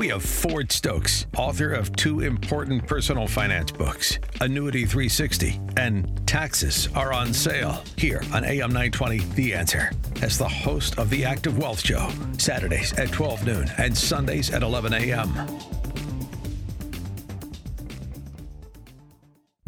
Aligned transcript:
we 0.00 0.08
have 0.08 0.22
Ford 0.22 0.72
Stokes, 0.72 1.26
author 1.36 1.74
of 1.74 1.94
two 1.94 2.20
important 2.20 2.86
personal 2.86 3.26
finance 3.26 3.70
books, 3.70 4.18
Annuity 4.40 4.86
360 4.86 5.60
and 5.76 6.26
Taxes 6.26 6.88
Are 6.94 7.12
on 7.12 7.34
Sale, 7.34 7.84
here 7.98 8.22
on 8.32 8.46
AM 8.46 8.70
920 8.70 9.18
The 9.34 9.52
Answer, 9.52 9.92
as 10.22 10.38
the 10.38 10.48
host 10.48 10.98
of 10.98 11.10
the 11.10 11.26
Active 11.26 11.58
Wealth 11.58 11.84
Show, 11.84 12.08
Saturdays 12.38 12.94
at 12.94 13.12
12 13.12 13.44
noon 13.44 13.70
and 13.76 13.94
Sundays 13.94 14.50
at 14.50 14.62
11 14.62 14.94
a.m. 14.94 15.79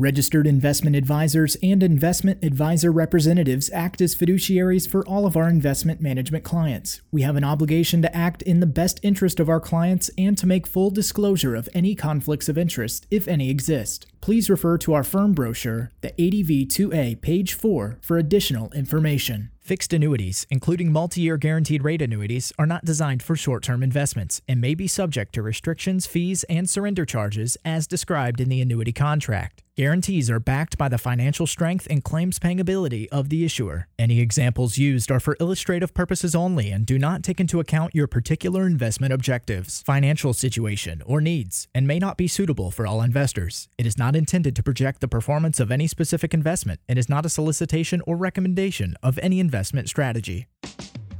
Registered 0.02 0.48
investment 0.48 0.96
advisors 0.96 1.56
and 1.62 1.80
investment 1.80 2.42
advisor 2.42 2.90
representatives 2.90 3.70
act 3.72 4.00
as 4.00 4.16
fiduciaries 4.16 4.88
for 4.88 5.06
all 5.06 5.26
of 5.26 5.36
our 5.36 5.48
investment 5.48 6.00
management 6.00 6.42
clients. 6.42 7.00
We 7.12 7.22
have 7.22 7.36
an 7.36 7.44
obligation 7.44 8.02
to 8.02 8.12
act 8.12 8.42
in 8.42 8.58
the 8.58 8.66
best 8.66 8.98
interest 9.04 9.38
of 9.38 9.48
our 9.48 9.60
clients 9.60 10.10
and 10.18 10.36
to 10.38 10.46
make 10.48 10.66
full 10.66 10.90
disclosure 10.90 11.54
of 11.54 11.68
any 11.72 11.94
conflicts 11.94 12.48
of 12.48 12.58
interest, 12.58 13.06
if 13.12 13.28
any 13.28 13.48
exist. 13.48 14.08
Please 14.20 14.50
refer 14.50 14.76
to 14.78 14.92
our 14.92 15.04
firm 15.04 15.34
brochure, 15.34 15.92
the 16.00 16.10
ADV 16.10 16.66
2A, 16.66 17.20
page 17.20 17.54
4, 17.54 17.98
for 18.02 18.18
additional 18.18 18.72
information. 18.72 19.52
Fixed 19.60 19.92
annuities, 19.92 20.44
including 20.50 20.90
multi 20.90 21.20
year 21.20 21.36
guaranteed 21.36 21.84
rate 21.84 22.02
annuities, 22.02 22.52
are 22.58 22.66
not 22.66 22.84
designed 22.84 23.22
for 23.22 23.36
short 23.36 23.62
term 23.62 23.80
investments 23.80 24.42
and 24.48 24.60
may 24.60 24.74
be 24.74 24.88
subject 24.88 25.32
to 25.34 25.42
restrictions, 25.42 26.04
fees, 26.04 26.42
and 26.48 26.68
surrender 26.68 27.06
charges 27.06 27.56
as 27.64 27.86
described 27.86 28.40
in 28.40 28.48
the 28.48 28.60
annuity 28.60 28.92
contract. 28.92 29.62
Guarantees 29.74 30.28
are 30.28 30.38
backed 30.38 30.76
by 30.76 30.86
the 30.86 30.98
financial 30.98 31.46
strength 31.46 31.86
and 31.88 32.04
claims 32.04 32.38
paying 32.38 32.60
ability 32.60 33.08
of 33.08 33.30
the 33.30 33.42
issuer. 33.42 33.88
Any 33.98 34.20
examples 34.20 34.76
used 34.76 35.10
are 35.10 35.18
for 35.18 35.34
illustrative 35.40 35.94
purposes 35.94 36.34
only 36.34 36.70
and 36.70 36.84
do 36.84 36.98
not 36.98 37.22
take 37.22 37.40
into 37.40 37.58
account 37.58 37.94
your 37.94 38.06
particular 38.06 38.66
investment 38.66 39.14
objectives, 39.14 39.80
financial 39.80 40.34
situation, 40.34 41.02
or 41.06 41.22
needs, 41.22 41.68
and 41.74 41.86
may 41.86 41.98
not 41.98 42.18
be 42.18 42.28
suitable 42.28 42.70
for 42.70 42.86
all 42.86 43.00
investors. 43.00 43.70
It 43.78 43.86
is 43.86 43.96
not 43.96 44.14
intended 44.14 44.54
to 44.56 44.62
project 44.62 45.00
the 45.00 45.08
performance 45.08 45.58
of 45.58 45.70
any 45.70 45.86
specific 45.86 46.34
investment 46.34 46.80
and 46.86 46.98
is 46.98 47.08
not 47.08 47.24
a 47.24 47.30
solicitation 47.30 48.02
or 48.06 48.18
recommendation 48.18 48.94
of 49.02 49.18
any 49.22 49.40
investment 49.40 49.88
strategy. 49.88 50.48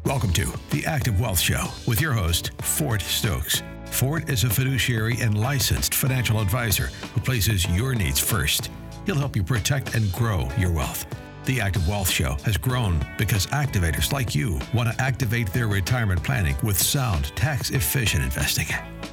Welcome 0.05 0.35
to 0.35 0.45
the 0.69 0.85
Active 0.85 1.19
Wealth 1.19 1.41
Show 1.41 1.69
with 1.87 2.03
your 2.03 2.13
host, 2.13 2.51
Ford 2.61 3.01
Stokes. 3.01 3.63
Ford 3.93 4.29
is 4.31 4.43
a 4.43 4.51
fiduciary 4.51 5.21
and 5.21 5.39
licensed 5.39 5.95
financial 5.95 6.41
advisor 6.41 6.87
who 7.15 7.21
places 7.21 7.69
your 7.71 7.95
needs 7.95 8.19
first. 8.19 8.71
He'll 9.05 9.15
help 9.19 9.37
you 9.37 9.45
protect 9.45 9.95
and 9.95 10.11
grow 10.13 10.49
your 10.57 10.73
wealth. 10.73 11.05
The 11.45 11.61
Active 11.61 11.87
Wealth 11.87 12.09
Show 12.09 12.37
has 12.45 12.57
grown 12.57 13.05
because 13.19 13.47
activators 13.49 14.11
like 14.11 14.35
you 14.35 14.59
want 14.75 14.91
to 14.91 15.01
activate 15.01 15.53
their 15.53 15.69
retirement 15.69 16.23
planning 16.25 16.57
with 16.65 16.81
sound, 16.81 17.27
tax 17.37 17.71
efficient 17.71 18.25
investing. 18.25 18.67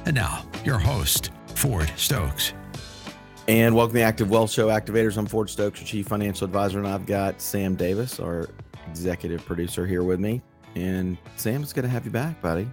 And 0.06 0.14
now, 0.16 0.44
your 0.64 0.78
host, 0.78 1.30
Ford 1.54 1.92
Stokes. 1.96 2.54
And 3.48 3.76
welcome 3.76 3.92
to 3.92 3.98
the 3.98 4.04
Active 4.04 4.30
Wealth 4.30 4.50
Show 4.50 4.68
Activators. 4.68 5.16
I'm 5.18 5.26
Ford 5.26 5.50
Stokes, 5.50 5.80
your 5.80 5.86
Chief 5.86 6.08
Financial 6.08 6.46
Advisor, 6.46 6.78
and 6.78 6.88
I've 6.88 7.06
got 7.06 7.40
Sam 7.40 7.76
Davis, 7.76 8.18
our 8.18 8.48
executive 8.88 9.44
producer, 9.44 9.86
here 9.86 10.02
with 10.02 10.20
me. 10.20 10.40
And 10.74 11.18
Sam, 11.36 11.62
it's 11.62 11.72
good 11.72 11.82
to 11.82 11.88
have 11.88 12.06
you 12.06 12.10
back, 12.10 12.40
buddy. 12.40 12.66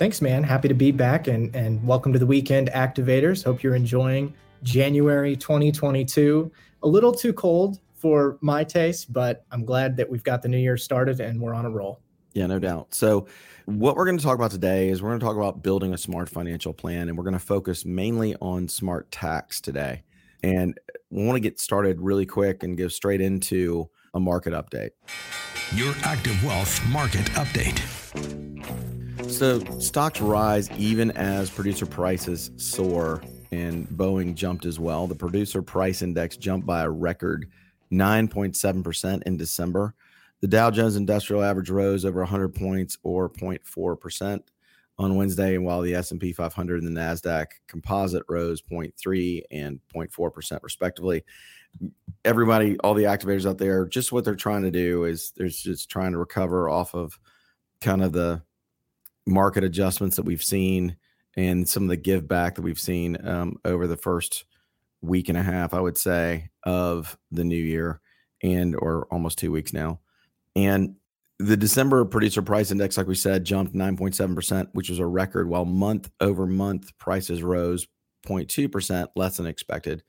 Thanks, 0.00 0.22
man. 0.22 0.42
Happy 0.42 0.66
to 0.66 0.72
be 0.72 0.92
back 0.92 1.28
and, 1.28 1.54
and 1.54 1.86
welcome 1.86 2.10
to 2.14 2.18
the 2.18 2.24
weekend 2.24 2.70
activators. 2.70 3.44
Hope 3.44 3.62
you're 3.62 3.74
enjoying 3.74 4.32
January 4.62 5.36
2022. 5.36 6.50
A 6.82 6.88
little 6.88 7.12
too 7.12 7.34
cold 7.34 7.80
for 7.92 8.38
my 8.40 8.64
taste, 8.64 9.12
but 9.12 9.44
I'm 9.50 9.62
glad 9.62 9.98
that 9.98 10.08
we've 10.08 10.24
got 10.24 10.40
the 10.40 10.48
new 10.48 10.56
year 10.56 10.78
started 10.78 11.20
and 11.20 11.38
we're 11.38 11.52
on 11.52 11.66
a 11.66 11.70
roll. 11.70 12.00
Yeah, 12.32 12.46
no 12.46 12.58
doubt. 12.58 12.94
So, 12.94 13.26
what 13.66 13.94
we're 13.94 14.06
going 14.06 14.16
to 14.16 14.24
talk 14.24 14.36
about 14.36 14.52
today 14.52 14.88
is 14.88 15.02
we're 15.02 15.10
going 15.10 15.20
to 15.20 15.26
talk 15.26 15.36
about 15.36 15.62
building 15.62 15.92
a 15.92 15.98
smart 15.98 16.30
financial 16.30 16.72
plan, 16.72 17.10
and 17.10 17.18
we're 17.18 17.24
going 17.24 17.34
to 17.34 17.38
focus 17.38 17.84
mainly 17.84 18.34
on 18.40 18.68
smart 18.68 19.10
tax 19.10 19.60
today. 19.60 20.02
And 20.42 20.80
we 21.10 21.26
want 21.26 21.36
to 21.36 21.40
get 21.40 21.60
started 21.60 22.00
really 22.00 22.24
quick 22.24 22.62
and 22.62 22.74
go 22.78 22.88
straight 22.88 23.20
into 23.20 23.90
a 24.14 24.20
market 24.20 24.54
update. 24.54 24.92
Your 25.74 25.94
Active 26.04 26.42
Wealth 26.42 26.88
Market 26.88 27.26
Update. 27.32 28.89
So 29.30 29.60
stocks 29.78 30.20
rise 30.20 30.70
even 30.72 31.12
as 31.12 31.50
producer 31.50 31.86
prices 31.86 32.50
soar, 32.56 33.22
and 33.52 33.88
Boeing 33.88 34.34
jumped 34.34 34.66
as 34.66 34.78
well. 34.78 35.06
The 35.06 35.14
producer 35.14 35.62
price 35.62 36.02
index 36.02 36.36
jumped 36.36 36.66
by 36.66 36.82
a 36.82 36.90
record 36.90 37.48
9.7% 37.92 39.22
in 39.22 39.36
December. 39.36 39.94
The 40.40 40.48
Dow 40.48 40.70
Jones 40.70 40.96
Industrial 40.96 41.42
Average 41.42 41.70
rose 41.70 42.04
over 42.04 42.20
100 42.20 42.54
points 42.54 42.98
or 43.02 43.30
0.4% 43.30 44.40
on 44.98 45.16
Wednesday, 45.16 45.58
while 45.58 45.80
the 45.80 45.94
S&P 45.94 46.32
500 46.32 46.82
and 46.82 46.94
the 46.94 47.00
Nasdaq 47.00 47.46
Composite 47.66 48.24
rose 48.28 48.60
0.3 48.60 49.42
and 49.50 49.80
0.4% 49.94 50.62
respectively. 50.62 51.24
Everybody, 52.24 52.78
all 52.80 52.94
the 52.94 53.04
activators 53.04 53.48
out 53.48 53.58
there, 53.58 53.86
just 53.86 54.12
what 54.12 54.24
they're 54.24 54.34
trying 54.34 54.62
to 54.62 54.70
do 54.70 55.04
is 55.04 55.32
they're 55.36 55.48
just 55.48 55.88
trying 55.88 56.12
to 56.12 56.18
recover 56.18 56.68
off 56.68 56.94
of 56.94 57.18
kind 57.80 58.02
of 58.02 58.12
the 58.12 58.42
market 59.30 59.64
adjustments 59.64 60.16
that 60.16 60.24
we've 60.24 60.42
seen 60.42 60.96
and 61.36 61.68
some 61.68 61.84
of 61.84 61.88
the 61.88 61.96
give 61.96 62.28
back 62.28 62.56
that 62.56 62.62
we've 62.62 62.80
seen 62.80 63.16
um, 63.26 63.56
over 63.64 63.86
the 63.86 63.96
first 63.96 64.44
week 65.00 65.28
and 65.28 65.38
a 65.38 65.42
half, 65.42 65.72
I 65.72 65.80
would 65.80 65.96
say, 65.96 66.50
of 66.64 67.16
the 67.30 67.44
new 67.44 67.62
year 67.62 68.00
and 68.42 68.74
or 68.76 69.06
almost 69.10 69.38
two 69.38 69.52
weeks 69.52 69.72
now. 69.72 70.00
And 70.56 70.96
the 71.38 71.56
December 71.56 72.04
producer 72.04 72.42
price 72.42 72.70
index, 72.70 72.98
like 72.98 73.06
we 73.06 73.14
said, 73.14 73.44
jumped 73.44 73.74
9.7%, 73.74 74.68
which 74.72 74.90
was 74.90 74.98
a 74.98 75.06
record, 75.06 75.48
while 75.48 75.64
month 75.64 76.10
over 76.20 76.46
month 76.46 76.96
prices 76.98 77.42
rose 77.42 77.86
0.2%, 78.26 79.08
less 79.16 79.36
than 79.38 79.46
expected. 79.46 80.02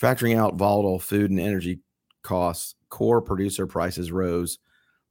Factoring 0.00 0.36
out 0.36 0.56
volatile 0.56 0.98
food 0.98 1.30
and 1.30 1.38
energy 1.38 1.80
costs, 2.22 2.74
core 2.88 3.20
producer 3.20 3.66
prices 3.66 4.10
rose 4.10 4.58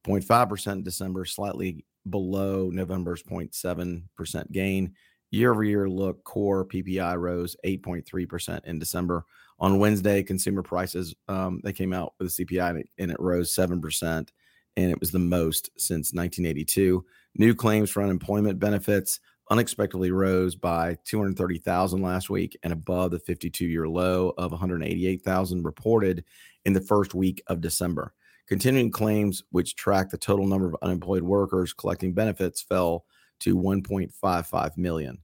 0.5% 0.05 0.71
in 0.71 0.83
December, 0.83 1.23
slightly 1.23 1.85
below 2.09 2.69
November's 2.69 3.23
0.7% 3.23 4.51
gain. 4.51 4.93
Year 5.31 5.51
over 5.51 5.63
year 5.63 5.89
look, 5.89 6.23
core 6.23 6.65
PPI 6.65 7.17
rose 7.17 7.55
8.3% 7.65 8.65
in 8.65 8.79
December. 8.79 9.25
On 9.59 9.79
Wednesday, 9.79 10.23
consumer 10.23 10.63
prices, 10.63 11.13
um, 11.27 11.61
they 11.63 11.71
came 11.71 11.93
out 11.93 12.13
with 12.19 12.27
a 12.27 12.31
CPI 12.31 12.69
and 12.69 12.79
it, 12.79 12.89
and 12.97 13.11
it 13.11 13.19
rose 13.19 13.53
7%, 13.55 14.29
and 14.75 14.91
it 14.91 14.99
was 14.99 15.11
the 15.11 15.19
most 15.19 15.69
since 15.77 16.13
1982. 16.13 17.05
New 17.35 17.55
claims 17.55 17.89
for 17.89 18.03
unemployment 18.03 18.59
benefits 18.59 19.19
unexpectedly 19.51 20.11
rose 20.11 20.55
by 20.55 20.97
230,000 21.05 22.01
last 22.01 22.29
week 22.29 22.57
and 22.63 22.71
above 22.71 23.11
the 23.11 23.19
52 23.19 23.65
year 23.65 23.87
low 23.87 24.33
of 24.37 24.51
188,000 24.51 25.63
reported 25.63 26.23
in 26.65 26.73
the 26.73 26.81
first 26.81 27.13
week 27.13 27.43
of 27.47 27.61
December. 27.61 28.13
Continuing 28.51 28.91
claims, 28.91 29.45
which 29.51 29.77
track 29.77 30.09
the 30.09 30.17
total 30.17 30.45
number 30.45 30.67
of 30.67 30.75
unemployed 30.81 31.23
workers 31.23 31.71
collecting 31.71 32.11
benefits, 32.11 32.61
fell 32.61 33.05
to 33.39 33.55
1.55 33.55 34.77
million. 34.77 35.19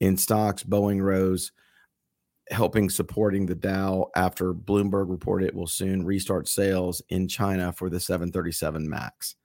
In 0.00 0.16
stocks, 0.16 0.64
Boeing 0.64 1.00
rose, 1.00 1.52
helping 2.50 2.90
supporting 2.90 3.46
the 3.46 3.54
Dow 3.54 4.10
after 4.16 4.52
Bloomberg 4.52 5.10
reported 5.10 5.46
it 5.46 5.54
will 5.54 5.68
soon 5.68 6.04
restart 6.04 6.48
sales 6.48 7.00
in 7.08 7.28
China 7.28 7.72
for 7.72 7.88
the 7.88 8.00
737 8.00 8.90
MAX. 8.90 9.36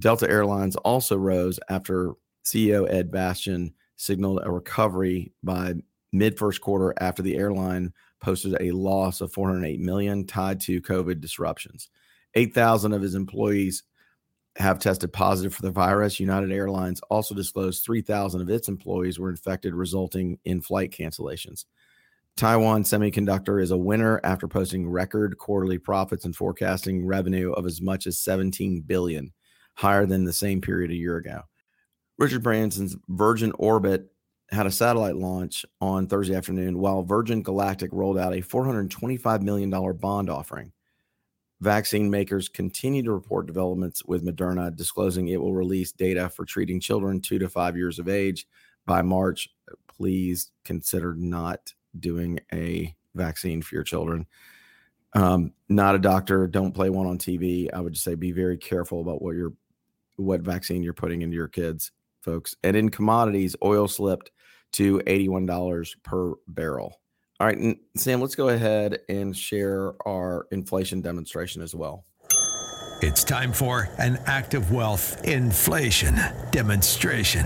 Delta 0.00 0.28
Airlines 0.28 0.74
also 0.74 1.16
rose 1.16 1.60
after 1.68 2.14
CEO 2.44 2.92
Ed 2.92 3.12
Bastian 3.12 3.72
signaled 3.94 4.40
a 4.42 4.50
recovery 4.50 5.32
by 5.44 5.74
mid 6.12 6.36
first 6.36 6.60
quarter 6.60 6.92
after 6.98 7.22
the 7.22 7.36
airline 7.36 7.92
posted 8.20 8.56
a 8.58 8.72
loss 8.72 9.20
of 9.20 9.32
408 9.32 9.78
million 9.78 10.26
tied 10.26 10.58
to 10.62 10.82
COVID 10.82 11.20
disruptions. 11.20 11.88
8,000 12.34 12.92
of 12.92 13.02
his 13.02 13.14
employees 13.14 13.82
have 14.56 14.78
tested 14.78 15.12
positive 15.12 15.54
for 15.54 15.62
the 15.62 15.70
virus. 15.70 16.20
United 16.20 16.52
Airlines 16.52 17.00
also 17.10 17.34
disclosed 17.34 17.84
3,000 17.84 18.40
of 18.40 18.50
its 18.50 18.68
employees 18.68 19.18
were 19.18 19.30
infected, 19.30 19.74
resulting 19.74 20.38
in 20.44 20.60
flight 20.60 20.90
cancellations. 20.90 21.64
Taiwan 22.36 22.82
Semiconductor 22.82 23.62
is 23.62 23.70
a 23.70 23.76
winner 23.76 24.20
after 24.24 24.48
posting 24.48 24.88
record 24.88 25.38
quarterly 25.38 25.78
profits 25.78 26.24
and 26.24 26.34
forecasting 26.34 27.06
revenue 27.06 27.52
of 27.52 27.64
as 27.64 27.80
much 27.80 28.06
as 28.06 28.18
17 28.18 28.82
billion, 28.82 29.32
higher 29.74 30.06
than 30.06 30.24
the 30.24 30.32
same 30.32 30.60
period 30.60 30.90
a 30.90 30.96
year 30.96 31.16
ago. 31.16 31.42
Richard 32.18 32.42
Branson's 32.42 32.96
Virgin 33.08 33.52
Orbit 33.58 34.06
had 34.50 34.66
a 34.66 34.70
satellite 34.70 35.16
launch 35.16 35.64
on 35.80 36.06
Thursday 36.06 36.34
afternoon, 36.34 36.78
while 36.78 37.02
Virgin 37.02 37.42
Galactic 37.42 37.90
rolled 37.92 38.18
out 38.18 38.34
a 38.34 38.40
$425 38.40 39.42
million 39.42 39.70
bond 39.70 40.30
offering. 40.30 40.72
Vaccine 41.60 42.10
makers 42.10 42.48
continue 42.48 43.02
to 43.02 43.12
report 43.12 43.46
developments 43.46 44.04
with 44.04 44.24
Moderna 44.24 44.74
disclosing 44.74 45.28
it 45.28 45.40
will 45.40 45.54
release 45.54 45.92
data 45.92 46.28
for 46.28 46.44
treating 46.44 46.80
children 46.80 47.20
two 47.20 47.38
to 47.38 47.48
five 47.48 47.76
years 47.76 47.98
of 47.98 48.08
age 48.08 48.46
by 48.86 49.02
March. 49.02 49.48
Please 49.86 50.50
consider 50.64 51.14
not 51.14 51.72
doing 51.98 52.40
a 52.52 52.94
vaccine 53.14 53.62
for 53.62 53.76
your 53.76 53.84
children. 53.84 54.26
Um, 55.14 55.52
not 55.68 55.94
a 55.94 56.00
doctor. 56.00 56.46
Don't 56.48 56.74
play 56.74 56.90
one 56.90 57.06
on 57.06 57.18
TV. 57.18 57.68
I 57.72 57.80
would 57.80 57.92
just 57.92 58.04
say 58.04 58.16
be 58.16 58.32
very 58.32 58.58
careful 58.58 59.00
about 59.00 59.22
what 59.22 59.36
you're, 59.36 59.52
what 60.16 60.40
vaccine 60.40 60.82
you're 60.82 60.92
putting 60.92 61.22
into 61.22 61.36
your 61.36 61.48
kids, 61.48 61.92
folks. 62.20 62.56
And 62.64 62.76
in 62.76 62.88
commodities, 62.88 63.54
oil 63.62 63.86
slipped 63.86 64.32
to 64.72 64.98
$81 65.06 66.02
per 66.02 66.34
barrel. 66.48 67.00
All 67.40 67.48
right, 67.48 67.76
Sam, 67.96 68.20
let's 68.20 68.36
go 68.36 68.50
ahead 68.50 69.00
and 69.08 69.36
share 69.36 69.94
our 70.06 70.46
inflation 70.52 71.00
demonstration 71.00 71.62
as 71.62 71.74
well. 71.74 72.04
It's 73.02 73.24
time 73.24 73.52
for 73.52 73.88
an 73.98 74.20
active 74.26 74.70
wealth 74.70 75.24
inflation 75.24 76.14
demonstration. 76.52 77.44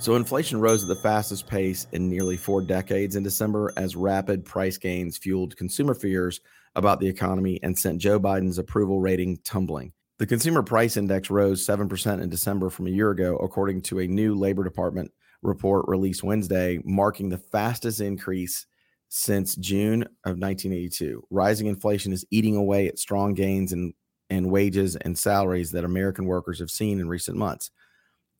So, 0.00 0.16
inflation 0.16 0.60
rose 0.60 0.82
at 0.82 0.88
the 0.88 1.00
fastest 1.02 1.46
pace 1.46 1.86
in 1.92 2.10
nearly 2.10 2.36
four 2.36 2.60
decades 2.60 3.16
in 3.16 3.22
December 3.22 3.72
as 3.78 3.96
rapid 3.96 4.44
price 4.44 4.76
gains 4.76 5.16
fueled 5.16 5.56
consumer 5.56 5.94
fears 5.94 6.42
about 6.76 7.00
the 7.00 7.08
economy 7.08 7.58
and 7.62 7.76
sent 7.76 8.02
Joe 8.02 8.20
Biden's 8.20 8.58
approval 8.58 9.00
rating 9.00 9.38
tumbling. 9.44 9.94
The 10.18 10.26
consumer 10.26 10.62
price 10.62 10.98
index 10.98 11.30
rose 11.30 11.64
7% 11.66 12.20
in 12.20 12.28
December 12.28 12.68
from 12.68 12.86
a 12.86 12.90
year 12.90 13.10
ago, 13.10 13.36
according 13.36 13.80
to 13.82 14.00
a 14.00 14.06
new 14.06 14.34
Labor 14.34 14.62
Department 14.62 15.10
report 15.42 15.86
released 15.88 16.22
Wednesday, 16.22 16.80
marking 16.84 17.28
the 17.28 17.38
fastest 17.38 18.00
increase 18.00 18.66
since 19.08 19.54
June 19.56 20.02
of 20.02 20.38
1982. 20.38 21.24
Rising 21.30 21.66
inflation 21.66 22.12
is 22.12 22.26
eating 22.30 22.56
away 22.56 22.88
at 22.88 22.98
strong 22.98 23.34
gains 23.34 23.72
in, 23.72 23.94
in 24.30 24.50
wages 24.50 24.96
and 24.96 25.16
salaries 25.16 25.70
that 25.72 25.84
American 25.84 26.26
workers 26.26 26.58
have 26.58 26.70
seen 26.70 27.00
in 27.00 27.08
recent 27.08 27.36
months. 27.36 27.70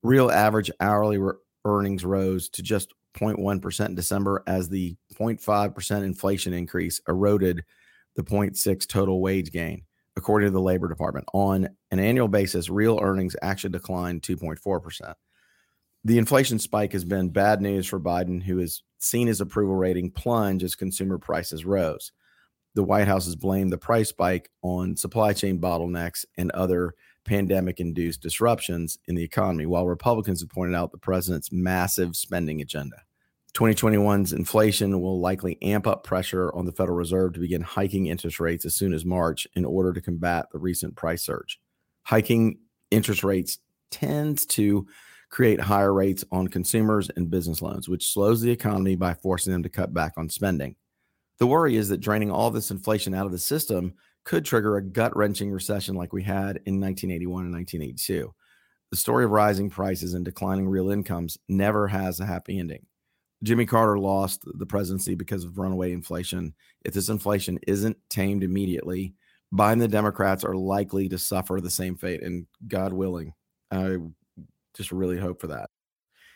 Real 0.03 0.31
average 0.31 0.71
hourly 0.81 1.19
re- 1.19 1.35
earnings 1.65 2.05
rose 2.05 2.49
to 2.51 2.63
just 2.63 2.93
0.1% 3.17 3.87
in 3.87 3.95
December 3.95 4.43
as 4.47 4.69
the 4.69 4.97
0.5% 5.19 6.05
inflation 6.05 6.53
increase 6.53 7.01
eroded 7.09 7.65
the 8.15 8.23
0.6 8.23 8.87
total 8.87 9.21
wage 9.21 9.51
gain, 9.51 9.83
according 10.17 10.49
to 10.49 10.53
the 10.53 10.61
Labor 10.61 10.89
Department. 10.89 11.27
On 11.33 11.69
an 11.91 11.99
annual 11.99 12.29
basis, 12.29 12.69
real 12.69 12.99
earnings 13.01 13.35
actually 13.43 13.71
declined 13.71 14.23
2.4% 14.23 15.15
the 16.05 16.19
inflation 16.19 16.59
spike 16.59 16.93
has 16.93 17.05
been 17.05 17.31
bad 17.31 17.61
news 17.61 17.87
for 17.87 18.01
Biden, 18.01 18.43
who 18.43 18.59
has 18.59 18.83
seen 18.99 19.27
his 19.27 19.41
approval 19.41 19.75
rating 19.75 20.11
plunge 20.11 20.63
as 20.63 20.75
consumer 20.75 21.19
prices 21.19 21.65
rose. 21.65 22.13
The 22.75 22.85
White 22.85 23.09
House 23.09 23.25
has 23.25 23.37
blamed 23.37 23.73
the 23.73 23.79
price 23.79 24.09
spike 24.09 24.51
on 24.63 24.97
supply 24.97 25.33
chain 25.33 25.59
bottlenecks 25.59 26.25
and 26.37 26.51
other 26.53 26.95
pandemic 27.25 27.81
induced 27.81 28.23
disruptions 28.23 28.99
in 29.07 29.15
the 29.15 29.23
economy, 29.23 29.67
while 29.67 29.87
Republicans 29.87 30.41
have 30.41 30.51
pointed 30.51 30.75
out 30.75 30.93
the 30.93 30.99
president's 30.99 31.53
massive 31.53 32.17
spending 32.17 32.61
agenda. 32.61 32.97
2021's 33.55 34.33
inflation 34.33 35.01
will 35.01 35.21
likely 35.21 35.59
amp 35.63 35.87
up 35.87 36.05
pressure 36.05 36.55
on 36.55 36.65
the 36.65 36.73
Federal 36.73 36.97
Reserve 36.97 37.33
to 37.33 37.41
begin 37.41 37.63
hiking 37.63 38.07
interest 38.07 38.39
rates 38.39 38.65
as 38.65 38.75
soon 38.75 38.93
as 38.93 39.05
March 39.05 39.47
in 39.55 39.65
order 39.65 39.93
to 39.93 40.01
combat 40.01 40.47
the 40.53 40.59
recent 40.59 40.95
price 40.97 41.23
surge. 41.23 41.59
Hiking 42.05 42.59
interest 42.91 43.25
rates 43.25 43.59
tends 43.91 44.47
to 44.47 44.87
create 45.31 45.61
higher 45.61 45.93
rates 45.93 46.25
on 46.33 46.49
consumers 46.49 47.11
and 47.17 47.31
business 47.31 47.61
loans, 47.61 47.89
which 47.89 48.13
slows 48.13 48.41
the 48.41 48.51
economy 48.51 48.97
by 48.97 49.15
forcing 49.15 49.53
them 49.53 49.63
to 49.63 49.69
cut 49.69 49.93
back 49.93 50.13
on 50.17 50.29
spending. 50.29 50.75
The 51.39 51.47
worry 51.47 51.77
is 51.77 51.89
that 51.89 52.01
draining 52.01 52.31
all 52.31 52.51
this 52.51 52.71
inflation 52.71 53.15
out 53.15 53.27
of 53.27 53.33
the 53.33 53.39
system 53.39 53.95
could 54.25 54.45
trigger 54.45 54.77
a 54.77 54.83
gut 54.83 55.17
wrenching 55.17 55.51
recession 55.51 55.95
like 55.95 56.13
we 56.13 56.23
had 56.23 56.57
in 56.67 56.81
1981 56.81 57.45
and 57.45 57.55
1982. 57.55 58.35
The 58.91 58.97
story 58.97 59.25
of 59.25 59.31
rising 59.31 59.71
prices 59.71 60.15
and 60.15 60.25
declining 60.25 60.69
real 60.69 60.91
incomes 60.91 61.39
never 61.49 61.89
has 61.89 62.21
a 62.21 62.27
happy 62.27 62.59
ending. 62.59 62.87
Jimmy 63.43 63.67
Carter 63.67 63.99
lost 63.99 64.43
the 64.45 64.67
presidency 64.67 65.15
because 65.15 65.45
of 65.45 65.59
runaway 65.59 65.93
inflation. 65.93 66.55
If 66.85 66.95
this 66.95 67.09
inflation 67.09 67.59
isn't 67.67 67.97
tamed 68.11 68.43
immediately, 68.43 69.15
Biden 69.55 69.75
and 69.75 69.83
the 69.83 69.89
Democrats 69.89 70.45
are 70.45 70.57
likely 70.57 71.09
to 71.09 71.19
suffer 71.19 71.61
the 71.61 71.71
same 71.71 71.97
fate. 71.97 72.23
And 72.23 72.47
God 72.67 72.93
willing, 72.93 73.33
I 73.71 73.99
just 74.79 74.93
really 74.93 75.19
hope 75.19 75.41
for 75.41 75.49
that. 75.49 75.69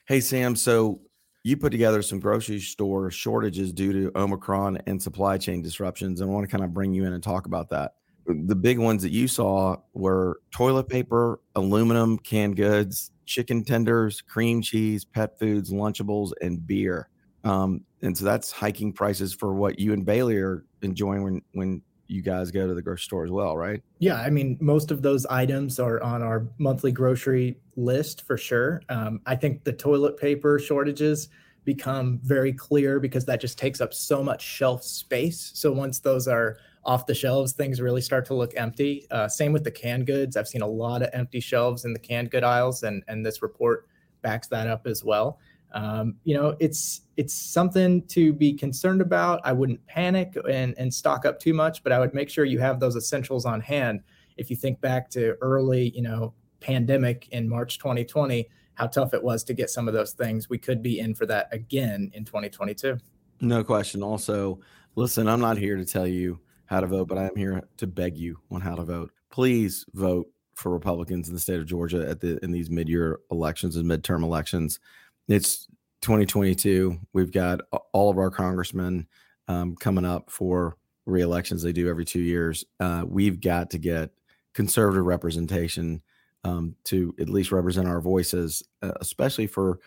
Hey, 0.07 0.21
Sam. 0.21 0.55
So 0.55 1.01
you 1.45 1.57
put 1.57 1.71
together 1.71 2.03
some 2.03 2.21
grocery 2.21 2.61
store 2.61 3.11
shortages 3.11 3.73
due 3.73 3.93
to 3.93 4.19
Omicron 4.19 4.79
and 4.87 5.01
supply 5.01 5.39
chain 5.39 5.63
disruptions. 5.63 6.21
And 6.21 6.31
I 6.31 6.35
want 6.35 6.49
to 6.49 6.51
kind 6.51 6.65
of 6.65 6.75
bring 6.75 6.93
you 6.93 7.05
in 7.05 7.13
and 7.13 7.23
talk 7.23 7.47
about 7.47 7.71
that. 7.71 7.95
The 8.27 8.55
big 8.55 8.79
ones 8.79 9.03
that 9.03 9.11
you 9.11 9.27
saw 9.27 9.77
were 9.95 10.41
toilet 10.53 10.89
paper, 10.89 11.41
aluminum, 11.57 12.19
canned 12.19 12.57
goods, 12.57 13.11
chicken 13.27 13.65
tenders, 13.65 14.21
cream 14.21 14.63
cheese, 14.63 15.05
pet 15.05 15.39
foods, 15.39 15.73
Lunchables, 15.73 16.33
and 16.41 16.65
beer. 16.65 17.09
Um, 17.45 17.81
and 18.03 18.17
so 18.17 18.25
that's 18.25 18.53
hiking 18.53 18.93
prices 18.93 19.35
for 19.35 19.55
what 19.55 19.79
you 19.79 19.93
and 19.93 20.05
Bailey 20.05 20.37
are 20.37 20.65
enjoying 20.83 21.25
when 21.25 21.43
when 21.53 21.83
you 22.13 22.23
guys 22.23 22.51
go 22.51 22.67
to 22.67 22.75
the 22.75 22.83
grocery 22.83 23.05
store 23.05 23.25
as 23.25 23.31
well, 23.31 23.57
right? 23.57 23.83
Yeah, 23.99 24.17
I 24.17 24.31
mean, 24.31 24.59
most 24.61 24.91
of 24.91 25.03
those 25.03 25.27
items 25.27 25.81
are 25.81 26.03
on 26.03 26.23
our 26.23 26.47
monthly 26.59 26.93
grocery 26.93 27.59
list 27.77 28.23
for 28.27 28.37
sure. 28.37 28.83
Um, 28.89 29.21
I 29.27 29.35
think 29.37 29.65
the 29.65 29.73
toilet 29.73 30.17
paper 30.17 30.59
shortages 30.59 31.29
become 31.65 32.21
very 32.23 32.53
clear 32.53 33.01
because 33.01 33.25
that 33.25 33.41
just 33.41 33.59
takes 33.59 33.81
up 33.81 33.95
so 33.95 34.23
much 34.23 34.43
shelf 34.43 34.83
space. 34.83 35.53
So 35.55 35.73
once 35.73 36.01
those 36.01 36.29
are 36.29 36.59
off 36.85 37.07
the 37.07 37.15
shelves, 37.15 37.53
things 37.53 37.81
really 37.81 38.01
start 38.01 38.25
to 38.27 38.35
look 38.35 38.53
empty. 38.57 39.07
Uh, 39.11 39.29
same 39.29 39.53
with 39.53 39.65
the 39.65 39.71
canned 39.71 40.07
goods. 40.07 40.37
I've 40.37 40.49
seen 40.49 40.63
a 40.63 40.67
lot 40.67 41.03
of 41.03 41.11
empty 41.13 41.41
shelves 41.41 41.85
in 41.85 41.93
the 41.93 42.01
canned 42.01 42.31
good 42.31 42.45
aisles, 42.45 42.83
and 42.83 43.05
and 43.07 43.25
this 43.25 43.43
report 43.43 43.87
backs 44.23 44.49
that 44.49 44.67
up 44.67 44.87
as 44.87 45.05
well 45.05 45.39
um, 45.75 46.17
you 46.25 46.35
know, 46.35 46.57
it's 46.61 47.03
it's 47.17 47.35
something 47.35 48.07
to 48.09 48.33
be 48.33 48.53
concerned 48.53 49.01
about. 49.01 49.41
I 49.45 49.53
wouldn't 49.53 49.85
panic 49.87 50.37
and 50.49 50.75
and 50.79 50.93
stock 50.93 51.25
up 51.25 51.39
too 51.39 51.55
much, 51.55 51.83
but 51.83 51.93
I 51.93 51.99
would 51.99 52.15
make 52.15 52.29
sure 52.29 52.45
you 52.45 52.59
have 52.61 52.81
those 52.81 52.97
essentials 52.97 53.45
on 53.47 53.61
hand. 53.61 54.03
If 54.37 54.51
you 54.51 54.57
think 54.57 54.81
back 54.81 55.11
to 55.11 55.37
early, 55.41 55.91
you 55.91 56.03
know, 56.03 56.35
pandemic 56.61 57.29
in 57.31 57.49
March 57.49 57.79
2020, 57.79 58.49
how 58.75 58.87
tough 58.87 59.15
it 59.15 59.23
was 59.23 59.45
to 59.45 59.55
get 59.55 59.71
some 59.71 59.89
of 59.89 59.95
those 59.95 60.13
things. 60.13 60.49
We 60.49 60.59
could 60.59 60.83
be 60.83 61.01
in 61.01 61.15
for 61.15 61.27
that 61.27 61.49
again 61.53 62.11
in 62.15 62.25
2022. 62.25 62.99
No 63.41 63.65
question. 63.65 64.03
Also, 64.03 64.61
listen, 64.95 65.29
I'm 65.29 65.41
not 65.41 65.59
here 65.59 65.77
to 65.77 65.85
tell 65.85 66.07
you 66.07 66.41
how 66.67 66.81
to 66.81 66.87
vote, 66.87 67.09
but 67.09 67.19
I 67.19 67.25
am 67.25 67.37
here 67.37 67.63
to 67.79 67.87
beg 67.87 68.17
you 68.17 68.39
on 68.51 68.61
how 68.61 68.75
to 68.75 68.85
vote. 68.85 69.11
Please 69.31 69.85
vote 69.95 70.29
for 70.55 70.71
Republicans 70.71 71.29
in 71.29 71.35
the 71.35 71.41
state 71.41 71.59
of 71.59 71.67
Georgia 71.67 72.09
at 72.09 72.21
the 72.21 72.43
in 72.45 72.53
these 72.53 72.71
mid-year 72.71 73.21
elections 73.31 73.77
and 73.77 73.87
midterm 73.87 74.23
elections 74.23 74.81
it's 75.29 75.67
2022. 76.03 76.99
We've 77.13 77.33
got 77.33 77.61
all 77.93 78.11
of 78.11 78.19
our 78.19 78.31
congressmen 78.31 79.07
um, 79.49 79.77
coming 79.77 80.05
up 80.05 80.31
for 80.31 80.77
re-elections. 81.07 81.63
They 81.63 81.73
do 81.73 81.89
every 81.89 82.05
two 82.05 82.21
years. 82.21 82.65
Uh, 82.81 83.05
we've 83.07 83.41
got 83.41 83.71
to 83.71 83.79
get 83.79 84.11
conservative 84.55 85.05
representation 85.05 86.03
um, 86.45 86.75
to 86.85 87.15
at 87.21 87.29
least 87.29 87.53
represent 87.53 87.89
our 87.89 88.01
voices, 88.01 88.63
uh, 88.83 88.93
especially 89.01 89.47
for 89.47 89.79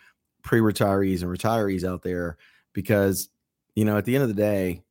pre-retirees 0.44 1.22
and 1.22 1.32
retirees 1.38 1.84
out 1.84 2.02
there, 2.02 2.38
because 2.74 3.30
you 3.76 3.84
know 3.84 3.98
at 3.98 4.06
the 4.06 4.16
end 4.16 4.24
of 4.24 4.30
the 4.30 4.36
day, 4.36 4.82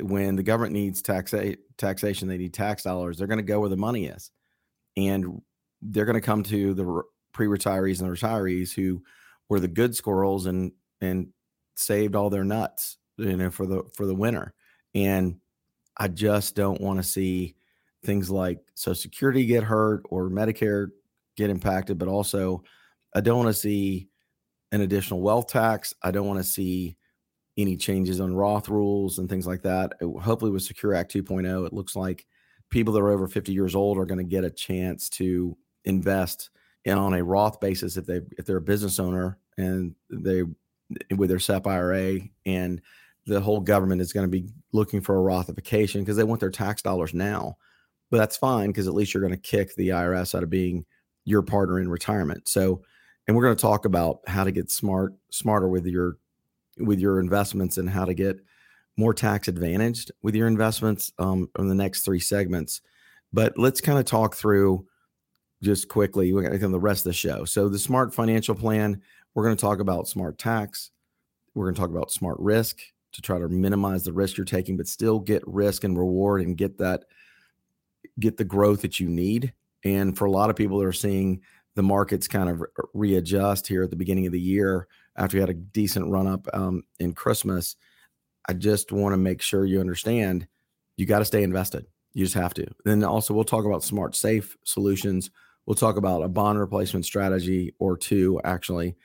when 0.00 0.36
the 0.36 0.42
government 0.42 0.72
needs 0.72 1.02
taxa- 1.02 1.58
taxation, 1.76 2.28
they 2.28 2.38
need 2.38 2.54
tax 2.54 2.82
dollars. 2.82 3.18
They're 3.18 3.26
going 3.26 3.38
to 3.38 3.44
go 3.44 3.60
where 3.60 3.68
the 3.68 3.76
money 3.76 4.06
is, 4.06 4.30
and 4.96 5.40
they're 5.80 6.06
going 6.06 6.20
to 6.20 6.20
come 6.20 6.42
to 6.44 6.74
the 6.74 6.84
re- 6.84 7.02
pre-retirees 7.32 8.00
and 8.00 8.10
the 8.10 8.16
retirees 8.16 8.74
who 8.74 9.02
were 9.48 9.60
the 9.60 9.68
good 9.68 9.94
squirrels 9.94 10.46
and 10.46 10.72
and 11.00 11.28
saved 11.76 12.14
all 12.14 12.30
their 12.30 12.44
nuts, 12.44 12.98
you 13.16 13.36
know, 13.36 13.50
for 13.50 13.66
the 13.66 13.82
for 13.94 14.06
the 14.06 14.14
winter. 14.14 14.54
And 14.94 15.36
I 15.96 16.08
just 16.08 16.54
don't 16.54 16.80
want 16.80 16.98
to 16.98 17.02
see 17.02 17.56
things 18.04 18.30
like 18.30 18.58
Social 18.74 18.94
Security 18.94 19.46
get 19.46 19.64
hurt 19.64 20.02
or 20.10 20.28
Medicare 20.28 20.88
get 21.36 21.50
impacted, 21.50 21.98
but 21.98 22.08
also 22.08 22.62
I 23.14 23.20
don't 23.20 23.38
want 23.38 23.48
to 23.48 23.60
see 23.60 24.08
an 24.72 24.80
additional 24.80 25.20
wealth 25.20 25.48
tax. 25.48 25.94
I 26.02 26.10
don't 26.10 26.26
want 26.26 26.38
to 26.40 26.44
see 26.44 26.96
any 27.58 27.76
changes 27.76 28.20
on 28.20 28.34
Roth 28.34 28.68
rules 28.68 29.18
and 29.18 29.28
things 29.28 29.46
like 29.46 29.62
that. 29.62 29.92
hopefully, 30.00 30.50
with 30.50 30.62
Secure 30.62 30.94
Act 30.94 31.12
2.0, 31.12 31.66
it 31.66 31.72
looks 31.72 31.94
like 31.94 32.26
people 32.70 32.94
that 32.94 33.00
are 33.00 33.10
over 33.10 33.28
50 33.28 33.52
years 33.52 33.74
old 33.74 33.98
are 33.98 34.06
going 34.06 34.18
to 34.18 34.24
get 34.24 34.44
a 34.44 34.50
chance 34.50 35.10
to 35.10 35.56
invest 35.84 36.48
in, 36.48 36.61
on 36.86 37.14
a 37.14 37.24
Roth 37.24 37.60
basis 37.60 37.96
if 37.96 38.06
they 38.06 38.20
if 38.38 38.44
they're 38.44 38.56
a 38.56 38.62
business 38.62 38.98
owner 38.98 39.38
and 39.56 39.94
they 40.10 40.42
with 41.14 41.28
their 41.28 41.38
SEP 41.38 41.66
IRA 41.66 42.20
and 42.44 42.80
the 43.26 43.40
whole 43.40 43.60
government 43.60 44.00
is 44.00 44.12
going 44.12 44.24
to 44.24 44.30
be 44.30 44.48
looking 44.72 45.00
for 45.00 45.16
a 45.16 45.22
Rothification 45.22 46.00
because 46.00 46.16
they 46.16 46.24
want 46.24 46.40
their 46.40 46.50
tax 46.50 46.82
dollars 46.82 47.14
now. 47.14 47.56
But 48.10 48.18
that's 48.18 48.36
fine 48.36 48.68
because 48.68 48.88
at 48.88 48.94
least 48.94 49.14
you're 49.14 49.22
going 49.22 49.32
to 49.32 49.36
kick 49.36 49.74
the 49.74 49.90
IRS 49.90 50.34
out 50.34 50.42
of 50.42 50.50
being 50.50 50.84
your 51.24 51.42
partner 51.42 51.78
in 51.80 51.88
retirement. 51.88 52.48
So, 52.48 52.82
and 53.26 53.36
we're 53.36 53.44
going 53.44 53.56
to 53.56 53.62
talk 53.62 53.84
about 53.84 54.20
how 54.26 54.44
to 54.44 54.50
get 54.50 54.70
smart, 54.70 55.14
smarter 55.30 55.68
with 55.68 55.86
your 55.86 56.18
with 56.78 56.98
your 56.98 57.20
investments 57.20 57.78
and 57.78 57.88
how 57.88 58.04
to 58.04 58.14
get 58.14 58.40
more 58.96 59.14
tax 59.14 59.48
advantaged 59.48 60.10
with 60.22 60.34
your 60.34 60.48
investments 60.48 61.12
um, 61.18 61.48
in 61.58 61.68
the 61.68 61.74
next 61.74 62.00
three 62.00 62.20
segments. 62.20 62.80
But 63.32 63.56
let's 63.56 63.80
kind 63.80 63.98
of 63.98 64.04
talk 64.04 64.34
through 64.34 64.86
just 65.62 65.88
quickly 65.88 66.32
we're 66.32 66.42
going 66.42 66.58
to 66.58 66.68
the 66.68 66.78
rest 66.78 67.06
of 67.06 67.10
the 67.10 67.16
show. 67.16 67.44
So 67.44 67.68
the 67.68 67.78
smart 67.78 68.14
financial 68.14 68.54
plan, 68.54 69.00
we're 69.34 69.44
going 69.44 69.56
to 69.56 69.60
talk 69.60 69.80
about 69.80 70.08
smart 70.08 70.38
tax. 70.38 70.90
We're 71.54 71.66
going 71.66 71.74
to 71.74 71.80
talk 71.80 71.90
about 71.90 72.10
smart 72.10 72.38
risk 72.40 72.80
to 73.12 73.22
try 73.22 73.38
to 73.38 73.48
minimize 73.48 74.04
the 74.04 74.12
risk 74.12 74.36
you're 74.36 74.44
taking, 74.44 74.76
but 74.76 74.88
still 74.88 75.18
get 75.18 75.46
risk 75.46 75.84
and 75.84 75.98
reward 75.98 76.40
and 76.40 76.56
get 76.56 76.78
that, 76.78 77.04
get 78.18 78.36
the 78.36 78.44
growth 78.44 78.82
that 78.82 78.98
you 78.98 79.08
need. 79.08 79.52
And 79.84 80.16
for 80.16 80.24
a 80.24 80.30
lot 80.30 80.50
of 80.50 80.56
people 80.56 80.78
that 80.78 80.86
are 80.86 80.92
seeing 80.92 81.42
the 81.74 81.82
markets 81.82 82.28
kind 82.28 82.48
of 82.48 82.62
readjust 82.94 83.66
here 83.66 83.82
at 83.82 83.90
the 83.90 83.96
beginning 83.96 84.26
of 84.26 84.32
the 84.32 84.40
year 84.40 84.88
after 85.16 85.36
we 85.36 85.40
had 85.40 85.50
a 85.50 85.54
decent 85.54 86.10
run 86.10 86.26
up 86.26 86.46
um, 86.54 86.82
in 86.98 87.12
Christmas, 87.12 87.76
I 88.48 88.54
just 88.54 88.92
want 88.92 89.12
to 89.12 89.18
make 89.18 89.42
sure 89.42 89.64
you 89.64 89.80
understand 89.80 90.46
you 90.96 91.06
got 91.06 91.20
to 91.20 91.24
stay 91.24 91.42
invested. 91.42 91.86
You 92.12 92.24
just 92.24 92.34
have 92.34 92.54
to. 92.54 92.66
Then 92.84 93.04
also, 93.04 93.32
we'll 93.32 93.44
talk 93.44 93.64
about 93.64 93.82
smart, 93.82 94.14
safe 94.14 94.56
solutions. 94.64 95.30
We'll 95.66 95.74
talk 95.74 95.96
about 95.96 96.22
a 96.22 96.28
bond 96.28 96.58
replacement 96.58 97.04
strategy 97.04 97.74
or 97.78 97.96
two, 97.96 98.40
actually. 98.44 98.96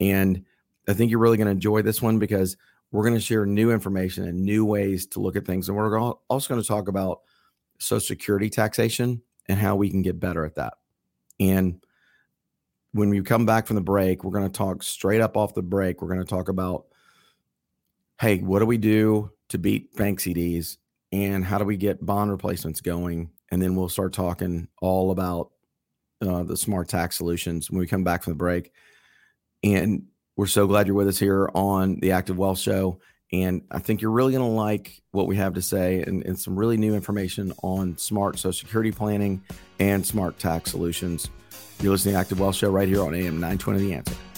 And 0.00 0.44
I 0.88 0.92
think 0.92 1.10
you're 1.10 1.20
really 1.20 1.36
going 1.36 1.46
to 1.46 1.52
enjoy 1.52 1.82
this 1.82 2.02
one 2.02 2.18
because 2.18 2.56
we're 2.90 3.04
going 3.04 3.14
to 3.14 3.20
share 3.20 3.46
new 3.46 3.70
information 3.70 4.28
and 4.28 4.44
new 4.44 4.64
ways 4.64 5.06
to 5.08 5.20
look 5.20 5.36
at 5.36 5.46
things. 5.46 5.68
And 5.68 5.76
we're 5.76 5.98
also 6.28 6.48
going 6.48 6.60
to 6.60 6.68
talk 6.68 6.88
about 6.88 7.20
Social 7.78 8.00
Security 8.00 8.50
taxation 8.50 9.22
and 9.48 9.58
how 9.58 9.76
we 9.76 9.90
can 9.90 10.02
get 10.02 10.20
better 10.20 10.44
at 10.44 10.56
that. 10.56 10.74
And 11.40 11.84
when 12.92 13.08
we 13.08 13.22
come 13.22 13.46
back 13.46 13.66
from 13.66 13.76
the 13.76 13.82
break, 13.82 14.22
we're 14.22 14.38
going 14.38 14.50
to 14.50 14.56
talk 14.56 14.82
straight 14.82 15.20
up 15.20 15.36
off 15.36 15.54
the 15.54 15.62
break. 15.62 16.02
We're 16.02 16.08
going 16.08 16.20
to 16.20 16.26
talk 16.26 16.48
about 16.48 16.86
hey, 18.20 18.38
what 18.38 18.60
do 18.60 18.66
we 18.66 18.78
do 18.78 19.32
to 19.48 19.58
beat 19.58 19.96
bank 19.96 20.20
CDs 20.20 20.76
and 21.10 21.44
how 21.44 21.58
do 21.58 21.64
we 21.64 21.76
get 21.76 22.06
bond 22.06 22.30
replacements 22.30 22.80
going? 22.80 23.30
And 23.50 23.60
then 23.60 23.74
we'll 23.74 23.88
start 23.88 24.12
talking 24.12 24.68
all 24.80 25.10
about 25.10 25.50
uh, 26.22 26.42
the 26.44 26.56
smart 26.56 26.88
tax 26.88 27.16
solutions 27.16 27.70
when 27.70 27.80
we 27.80 27.86
come 27.86 28.04
back 28.04 28.22
from 28.22 28.32
the 28.32 28.38
break. 28.38 28.72
And 29.62 30.04
we're 30.36 30.46
so 30.46 30.66
glad 30.66 30.86
you're 30.86 30.96
with 30.96 31.08
us 31.08 31.18
here 31.18 31.50
on 31.54 32.00
the 32.00 32.12
Active 32.12 32.38
Wealth 32.38 32.58
Show. 32.58 33.00
And 33.32 33.62
I 33.70 33.78
think 33.78 34.02
you're 34.02 34.10
really 34.10 34.32
going 34.32 34.44
to 34.44 34.56
like 34.56 35.02
what 35.10 35.26
we 35.26 35.36
have 35.36 35.54
to 35.54 35.62
say 35.62 36.02
and, 36.02 36.24
and 36.24 36.38
some 36.38 36.58
really 36.58 36.76
new 36.76 36.94
information 36.94 37.52
on 37.62 37.96
smart 37.96 38.38
Social 38.38 38.52
Security 38.52 38.92
planning 38.92 39.42
and 39.78 40.04
smart 40.04 40.38
tax 40.38 40.70
solutions. 40.70 41.28
You're 41.80 41.92
listening 41.92 42.14
to 42.14 42.20
Active 42.20 42.40
Wealth 42.40 42.56
Show 42.56 42.70
right 42.70 42.88
here 42.88 43.02
on 43.02 43.14
AM 43.14 43.40
920 43.40 43.80
The 43.80 43.94
Answer. 43.94 44.31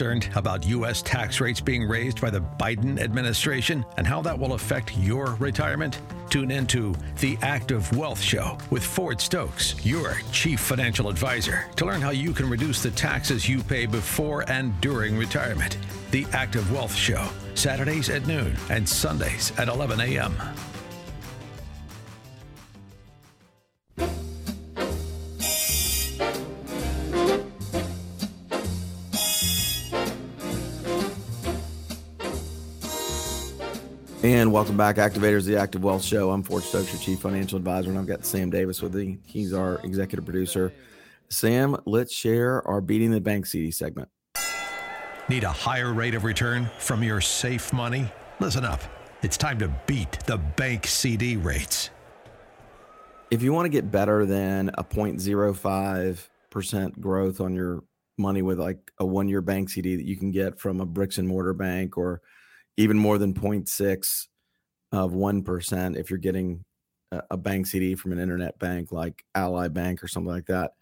Concerned 0.00 0.30
about 0.34 0.64
U.S. 0.64 1.02
tax 1.02 1.42
rates 1.42 1.60
being 1.60 1.86
raised 1.86 2.22
by 2.22 2.30
the 2.30 2.40
Biden 2.40 2.98
administration 2.98 3.84
and 3.98 4.06
how 4.06 4.22
that 4.22 4.38
will 4.38 4.54
affect 4.54 4.96
your 4.96 5.34
retirement? 5.34 6.00
Tune 6.30 6.50
in 6.50 6.66
to 6.68 6.94
the 7.18 7.36
Active 7.42 7.94
Wealth 7.94 8.18
Show 8.18 8.56
with 8.70 8.82
Ford 8.82 9.20
Stokes, 9.20 9.74
your 9.84 10.14
chief 10.32 10.58
financial 10.58 11.10
advisor, 11.10 11.68
to 11.76 11.84
learn 11.84 12.00
how 12.00 12.12
you 12.12 12.32
can 12.32 12.48
reduce 12.48 12.82
the 12.82 12.92
taxes 12.92 13.46
you 13.46 13.62
pay 13.62 13.84
before 13.84 14.50
and 14.50 14.72
during 14.80 15.18
retirement. 15.18 15.76
The 16.12 16.26
Active 16.32 16.72
Wealth 16.72 16.94
Show, 16.94 17.28
Saturdays 17.54 18.08
at 18.08 18.26
noon 18.26 18.56
and 18.70 18.88
Sundays 18.88 19.52
at 19.58 19.68
11 19.68 20.00
a.m. 20.00 20.34
And 34.22 34.52
welcome 34.52 34.76
back, 34.76 34.96
Activators, 34.96 35.46
the 35.46 35.56
Active 35.56 35.82
Wealth 35.82 36.04
Show. 36.04 36.30
I'm 36.30 36.42
Ford 36.42 36.62
Stokes, 36.62 36.92
your 36.92 37.00
Chief 37.00 37.20
Financial 37.20 37.56
Advisor, 37.56 37.88
and 37.88 37.98
I've 37.98 38.06
got 38.06 38.26
Sam 38.26 38.50
Davis 38.50 38.82
with 38.82 38.94
me. 38.94 39.18
He's 39.24 39.54
our 39.54 39.80
executive 39.82 40.26
producer. 40.26 40.74
Sam, 41.30 41.74
let's 41.86 42.12
share 42.12 42.60
our 42.68 42.82
Beating 42.82 43.12
the 43.12 43.20
Bank 43.22 43.46
CD 43.46 43.70
segment. 43.70 44.10
Need 45.30 45.44
a 45.44 45.48
higher 45.48 45.94
rate 45.94 46.14
of 46.14 46.24
return 46.24 46.68
from 46.78 47.02
your 47.02 47.22
safe 47.22 47.72
money? 47.72 48.12
Listen 48.40 48.62
up. 48.62 48.82
It's 49.22 49.38
time 49.38 49.58
to 49.58 49.68
beat 49.86 50.18
the 50.26 50.36
bank 50.36 50.86
CD 50.86 51.38
rates. 51.38 51.88
If 53.30 53.42
you 53.42 53.54
want 53.54 53.64
to 53.64 53.70
get 53.70 53.90
better 53.90 54.26
than 54.26 54.68
a 54.74 54.84
0.05% 54.84 57.00
growth 57.00 57.40
on 57.40 57.54
your 57.54 57.84
money 58.18 58.42
with 58.42 58.60
like 58.60 58.92
a 58.98 59.06
one 59.06 59.30
year 59.30 59.40
bank 59.40 59.70
CD 59.70 59.96
that 59.96 60.04
you 60.04 60.18
can 60.18 60.30
get 60.30 60.58
from 60.58 60.82
a 60.82 60.86
bricks 60.86 61.16
and 61.16 61.26
mortar 61.26 61.54
bank 61.54 61.96
or 61.96 62.20
even 62.76 62.98
more 62.98 63.18
than 63.18 63.34
0.6 63.34 64.28
of 64.92 65.12
1% 65.12 65.96
if 65.96 66.10
you're 66.10 66.18
getting 66.18 66.64
a, 67.12 67.22
a 67.32 67.36
bank 67.36 67.66
CD 67.66 67.94
from 67.94 68.12
an 68.12 68.18
internet 68.18 68.58
bank 68.58 68.92
like 68.92 69.24
Ally 69.34 69.68
Bank 69.68 70.02
or 70.02 70.08
something 70.08 70.32
like 70.32 70.46
that. 70.46 70.72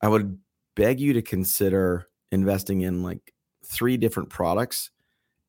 I 0.00 0.08
would 0.08 0.38
beg 0.74 1.00
you 1.00 1.12
to 1.14 1.22
consider 1.22 2.08
investing 2.30 2.80
in 2.80 3.02
like 3.02 3.32
three 3.64 3.96
different 3.96 4.30
products 4.30 4.90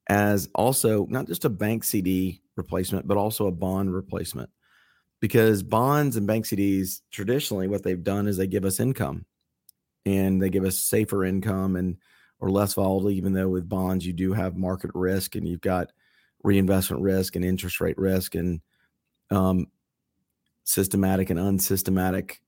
as 0.08 0.50
also 0.54 1.06
not 1.10 1.28
just 1.28 1.46
a 1.46 1.50
bank 1.50 1.84
CD 1.84 2.42
replacement, 2.56 3.08
but 3.08 3.18
also 3.18 3.48
a 3.48 3.52
bond 3.52 3.94
replacement. 3.94 4.50
Because 5.22 5.64
bonds 5.64 6.18
and 6.18 6.28
bank 6.28 6.46
CDs, 6.46 7.02
traditionally, 7.10 7.68
what 7.68 7.84
they've 7.84 8.04
done 8.04 8.28
is 8.28 8.36
they 8.36 8.48
give 8.48 8.66
us 8.66 8.82
income 8.82 9.26
and 10.06 10.42
they 10.42 10.50
give 10.50 10.66
us 10.66 10.78
safer 10.78 11.24
income 11.24 11.78
and 11.78 11.98
or 12.44 12.52
less 12.52 12.74
volatile, 12.74 13.10
even 13.10 13.32
though 13.32 13.48
with 13.48 13.70
bonds 13.70 14.06
you 14.06 14.12
do 14.12 14.34
have 14.34 14.58
market 14.58 14.92
risk 14.94 15.36
and 15.36 15.48
you've 15.48 15.62
got 15.62 15.94
reinvestment 16.44 17.02
risk 17.02 17.38
and 17.38 17.46
interest 17.46 17.80
rate 17.80 17.98
risk 17.98 18.36
and 18.36 18.60
um, 19.32 19.68
systematic 20.66 21.30
and 21.30 21.40
unsystematic 21.40 22.42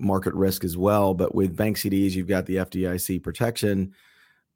market 0.00 0.34
risk 0.34 0.64
as 0.64 0.76
well. 0.76 1.14
But 1.14 1.32
with 1.32 1.56
bank 1.56 1.76
CDs, 1.76 2.10
you've 2.10 2.26
got 2.26 2.46
the 2.46 2.56
FDIC 2.56 3.22
protection, 3.22 3.94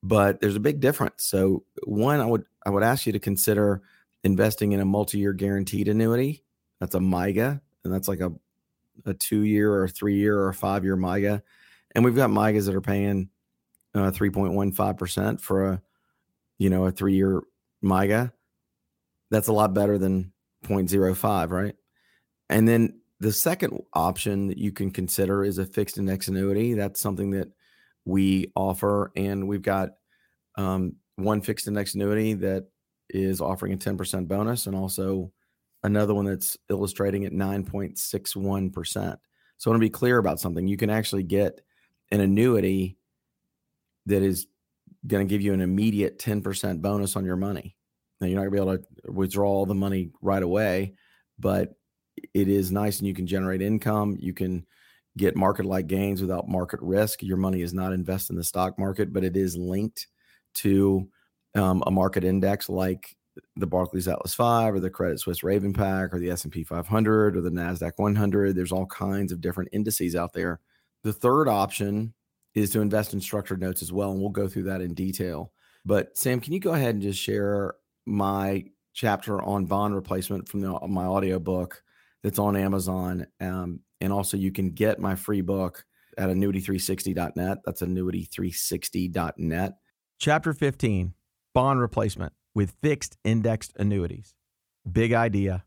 but 0.02 0.40
there's 0.40 0.56
a 0.56 0.60
big 0.60 0.80
difference. 0.80 1.22
So 1.22 1.62
one, 1.84 2.18
I 2.18 2.26
would 2.26 2.44
I 2.66 2.70
would 2.70 2.82
ask 2.82 3.06
you 3.06 3.12
to 3.12 3.20
consider 3.20 3.82
investing 4.24 4.72
in 4.72 4.80
a 4.80 4.84
multi-year 4.84 5.34
guaranteed 5.34 5.86
annuity. 5.86 6.42
That's 6.80 6.96
a 6.96 6.98
MYGA, 6.98 7.60
and 7.84 7.94
that's 7.94 8.08
like 8.08 8.20
a 8.20 8.32
a 9.06 9.14
two 9.14 9.42
year 9.42 9.72
or 9.72 9.86
three 9.86 10.16
year 10.16 10.42
or 10.42 10.52
five 10.52 10.82
year 10.82 10.96
MYGA. 10.96 11.42
And 11.94 12.04
we've 12.04 12.16
got 12.16 12.30
MYGAs 12.30 12.66
that 12.66 12.74
are 12.74 12.80
paying 12.80 13.30
uh, 13.94 14.10
3.15% 14.10 15.40
for 15.40 15.72
a, 15.72 15.82
you 16.58 16.70
know, 16.70 16.86
a 16.86 16.92
three 16.92 17.14
year 17.14 17.42
MYGA. 17.84 18.32
That's 19.30 19.48
a 19.48 19.52
lot 19.52 19.74
better 19.74 19.98
than 19.98 20.32
0.05, 20.64 21.50
right? 21.50 21.76
And 22.48 22.68
then 22.68 23.00
the 23.20 23.32
second 23.32 23.82
option 23.92 24.48
that 24.48 24.58
you 24.58 24.72
can 24.72 24.90
consider 24.90 25.44
is 25.44 25.58
a 25.58 25.66
fixed 25.66 25.98
index 25.98 26.28
annuity. 26.28 26.74
That's 26.74 27.00
something 27.00 27.30
that 27.30 27.48
we 28.04 28.50
offer. 28.56 29.12
And 29.14 29.46
we've 29.46 29.62
got 29.62 29.90
um, 30.56 30.96
one 31.16 31.40
fixed 31.40 31.68
index 31.68 31.94
annuity 31.94 32.34
that 32.34 32.66
is 33.10 33.40
offering 33.40 33.72
a 33.72 33.76
10% 33.76 34.26
bonus 34.26 34.66
and 34.66 34.74
also 34.74 35.32
another 35.82 36.14
one 36.14 36.24
that's 36.24 36.56
illustrating 36.70 37.24
at 37.24 37.32
9.61%. 37.32 39.16
So 39.56 39.70
I 39.70 39.72
want 39.72 39.80
to 39.80 39.86
be 39.86 39.90
clear 39.90 40.18
about 40.18 40.40
something. 40.40 40.66
You 40.66 40.76
can 40.76 40.90
actually 40.90 41.22
get 41.22 41.60
an 42.10 42.20
annuity 42.20 42.96
that 44.06 44.22
is 44.22 44.46
going 45.06 45.26
to 45.26 45.30
give 45.30 45.40
you 45.40 45.52
an 45.52 45.60
immediate 45.60 46.18
10% 46.18 46.82
bonus 46.82 47.16
on 47.16 47.24
your 47.24 47.36
money. 47.36 47.76
Now, 48.20 48.26
you're 48.26 48.36
not 48.36 48.50
going 48.50 48.56
to 48.56 48.64
be 48.64 48.70
able 48.70 48.78
to 48.78 49.12
withdraw 49.12 49.48
all 49.48 49.66
the 49.66 49.74
money 49.74 50.10
right 50.20 50.42
away, 50.42 50.94
but 51.38 51.74
it 52.34 52.48
is 52.48 52.70
nice 52.70 52.98
and 52.98 53.08
you 53.08 53.14
can 53.14 53.26
generate 53.26 53.62
income. 53.62 54.16
You 54.20 54.34
can 54.34 54.66
get 55.16 55.36
market 55.36 55.64
like 55.64 55.86
gains 55.86 56.20
without 56.20 56.48
market 56.48 56.80
risk. 56.82 57.22
Your 57.22 57.38
money 57.38 57.62
is 57.62 57.72
not 57.72 57.92
invested 57.92 58.32
in 58.32 58.36
the 58.36 58.44
stock 58.44 58.78
market, 58.78 59.12
but 59.12 59.24
it 59.24 59.36
is 59.36 59.56
linked 59.56 60.06
to 60.54 61.08
um, 61.54 61.82
a 61.86 61.90
market 61.90 62.24
index 62.24 62.68
like 62.68 63.16
the 63.56 63.66
Barclays 63.66 64.08
Atlas 64.08 64.34
5 64.34 64.74
or 64.74 64.80
the 64.80 64.90
Credit 64.90 65.18
Suisse 65.18 65.42
Raven 65.42 65.72
Pack 65.72 66.12
or 66.12 66.18
the 66.18 66.30
S&P 66.30 66.62
500 66.62 67.36
or 67.36 67.40
the 67.40 67.50
Nasdaq 67.50 67.92
100. 67.96 68.54
There's 68.54 68.72
all 68.72 68.86
kinds 68.86 69.32
of 69.32 69.40
different 69.40 69.70
indices 69.72 70.14
out 70.14 70.32
there. 70.32 70.60
The 71.04 71.12
third 71.12 71.48
option 71.48 72.12
is 72.54 72.70
to 72.70 72.80
invest 72.80 73.14
in 73.14 73.20
structured 73.20 73.60
notes 73.60 73.82
as 73.82 73.92
well. 73.92 74.10
And 74.10 74.20
we'll 74.20 74.30
go 74.30 74.48
through 74.48 74.64
that 74.64 74.80
in 74.80 74.94
detail. 74.94 75.52
But 75.84 76.16
Sam, 76.16 76.40
can 76.40 76.52
you 76.52 76.60
go 76.60 76.74
ahead 76.74 76.94
and 76.94 77.02
just 77.02 77.20
share 77.20 77.74
my 78.06 78.64
chapter 78.92 79.40
on 79.40 79.66
bond 79.66 79.94
replacement 79.94 80.48
from 80.48 80.60
the, 80.60 80.78
my 80.88 81.04
audio 81.04 81.38
book 81.38 81.82
that's 82.22 82.38
on 82.38 82.56
Amazon? 82.56 83.26
Um, 83.40 83.80
and 84.00 84.12
also, 84.12 84.36
you 84.36 84.50
can 84.52 84.70
get 84.70 84.98
my 84.98 85.14
free 85.14 85.40
book 85.40 85.84
at 86.16 86.28
annuity360.net. 86.28 87.58
That's 87.64 87.82
annuity360.net. 87.82 89.72
Chapter 90.18 90.52
15 90.52 91.14
Bond 91.54 91.80
Replacement 91.80 92.32
with 92.54 92.74
Fixed 92.82 93.16
Indexed 93.24 93.72
Annuities. 93.78 94.34
Big 94.90 95.12
idea. 95.12 95.64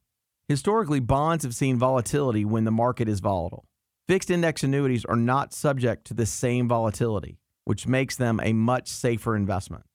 Historically, 0.48 1.00
bonds 1.00 1.44
have 1.44 1.56
seen 1.56 1.78
volatility 1.78 2.46
when 2.46 2.64
the 2.66 2.72
market 2.72 3.08
is 3.08 3.20
volatile. 3.20 3.66
Fixed 4.06 4.30
index 4.30 4.64
annuities 4.64 5.06
are 5.06 5.16
not 5.16 5.54
subject 5.54 6.06
to 6.06 6.14
the 6.14 6.26
same 6.26 6.68
volatility, 6.68 7.40
which 7.64 7.88
makes 7.88 8.18
them 8.18 8.42
a 8.44 8.52
much 8.52 8.90
safer 8.90 9.34
investment. 9.34 9.86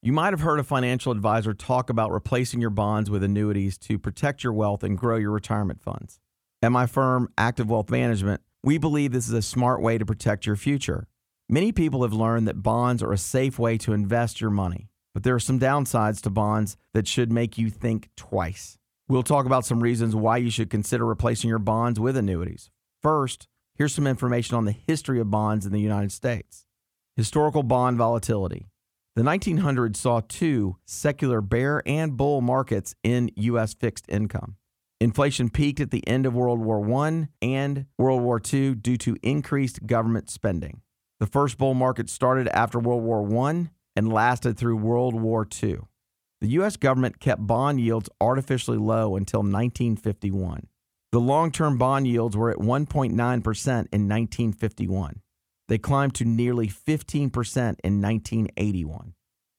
You 0.00 0.14
might 0.14 0.32
have 0.32 0.40
heard 0.40 0.58
a 0.58 0.64
financial 0.64 1.12
advisor 1.12 1.52
talk 1.52 1.90
about 1.90 2.10
replacing 2.10 2.62
your 2.62 2.70
bonds 2.70 3.10
with 3.10 3.22
annuities 3.22 3.76
to 3.78 3.98
protect 3.98 4.42
your 4.42 4.54
wealth 4.54 4.82
and 4.82 4.96
grow 4.96 5.18
your 5.18 5.32
retirement 5.32 5.82
funds. 5.82 6.20
At 6.62 6.72
my 6.72 6.86
firm, 6.86 7.28
Active 7.36 7.68
Wealth 7.68 7.90
Management, 7.90 8.40
we 8.64 8.78
believe 8.78 9.12
this 9.12 9.28
is 9.28 9.34
a 9.34 9.42
smart 9.42 9.82
way 9.82 9.98
to 9.98 10.06
protect 10.06 10.46
your 10.46 10.56
future. 10.56 11.06
Many 11.46 11.70
people 11.70 12.00
have 12.00 12.14
learned 12.14 12.48
that 12.48 12.62
bonds 12.62 13.02
are 13.02 13.12
a 13.12 13.18
safe 13.18 13.58
way 13.58 13.76
to 13.76 13.92
invest 13.92 14.40
your 14.40 14.48
money, 14.48 14.88
but 15.12 15.22
there 15.22 15.34
are 15.34 15.40
some 15.40 15.60
downsides 15.60 16.22
to 16.22 16.30
bonds 16.30 16.78
that 16.94 17.06
should 17.06 17.30
make 17.30 17.58
you 17.58 17.68
think 17.68 18.08
twice. 18.16 18.78
We'll 19.06 19.22
talk 19.22 19.44
about 19.44 19.66
some 19.66 19.82
reasons 19.82 20.16
why 20.16 20.38
you 20.38 20.50
should 20.50 20.70
consider 20.70 21.04
replacing 21.04 21.50
your 21.50 21.58
bonds 21.58 22.00
with 22.00 22.16
annuities. 22.16 22.70
First, 23.02 23.48
here's 23.80 23.94
some 23.94 24.06
information 24.06 24.54
on 24.56 24.66
the 24.66 24.76
history 24.86 25.18
of 25.20 25.30
bonds 25.30 25.64
in 25.64 25.72
the 25.72 25.80
United 25.80 26.12
States. 26.12 26.66
Historical 27.16 27.62
bond 27.62 27.96
volatility. 27.96 28.66
The 29.16 29.22
1900s 29.22 29.96
saw 29.96 30.20
two 30.28 30.76
secular 30.84 31.40
bear 31.40 31.82
and 31.86 32.14
bull 32.14 32.42
markets 32.42 32.94
in 33.02 33.30
U.S. 33.36 33.72
fixed 33.72 34.04
income. 34.06 34.56
Inflation 35.00 35.48
peaked 35.48 35.80
at 35.80 35.92
the 35.92 36.06
end 36.06 36.26
of 36.26 36.34
World 36.34 36.60
War 36.60 36.86
I 37.06 37.28
and 37.40 37.86
World 37.96 38.20
War 38.20 38.38
II 38.52 38.74
due 38.74 38.98
to 38.98 39.16
increased 39.22 39.86
government 39.86 40.28
spending. 40.28 40.82
The 41.18 41.26
first 41.26 41.56
bull 41.56 41.72
market 41.72 42.10
started 42.10 42.48
after 42.48 42.78
World 42.78 43.02
War 43.02 43.46
I 43.46 43.70
and 43.96 44.12
lasted 44.12 44.58
through 44.58 44.76
World 44.76 45.14
War 45.14 45.48
II. 45.62 45.78
The 46.42 46.48
U.S. 46.48 46.76
government 46.76 47.18
kept 47.18 47.46
bond 47.46 47.80
yields 47.80 48.10
artificially 48.20 48.76
low 48.76 49.16
until 49.16 49.40
1951. 49.40 50.66
The 51.12 51.20
long 51.20 51.50
term 51.50 51.76
bond 51.76 52.06
yields 52.06 52.36
were 52.36 52.50
at 52.50 52.58
1.9% 52.58 53.10
in 53.12 53.32
1951. 53.42 55.20
They 55.66 55.78
climbed 55.78 56.14
to 56.16 56.24
nearly 56.24 56.68
15% 56.68 57.30
in 57.82 58.00
1981. 58.00 59.14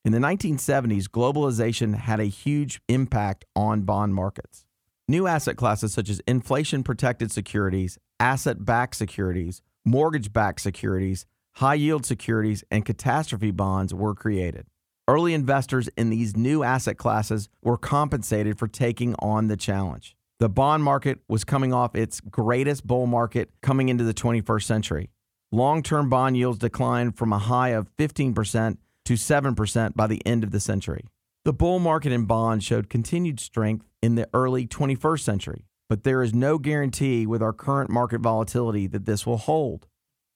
In 0.05 0.11
the 0.13 0.17
1970s, 0.17 1.09
globalization 1.09 1.95
had 1.95 2.19
a 2.21 2.25
huge 2.25 2.81
impact 2.87 3.45
on 3.55 3.81
bond 3.81 4.15
markets. 4.15 4.65
New 5.07 5.27
asset 5.27 5.57
classes 5.57 5.93
such 5.93 6.09
as 6.09 6.21
inflation 6.25 6.83
protected 6.83 7.31
securities, 7.31 7.97
asset 8.19 8.63
backed 8.63 8.95
securities, 8.95 9.61
mortgage 9.83 10.31
backed 10.31 10.61
securities, 10.61 11.25
high 11.55 11.73
yield 11.73 12.05
securities, 12.05 12.63
and 12.71 12.85
catastrophe 12.85 13.51
bonds 13.51 13.93
were 13.93 14.15
created. 14.15 14.67
Early 15.07 15.33
investors 15.33 15.89
in 15.97 16.09
these 16.09 16.37
new 16.37 16.63
asset 16.63 16.97
classes 16.97 17.49
were 17.61 17.77
compensated 17.77 18.57
for 18.57 18.67
taking 18.67 19.15
on 19.19 19.47
the 19.47 19.57
challenge. 19.57 20.15
The 20.41 20.49
bond 20.49 20.83
market 20.83 21.19
was 21.27 21.43
coming 21.43 21.71
off 21.71 21.93
its 21.93 22.19
greatest 22.19 22.87
bull 22.87 23.05
market 23.05 23.51
coming 23.61 23.89
into 23.89 24.03
the 24.03 24.11
21st 24.11 24.63
century. 24.63 25.11
Long 25.51 25.83
term 25.83 26.09
bond 26.09 26.35
yields 26.35 26.57
declined 26.57 27.15
from 27.15 27.31
a 27.31 27.37
high 27.37 27.69
of 27.69 27.95
15% 27.97 28.77
to 29.05 29.13
7% 29.13 29.95
by 29.95 30.07
the 30.07 30.19
end 30.25 30.43
of 30.43 30.49
the 30.49 30.59
century. 30.59 31.05
The 31.45 31.53
bull 31.53 31.77
market 31.77 32.11
in 32.11 32.25
bonds 32.25 32.65
showed 32.65 32.89
continued 32.89 33.39
strength 33.39 33.85
in 34.01 34.15
the 34.15 34.27
early 34.33 34.65
21st 34.65 35.19
century, 35.19 35.67
but 35.87 36.03
there 36.03 36.23
is 36.23 36.33
no 36.33 36.57
guarantee 36.57 37.27
with 37.27 37.43
our 37.43 37.53
current 37.53 37.91
market 37.91 38.21
volatility 38.21 38.87
that 38.87 39.05
this 39.05 39.27
will 39.27 39.37
hold. 39.37 39.85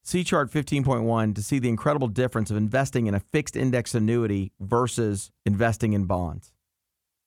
See 0.04 0.24
chart 0.24 0.52
15.1 0.52 1.34
to 1.34 1.42
see 1.42 1.58
the 1.58 1.70
incredible 1.70 2.10
difference 2.10 2.52
of 2.52 2.58
investing 2.58 3.08
in 3.08 3.16
a 3.16 3.20
fixed 3.20 3.56
index 3.56 3.96
annuity 3.96 4.52
versus 4.60 5.32
investing 5.48 5.94
in 5.94 6.06
bonds. 6.06 6.52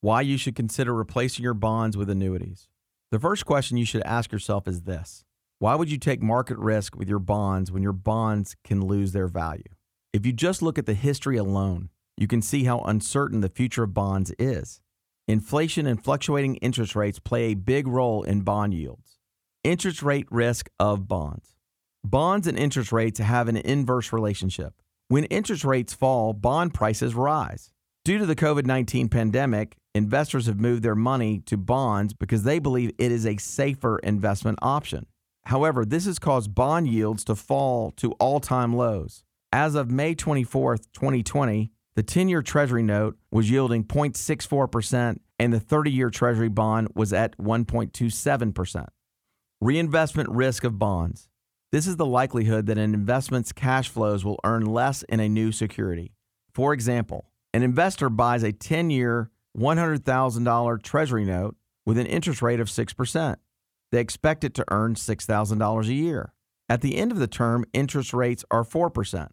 Why 0.01 0.21
you 0.21 0.39
should 0.39 0.55
consider 0.55 0.95
replacing 0.95 1.43
your 1.43 1.55
bonds 1.55 1.97
with 1.97 2.09
annuities. 2.09 2.69
The 3.11 3.19
first 3.19 3.45
question 3.45 3.77
you 3.77 3.85
should 3.85 4.03
ask 4.03 4.31
yourself 4.31 4.69
is 4.69 4.83
this 4.83 5.25
Why 5.59 5.75
would 5.75 5.91
you 5.91 5.99
take 5.99 6.23
market 6.23 6.57
risk 6.57 6.95
with 6.95 7.09
your 7.09 7.19
bonds 7.19 7.73
when 7.73 7.83
your 7.83 7.93
bonds 7.93 8.55
can 8.63 8.87
lose 8.87 9.11
their 9.11 9.27
value? 9.27 9.75
If 10.13 10.25
you 10.25 10.33
just 10.33 10.63
look 10.63 10.79
at 10.79 10.87
the 10.87 10.95
history 10.95 11.37
alone, 11.37 11.91
you 12.17 12.29
can 12.29 12.43
see 12.43 12.63
how 12.63 12.79
uncertain 12.81 13.41
the 13.41 13.49
future 13.49 13.83
of 13.83 13.95
bonds 13.95 14.33
is. 14.39 14.81
Inflation 15.27 15.85
and 15.85 16.03
fluctuating 16.03 16.57
interest 16.57 16.95
rates 16.95 17.19
play 17.19 17.47
a 17.47 17.55
big 17.55 17.89
role 17.89 18.23
in 18.23 18.43
bond 18.43 18.75
yields. 18.75 19.19
Interest 19.65 20.01
rate 20.01 20.29
risk 20.31 20.69
of 20.79 21.09
bonds. 21.09 21.57
Bonds 22.05 22.47
and 22.47 22.57
interest 22.57 22.93
rates 22.93 23.19
have 23.19 23.49
an 23.49 23.57
inverse 23.57 24.13
relationship. 24.13 24.75
When 25.09 25.25
interest 25.25 25.65
rates 25.65 25.93
fall, 25.93 26.35
bond 26.35 26.73
prices 26.73 27.17
rise. 27.17 27.73
Due 28.09 28.17
to 28.17 28.25
the 28.25 28.35
COVID 28.35 28.65
19 28.65 29.11
pandemic, 29.11 29.77
investors 29.95 30.47
have 30.47 30.59
moved 30.59 30.83
their 30.83 30.95
money 30.95 31.41
to 31.41 31.59
bonds 31.59 32.15
because 32.15 32.43
they 32.43 32.59
believe 32.59 32.91
it 32.97 33.13
is 33.13 33.27
a 33.27 33.37
safer 33.37 33.99
investment 33.99 34.59
option. 34.63 35.05
However, 35.45 35.85
this 35.85 36.07
has 36.07 36.19
caused 36.19 36.55
bond 36.55 36.89
yields 36.89 37.23
to 37.25 37.35
fall 37.35 37.91
to 37.99 38.13
all 38.13 38.41
time 38.41 38.75
lows. 38.75 39.25
As 39.53 39.75
of 39.75 39.91
May 39.91 40.15
24, 40.15 40.79
2020, 40.79 41.71
the 41.97 42.03
10 42.03 42.31
year 42.31 42.41
Treasury 42.41 42.83
note 42.83 43.19
was 43.31 43.51
yielding 43.51 43.85
0.64%, 43.85 45.19
and 45.39 45.53
the 45.53 45.61
30 45.61 45.91
year 45.91 46.09
Treasury 46.09 46.49
bond 46.49 46.89
was 46.95 47.13
at 47.13 47.37
1.27%. 47.37 48.87
Reinvestment 49.61 50.31
risk 50.31 50.65
of 50.65 50.79
bonds. 50.79 51.29
This 51.73 51.87
is 51.87 51.97
the 51.97 52.07
likelihood 52.07 52.65
that 52.69 52.79
an 52.79 52.95
investment's 52.95 53.53
cash 53.53 53.91
flows 53.91 54.25
will 54.25 54.41
earn 54.45 54.65
less 54.65 55.03
in 55.11 55.21
a 55.21 55.29
new 55.29 55.53
security. 55.53 56.15
For 56.55 56.73
example, 56.73 57.27
an 57.53 57.63
investor 57.63 58.09
buys 58.09 58.43
a 58.43 58.53
10 58.53 58.91
year, 58.91 59.31
$100,000 59.57 60.83
Treasury 60.83 61.25
note 61.25 61.57
with 61.87 61.99
an 61.99 62.07
interest 62.07 62.43
rate 62.43 62.61
of 62.61 62.69
6%. 62.69 63.37
They 63.91 64.01
expect 64.01 64.45
it 64.45 64.55
to 64.55 64.65
earn 64.71 64.95
$6,000 64.95 65.87
a 65.87 65.93
year. 65.93 66.33
At 66.69 66.83
the 66.83 66.97
end 66.97 67.13
of 67.13 67.19
the 67.19 67.27
term, 67.27 67.65
interest 67.73 68.13
rates 68.13 68.45
are 68.51 68.65
4%. 68.65 69.29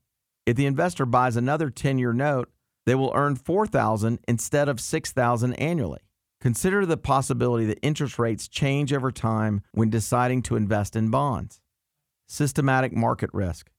If 0.45 0.55
the 0.55 0.65
investor 0.65 1.05
buys 1.05 1.35
another 1.35 1.69
10 1.69 1.97
year 1.97 2.13
note, 2.13 2.49
they 2.85 2.95
will 2.95 3.11
earn 3.15 3.35
4000 3.35 4.19
instead 4.27 4.69
of 4.69 4.79
6000 4.79 5.53
annually. 5.55 6.01
Consider 6.39 6.85
the 6.85 6.97
possibility 6.97 7.65
that 7.65 7.79
interest 7.81 8.19
rates 8.19 8.47
change 8.47 8.93
over 8.93 9.11
time 9.11 9.61
when 9.71 9.89
deciding 9.89 10.43
to 10.43 10.55
invest 10.55 10.95
in 10.95 11.09
bonds 11.09 11.59
systematic 12.27 12.91
market 12.91 13.29
risk. 13.33 13.69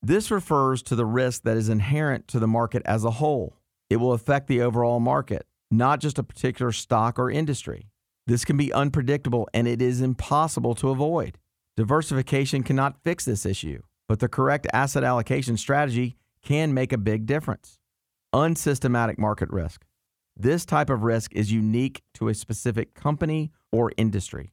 This 0.00 0.30
refers 0.30 0.82
to 0.84 0.94
the 0.94 1.04
risk 1.04 1.42
that 1.42 1.56
is 1.56 1.68
inherent 1.68 2.28
to 2.28 2.38
the 2.38 2.46
market 2.46 2.82
as 2.84 3.04
a 3.04 3.10
whole. 3.10 3.56
It 3.88 3.96
will 3.96 4.12
affect 4.12 4.48
the 4.48 4.62
overall 4.62 5.00
market, 5.00 5.46
not 5.70 6.00
just 6.00 6.18
a 6.18 6.24
particular 6.24 6.72
stock 6.72 7.18
or 7.18 7.30
industry. 7.30 7.90
This 8.26 8.44
can 8.44 8.56
be 8.56 8.72
unpredictable 8.72 9.48
and 9.54 9.68
it 9.68 9.80
is 9.80 10.00
impossible 10.00 10.74
to 10.76 10.90
avoid. 10.90 11.38
Diversification 11.76 12.62
cannot 12.62 13.02
fix 13.04 13.24
this 13.24 13.46
issue, 13.46 13.82
but 14.08 14.18
the 14.18 14.28
correct 14.28 14.66
asset 14.72 15.04
allocation 15.04 15.56
strategy 15.56 16.16
can 16.42 16.74
make 16.74 16.92
a 16.92 16.98
big 16.98 17.26
difference. 17.26 17.78
Unsystematic 18.32 19.18
market 19.18 19.50
risk. 19.50 19.84
This 20.36 20.66
type 20.66 20.90
of 20.90 21.02
risk 21.02 21.32
is 21.34 21.52
unique 21.52 22.02
to 22.14 22.28
a 22.28 22.34
specific 22.34 22.94
company 22.94 23.52
or 23.70 23.92
industry. 23.96 24.52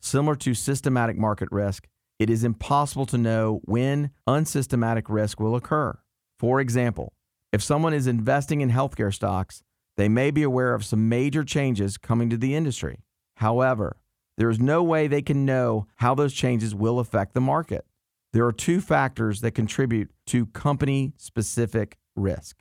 Similar 0.00 0.36
to 0.36 0.54
systematic 0.54 1.16
market 1.16 1.48
risk, 1.50 1.88
it 2.18 2.28
is 2.30 2.44
impossible 2.44 3.06
to 3.06 3.18
know 3.18 3.60
when 3.64 4.10
unsystematic 4.26 5.08
risk 5.08 5.40
will 5.40 5.56
occur. 5.56 5.98
For 6.38 6.60
example, 6.60 7.14
if 7.54 7.62
someone 7.62 7.94
is 7.94 8.08
investing 8.08 8.62
in 8.62 8.70
healthcare 8.72 9.14
stocks, 9.14 9.62
they 9.96 10.08
may 10.08 10.32
be 10.32 10.42
aware 10.42 10.74
of 10.74 10.84
some 10.84 11.08
major 11.08 11.44
changes 11.44 11.96
coming 11.96 12.28
to 12.28 12.36
the 12.36 12.56
industry. 12.56 12.98
However, 13.36 13.98
there 14.36 14.50
is 14.50 14.58
no 14.58 14.82
way 14.82 15.06
they 15.06 15.22
can 15.22 15.46
know 15.46 15.86
how 15.98 16.16
those 16.16 16.34
changes 16.34 16.74
will 16.74 16.98
affect 16.98 17.32
the 17.32 17.40
market. 17.40 17.86
There 18.32 18.44
are 18.44 18.50
two 18.50 18.80
factors 18.80 19.40
that 19.42 19.52
contribute 19.52 20.10
to 20.26 20.46
company 20.46 21.12
specific 21.16 21.96
risk. 22.16 22.58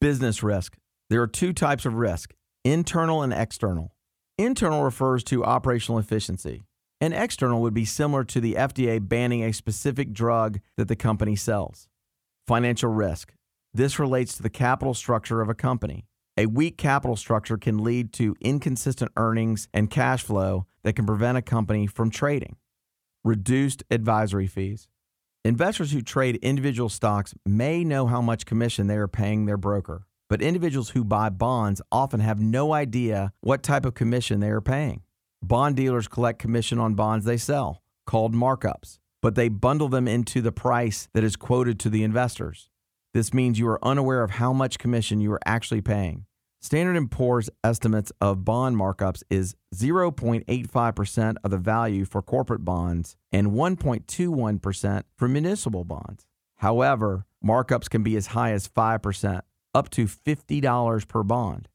Business 0.00 0.44
risk. 0.44 0.76
There 1.10 1.22
are 1.22 1.26
two 1.26 1.52
types 1.52 1.84
of 1.84 1.94
risk 1.94 2.32
internal 2.64 3.22
and 3.22 3.32
external. 3.32 3.96
Internal 4.38 4.84
refers 4.84 5.24
to 5.24 5.44
operational 5.44 5.98
efficiency. 5.98 6.62
An 7.00 7.12
external 7.12 7.62
would 7.62 7.74
be 7.74 7.84
similar 7.84 8.22
to 8.22 8.40
the 8.40 8.54
FDA 8.54 9.00
banning 9.00 9.42
a 9.42 9.52
specific 9.52 10.12
drug 10.12 10.60
that 10.76 10.86
the 10.86 10.94
company 10.94 11.34
sells. 11.34 11.88
Financial 12.46 12.92
risk. 12.92 13.32
This 13.76 13.98
relates 13.98 14.34
to 14.38 14.42
the 14.42 14.48
capital 14.48 14.94
structure 14.94 15.42
of 15.42 15.50
a 15.50 15.54
company. 15.54 16.06
A 16.38 16.46
weak 16.46 16.78
capital 16.78 17.14
structure 17.14 17.58
can 17.58 17.84
lead 17.84 18.10
to 18.14 18.34
inconsistent 18.40 19.12
earnings 19.18 19.68
and 19.74 19.90
cash 19.90 20.22
flow 20.22 20.64
that 20.82 20.94
can 20.94 21.04
prevent 21.04 21.36
a 21.36 21.42
company 21.42 21.86
from 21.86 22.08
trading. 22.08 22.56
Reduced 23.22 23.84
advisory 23.90 24.46
fees. 24.46 24.88
Investors 25.44 25.92
who 25.92 26.00
trade 26.00 26.36
individual 26.36 26.88
stocks 26.88 27.34
may 27.44 27.84
know 27.84 28.06
how 28.06 28.22
much 28.22 28.46
commission 28.46 28.86
they 28.86 28.96
are 28.96 29.06
paying 29.06 29.44
their 29.44 29.58
broker, 29.58 30.06
but 30.30 30.40
individuals 30.40 30.90
who 30.90 31.04
buy 31.04 31.28
bonds 31.28 31.82
often 31.92 32.20
have 32.20 32.40
no 32.40 32.72
idea 32.72 33.34
what 33.42 33.62
type 33.62 33.84
of 33.84 33.92
commission 33.92 34.40
they 34.40 34.48
are 34.48 34.62
paying. 34.62 35.02
Bond 35.42 35.76
dealers 35.76 36.08
collect 36.08 36.38
commission 36.38 36.78
on 36.78 36.94
bonds 36.94 37.26
they 37.26 37.36
sell, 37.36 37.82
called 38.06 38.34
markups, 38.34 39.00
but 39.20 39.34
they 39.34 39.50
bundle 39.50 39.90
them 39.90 40.08
into 40.08 40.40
the 40.40 40.50
price 40.50 41.10
that 41.12 41.22
is 41.22 41.36
quoted 41.36 41.78
to 41.80 41.90
the 41.90 42.04
investors. 42.04 42.70
This 43.16 43.32
means 43.32 43.58
you 43.58 43.66
are 43.68 43.82
unaware 43.82 44.22
of 44.22 44.32
how 44.32 44.52
much 44.52 44.78
commission 44.78 45.22
you 45.22 45.32
are 45.32 45.40
actually 45.46 45.80
paying. 45.80 46.26
Standard 46.60 47.10
& 47.10 47.10
Poor's 47.10 47.48
estimates 47.64 48.12
of 48.20 48.44
bond 48.44 48.76
markups 48.76 49.22
is 49.30 49.56
0.85% 49.74 51.36
of 51.42 51.50
the 51.50 51.56
value 51.56 52.04
for 52.04 52.20
corporate 52.20 52.62
bonds 52.62 53.16
and 53.32 53.52
1.21% 53.52 55.02
for 55.16 55.28
municipal 55.28 55.82
bonds. 55.82 56.26
However, 56.56 57.24
markups 57.42 57.88
can 57.88 58.02
be 58.02 58.18
as 58.18 58.26
high 58.26 58.52
as 58.52 58.68
5%. 58.68 59.40
up 59.74 59.88
to 59.88 60.04
$50 60.04 61.08
per 61.08 61.22
bond. 61.22 61.68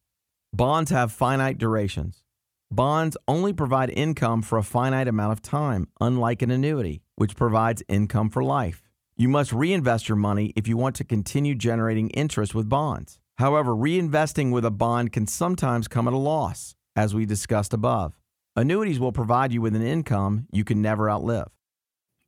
Bonds 0.54 0.91
have 0.91 1.12
finite 1.12 1.58
durations. 1.58 2.23
Bonds 2.69 3.17
only 3.27 3.51
provide 3.51 3.89
income 3.89 4.43
for 4.43 4.60
a 4.60 4.63
finite 4.63 5.08
amount 5.08 5.32
of 5.32 5.41
time, 5.41 5.88
unlike 5.99 6.43
an 6.43 6.51
annuity, 6.51 7.01
which 7.15 7.36
provides 7.36 7.82
income 7.88 8.30
for 8.30 8.43
life. 8.43 8.90
You 9.17 9.28
must 9.28 9.52
reinvest 9.52 10.10
your 10.10 10.15
money 10.15 10.54
if 10.56 10.67
you 10.67 10.78
want 10.78 10.95
to 10.95 11.04
continue 11.04 11.54
generating 11.54 12.10
interest 12.10 12.56
with 12.56 12.69
bonds. 12.69 13.19
However, 13.38 13.76
reinvesting 13.76 14.52
with 14.52 14.65
a 14.65 14.71
bond 14.71 15.12
can 15.12 15.28
sometimes 15.28 15.88
come 15.88 16.08
at 16.08 16.13
a 16.13 16.17
loss, 16.17 16.76
as 16.95 17.13
we 17.13 17.26
discussed 17.26 17.74
above. 17.74 18.17
Annuities 18.56 19.00
will 19.00 19.12
provide 19.12 19.54
you 19.54 19.62
with 19.62 19.76
an 19.76 19.82
income 19.82 20.47
you 20.52 20.63
can 20.63 20.82
never 20.82 21.10
outlive. 21.10 21.47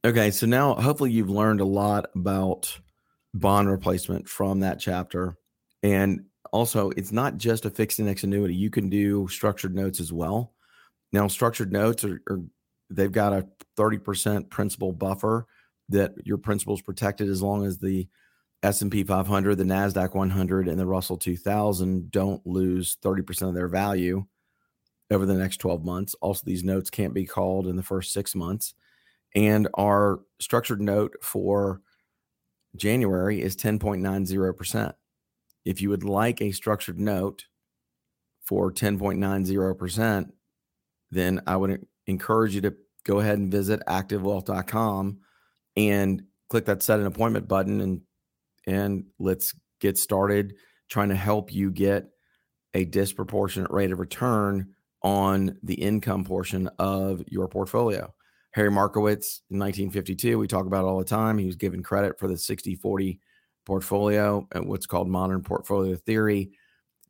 Okay, 0.06 0.32
so 0.32 0.46
now 0.46 0.76
hopefully 0.76 1.12
you've 1.12 1.30
learned 1.30 1.62
a 1.62 1.66
lot 1.66 2.08
about 2.16 2.80
bond 3.34 3.70
replacement 3.70 4.28
from 4.28 4.60
that 4.60 4.80
chapter. 4.80 5.38
And 5.82 6.26
also, 6.52 6.92
it's 6.92 7.12
not 7.12 7.38
just 7.38 7.66
a 7.66 7.70
fixed 7.70 8.00
index 8.00 8.24
annuity. 8.24 8.56
You 8.56 8.70
can 8.70 8.90
do 8.90 9.28
structured 9.28 9.76
notes 9.76 10.00
as 10.00 10.14
well. 10.14 10.54
Now, 11.12 11.28
structured 11.28 11.72
notes 11.72 12.04
are, 12.04 12.22
are 12.30 12.42
they've 12.90 13.12
got 13.12 13.34
a 13.34 13.48
30% 13.78 14.50
principal 14.50 14.92
buffer 14.92 15.48
that 15.90 16.14
your 16.24 16.38
principal 16.38 16.76
is 16.76 16.82
protected 16.82 17.30
as 17.30 17.42
long 17.42 17.66
as 17.66 17.78
the 17.78 18.08
S&P 18.64 19.04
500, 19.04 19.56
the 19.56 19.64
Nasdaq 19.64 20.16
100 20.16 20.68
and 20.68 20.80
the 20.80 20.86
Russell 20.86 21.18
2000 21.18 22.10
don't 22.12 22.46
lose 22.48 22.98
30% 23.04 23.50
of 23.50 23.54
their 23.54 23.68
value 23.68 24.26
over 25.12 25.26
the 25.26 25.34
next 25.34 25.58
12 25.58 25.84
months. 25.84 26.16
Also 26.22 26.44
these 26.46 26.64
notes 26.64 26.90
can't 26.90 27.14
be 27.14 27.26
called 27.26 27.68
in 27.68 27.76
the 27.76 27.84
first 27.84 28.14
6 28.14 28.34
months. 28.36 28.74
And 29.36 29.68
our 29.74 30.22
structured 30.40 30.82
note 30.82 31.16
for 31.22 31.82
January 32.76 33.42
is 33.42 33.56
10.90%. 33.58 34.94
If 35.66 35.82
you 35.82 35.90
would 35.90 36.04
like 36.04 36.42
a 36.42 36.52
structured 36.52 37.00
note 37.00 37.46
for 38.42 38.72
10.90%, 38.72 40.32
then 41.12 41.42
I 41.46 41.58
would 41.58 41.86
encourage 42.08 42.56
you 42.56 42.62
to 42.62 42.74
go 43.04 43.20
ahead 43.20 43.38
and 43.38 43.52
visit 43.52 43.82
activewealth.com 43.88 45.20
and 45.76 46.24
click 46.50 46.66
that 46.66 46.84
set 46.84 47.00
an 47.00 47.06
appointment 47.06 47.48
button 47.48 47.82
and 47.82 48.02
and 48.66 49.06
let's 49.20 49.54
get 49.80 49.98
started 49.98 50.56
trying 50.90 51.10
to 51.10 51.16
help 51.16 51.54
you 51.54 51.72
get 51.72 52.06
a 52.74 52.86
disproportionate 52.86 53.72
rate 53.72 53.92
of 53.92 54.00
return 54.00 54.74
on 55.02 55.58
the 55.64 55.74
income 55.74 56.24
portion 56.24 56.70
of 56.80 57.22
your 57.28 57.48
portfolio. 57.48 58.14
Harry 58.52 58.72
Markowitz 58.72 59.42
in 59.50 59.60
1952, 59.60 60.38
we 60.38 60.48
talk 60.48 60.66
about 60.66 60.86
all 60.86 61.00
the 61.00 61.04
time. 61.04 61.38
He 61.38 61.46
was 61.46 61.56
given 61.56 61.84
credit 61.84 62.18
for 62.20 62.28
the 62.28 62.38
60 62.38 62.76
40 62.76 63.20
portfolio 63.66 64.48
and 64.54 64.68
what's 64.68 64.86
called 64.86 65.08
modern 65.10 65.42
portfolio 65.42 65.96
theory 65.96 66.52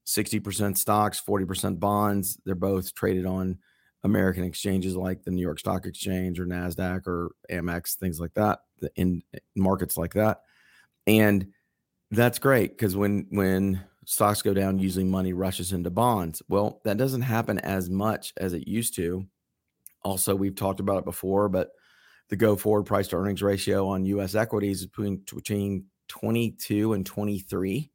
60% 0.05 0.77
stocks, 0.77 1.21
40% 1.25 1.79
bonds. 1.79 2.37
They're 2.45 2.55
both 2.55 2.93
traded 2.93 3.25
on 3.25 3.57
American 4.03 4.43
exchanges 4.43 4.95
like 4.95 5.23
the 5.23 5.31
New 5.31 5.41
York 5.41 5.59
Stock 5.59 5.85
Exchange 5.85 6.39
or 6.39 6.45
NASDAQ 6.45 7.07
or 7.07 7.31
Amex, 7.49 7.95
things 7.95 8.19
like 8.19 8.33
that, 8.33 8.59
the 8.79 8.91
in 8.95 9.23
markets 9.55 9.97
like 9.97 10.13
that. 10.13 10.41
And 11.07 11.47
that's 12.11 12.39
great 12.39 12.71
because 12.71 12.95
when 12.95 13.27
when 13.29 13.83
stocks 14.05 14.41
go 14.41 14.53
down, 14.53 14.79
usually 14.79 15.05
money 15.05 15.33
rushes 15.33 15.71
into 15.71 15.89
bonds. 15.89 16.41
Well, 16.47 16.81
that 16.83 16.97
doesn't 16.97 17.21
happen 17.21 17.59
as 17.59 17.89
much 17.89 18.33
as 18.37 18.53
it 18.53 18.67
used 18.67 18.95
to. 18.95 19.25
Also, 20.03 20.35
we've 20.35 20.55
talked 20.55 20.81
about 20.81 20.99
it 20.99 21.05
before, 21.05 21.47
but 21.49 21.71
the 22.29 22.35
go 22.35 22.55
forward 22.55 22.83
price 22.83 23.07
to 23.09 23.15
earnings 23.15 23.41
ratio 23.41 23.87
on 23.87 24.05
US 24.05 24.35
equities 24.35 24.81
is 24.81 24.87
between, 24.87 25.23
between 25.33 25.85
22 26.09 26.93
and 26.93 27.05
23. 27.05 27.89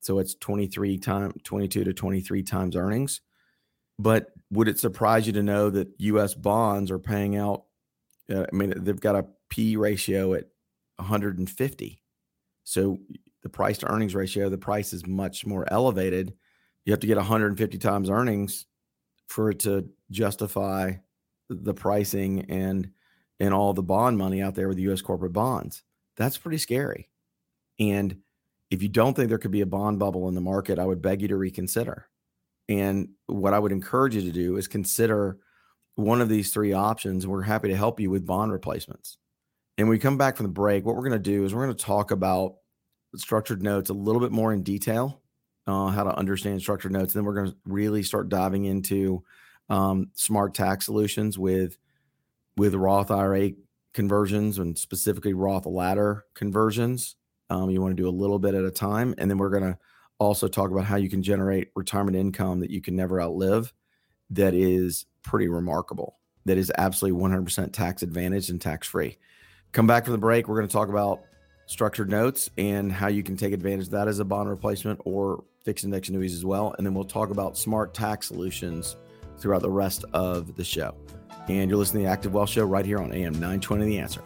So 0.00 0.18
it's 0.18 0.34
23 0.34 0.98
time 0.98 1.32
22 1.44 1.84
to 1.84 1.92
23 1.92 2.42
times 2.42 2.76
earnings. 2.76 3.20
But 3.98 4.30
would 4.50 4.68
it 4.68 4.78
surprise 4.78 5.26
you 5.26 5.32
to 5.34 5.42
know 5.42 5.70
that 5.70 5.88
US 5.98 6.34
bonds 6.34 6.90
are 6.90 6.98
paying 6.98 7.36
out 7.36 7.64
uh, 8.32 8.46
I 8.50 8.54
mean 8.54 8.72
they've 8.76 9.00
got 9.00 9.16
a 9.16 9.26
P 9.50 9.76
ratio 9.76 10.34
at 10.34 10.44
150. 10.96 12.02
So 12.64 12.98
the 13.42 13.48
price 13.48 13.78
to 13.78 13.90
earnings 13.90 14.14
ratio, 14.14 14.48
the 14.48 14.58
price 14.58 14.92
is 14.92 15.06
much 15.06 15.44
more 15.44 15.70
elevated. 15.70 16.34
You 16.84 16.92
have 16.92 17.00
to 17.00 17.06
get 17.06 17.16
150 17.16 17.78
times 17.78 18.10
earnings 18.10 18.66
for 19.28 19.50
it 19.50 19.60
to 19.60 19.88
justify 20.10 20.94
the 21.48 21.74
pricing 21.74 22.46
and 22.50 22.90
and 23.40 23.52
all 23.52 23.74
the 23.74 23.82
bond 23.82 24.16
money 24.16 24.40
out 24.40 24.54
there 24.54 24.68
with 24.68 24.76
the 24.76 24.90
US 24.90 25.02
corporate 25.02 25.32
bonds. 25.32 25.82
That's 26.16 26.38
pretty 26.38 26.58
scary. 26.58 27.10
And 27.78 28.18
if 28.70 28.82
you 28.82 28.88
don't 28.88 29.14
think 29.14 29.28
there 29.28 29.38
could 29.38 29.50
be 29.50 29.60
a 29.60 29.66
bond 29.66 29.98
bubble 29.98 30.28
in 30.28 30.34
the 30.34 30.40
market, 30.40 30.78
I 30.78 30.86
would 30.86 31.02
beg 31.02 31.20
you 31.22 31.28
to 31.28 31.36
reconsider. 31.36 32.06
And 32.68 33.10
what 33.26 33.54
I 33.54 33.58
would 33.58 33.72
encourage 33.72 34.14
you 34.14 34.22
to 34.22 34.32
do 34.32 34.56
is 34.56 34.68
consider 34.68 35.38
one 35.96 36.20
of 36.20 36.28
these 36.28 36.52
three 36.52 36.72
options. 36.72 37.26
We're 37.26 37.42
happy 37.42 37.68
to 37.68 37.76
help 37.76 38.00
you 38.00 38.10
with 38.10 38.26
bond 38.26 38.52
replacements. 38.52 39.18
And 39.76 39.88
we 39.88 39.98
come 39.98 40.16
back 40.16 40.36
from 40.36 40.46
the 40.46 40.52
break, 40.52 40.84
what 40.84 40.94
we're 40.94 41.08
going 41.08 41.12
to 41.12 41.18
do 41.18 41.44
is 41.44 41.54
we're 41.54 41.64
going 41.64 41.76
to 41.76 41.84
talk 41.84 42.10
about 42.10 42.56
structured 43.16 43.62
notes 43.62 43.90
a 43.90 43.94
little 43.94 44.20
bit 44.20 44.32
more 44.32 44.52
in 44.52 44.62
detail, 44.62 45.20
uh, 45.66 45.88
how 45.88 46.04
to 46.04 46.16
understand 46.16 46.60
structured 46.60 46.92
notes. 46.92 47.14
And 47.14 47.20
then 47.20 47.24
we're 47.24 47.34
going 47.34 47.50
to 47.50 47.56
really 47.64 48.02
start 48.02 48.28
diving 48.28 48.64
into 48.64 49.24
um, 49.68 50.10
smart 50.14 50.54
tax 50.54 50.84
solutions 50.84 51.38
with 51.38 51.78
with 52.56 52.74
Roth 52.74 53.10
IRA 53.10 53.50
conversions 53.94 54.58
and 54.58 54.78
specifically 54.78 55.32
Roth 55.32 55.66
ladder 55.66 56.24
conversions. 56.34 57.16
Um, 57.50 57.70
you 57.70 57.80
want 57.80 57.96
to 57.96 58.02
do 58.02 58.08
a 58.08 58.10
little 58.10 58.38
bit 58.38 58.54
at 58.54 58.64
a 58.64 58.70
time, 58.70 59.14
and 59.18 59.28
then 59.30 59.38
we're 59.38 59.50
going 59.50 59.64
to 59.64 59.78
also 60.18 60.48
talk 60.48 60.70
about 60.70 60.84
how 60.84 60.96
you 60.96 61.08
can 61.08 61.22
generate 61.22 61.68
retirement 61.74 62.16
income 62.16 62.60
that 62.60 62.70
you 62.70 62.80
can 62.80 62.96
never 62.96 63.20
outlive. 63.20 63.72
That 64.30 64.54
is 64.54 65.06
pretty 65.22 65.48
remarkable. 65.48 66.18
That 66.44 66.58
is 66.58 66.72
absolutely 66.76 67.20
100% 67.20 67.72
tax 67.72 68.02
advantage 68.02 68.50
and 68.50 68.60
tax 68.60 68.86
free. 68.88 69.18
Come 69.72 69.86
back 69.86 70.04
from 70.04 70.12
the 70.12 70.18
break. 70.18 70.46
We're 70.48 70.56
going 70.56 70.68
to 70.68 70.72
talk 70.72 70.88
about 70.88 71.22
structured 71.66 72.10
notes 72.10 72.50
and 72.58 72.92
how 72.92 73.08
you 73.08 73.22
can 73.22 73.36
take 73.36 73.52
advantage 73.52 73.86
of 73.86 73.92
that 73.92 74.08
as 74.08 74.18
a 74.18 74.24
bond 74.24 74.48
replacement 74.48 75.00
or 75.04 75.44
fixed 75.64 75.84
index 75.84 76.08
annuities 76.08 76.34
as 76.34 76.44
well. 76.44 76.74
And 76.76 76.86
then 76.86 76.94
we'll 76.94 77.04
talk 77.04 77.30
about 77.30 77.56
smart 77.56 77.94
tax 77.94 78.28
solutions 78.28 78.96
throughout 79.38 79.62
the 79.62 79.70
rest 79.70 80.04
of 80.12 80.54
the 80.56 80.64
show. 80.64 80.94
And 81.48 81.68
you're 81.68 81.78
listening 81.78 82.04
to 82.04 82.06
the 82.06 82.12
Active 82.12 82.34
Wealth 82.34 82.50
Show 82.50 82.64
right 82.64 82.86
here 82.86 82.98
on 82.98 83.12
AM 83.12 83.34
920 83.34 83.84
The 83.86 83.98
Answer. 83.98 84.22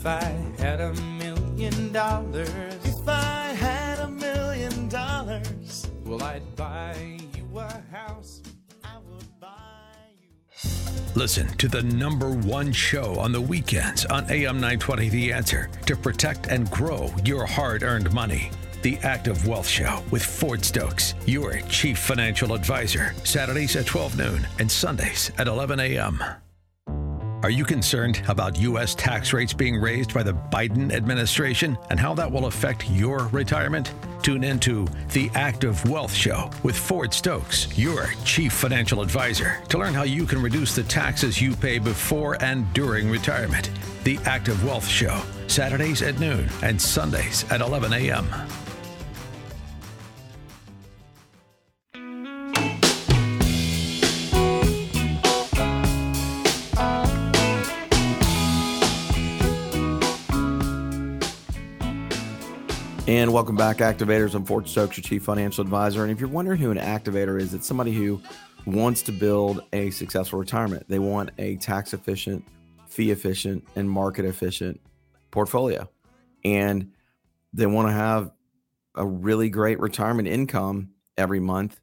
If 0.00 0.06
I 0.06 0.34
had 0.58 0.80
a 0.80 0.94
million 0.94 1.92
dollars, 1.92 2.74
if 2.84 3.06
I 3.06 3.52
had 3.52 3.98
a 3.98 4.08
million 4.08 4.88
dollars, 4.88 5.90
well, 6.06 6.22
I'd 6.22 6.56
buy 6.56 7.18
you 7.36 7.58
a 7.58 7.82
house. 7.92 8.40
I 8.82 8.96
would 8.96 9.40
buy 9.40 9.92
you. 10.18 10.70
Listen 11.14 11.48
to 11.58 11.68
the 11.68 11.82
number 11.82 12.30
one 12.30 12.72
show 12.72 13.18
on 13.18 13.30
the 13.30 13.42
weekends 13.42 14.06
on 14.06 14.24
AM 14.30 14.54
920 14.54 15.10
The 15.10 15.34
Answer 15.34 15.68
to 15.84 15.94
protect 15.94 16.46
and 16.46 16.70
grow 16.70 17.14
your 17.22 17.44
hard 17.44 17.82
earned 17.82 18.10
money. 18.14 18.50
The 18.80 18.96
Active 19.02 19.46
Wealth 19.46 19.68
Show 19.68 20.02
with 20.10 20.24
Ford 20.24 20.64
Stokes, 20.64 21.12
your 21.26 21.60
chief 21.68 21.98
financial 21.98 22.54
advisor, 22.54 23.14
Saturdays 23.24 23.76
at 23.76 23.84
12 23.84 24.16
noon 24.16 24.46
and 24.58 24.72
Sundays 24.72 25.30
at 25.36 25.46
11 25.46 25.78
a.m. 25.78 26.24
Are 27.42 27.50
you 27.50 27.64
concerned 27.64 28.20
about 28.28 28.58
U.S. 28.58 28.94
tax 28.94 29.32
rates 29.32 29.54
being 29.54 29.80
raised 29.80 30.12
by 30.12 30.22
the 30.22 30.34
Biden 30.34 30.92
administration 30.92 31.78
and 31.88 31.98
how 31.98 32.12
that 32.14 32.30
will 32.30 32.46
affect 32.46 32.90
your 32.90 33.28
retirement? 33.28 33.94
Tune 34.22 34.44
into 34.44 34.86
the 35.12 35.30
Active 35.34 35.82
Wealth 35.88 36.12
Show 36.12 36.50
with 36.62 36.76
Ford 36.76 37.14
Stokes, 37.14 37.66
your 37.78 38.08
chief 38.26 38.52
financial 38.52 39.00
advisor, 39.00 39.62
to 39.70 39.78
learn 39.78 39.94
how 39.94 40.02
you 40.02 40.26
can 40.26 40.42
reduce 40.42 40.74
the 40.74 40.82
taxes 40.82 41.40
you 41.40 41.56
pay 41.56 41.78
before 41.78 42.36
and 42.42 42.70
during 42.74 43.10
retirement. 43.10 43.70
The 44.04 44.18
Active 44.26 44.62
Wealth 44.62 44.86
Show, 44.86 45.22
Saturdays 45.46 46.02
at 46.02 46.20
noon 46.20 46.46
and 46.62 46.80
Sundays 46.80 47.50
at 47.50 47.62
11 47.62 47.94
a.m. 47.94 48.26
And 63.20 63.34
welcome 63.34 63.54
back, 63.54 63.76
activators. 63.76 64.34
I'm 64.34 64.46
Ford 64.46 64.66
Stokes, 64.66 64.96
your 64.96 65.02
chief 65.02 65.22
financial 65.22 65.60
advisor. 65.60 66.04
And 66.04 66.10
if 66.10 66.20
you're 66.20 66.28
wondering 66.30 66.58
who 66.58 66.70
an 66.70 66.78
activator 66.78 67.38
is, 67.38 67.52
it's 67.52 67.66
somebody 67.66 67.92
who 67.92 68.18
wants 68.64 69.02
to 69.02 69.12
build 69.12 69.60
a 69.74 69.90
successful 69.90 70.38
retirement. 70.38 70.86
They 70.88 71.00
want 71.00 71.28
a 71.36 71.56
tax 71.56 71.92
efficient, 71.92 72.42
fee 72.86 73.10
efficient, 73.10 73.68
and 73.76 73.90
market 73.90 74.24
efficient 74.24 74.80
portfolio. 75.32 75.86
And 76.46 76.92
they 77.52 77.66
want 77.66 77.88
to 77.88 77.92
have 77.92 78.30
a 78.94 79.06
really 79.06 79.50
great 79.50 79.80
retirement 79.80 80.26
income 80.26 80.92
every 81.18 81.40
month. 81.40 81.78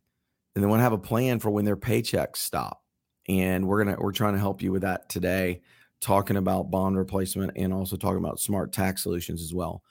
And 0.56 0.64
they 0.64 0.68
want 0.68 0.80
to 0.80 0.86
have 0.86 0.94
a 0.94 0.98
plan 0.98 1.38
for 1.38 1.52
when 1.52 1.66
their 1.66 1.78
paychecks 1.78 2.38
stop. 2.38 2.82
And 3.30 3.68
we're 3.68 3.84
gonna 3.84 3.98
we're 4.00 4.12
trying 4.12 4.34
to 4.34 4.40
help 4.40 4.64
you 4.64 4.72
with 4.72 4.82
that 4.82 5.08
today. 5.08 5.62
talking 6.00 6.38
about 6.38 6.72
bond 6.72 6.98
replacement 6.98 7.52
and 7.56 7.74
also 7.74 7.96
talking 7.96 8.18
about 8.18 8.40
smart 8.40 8.72
tax 8.72 9.04
solutions 9.04 9.42
as 9.44 9.54
well. 9.54 9.84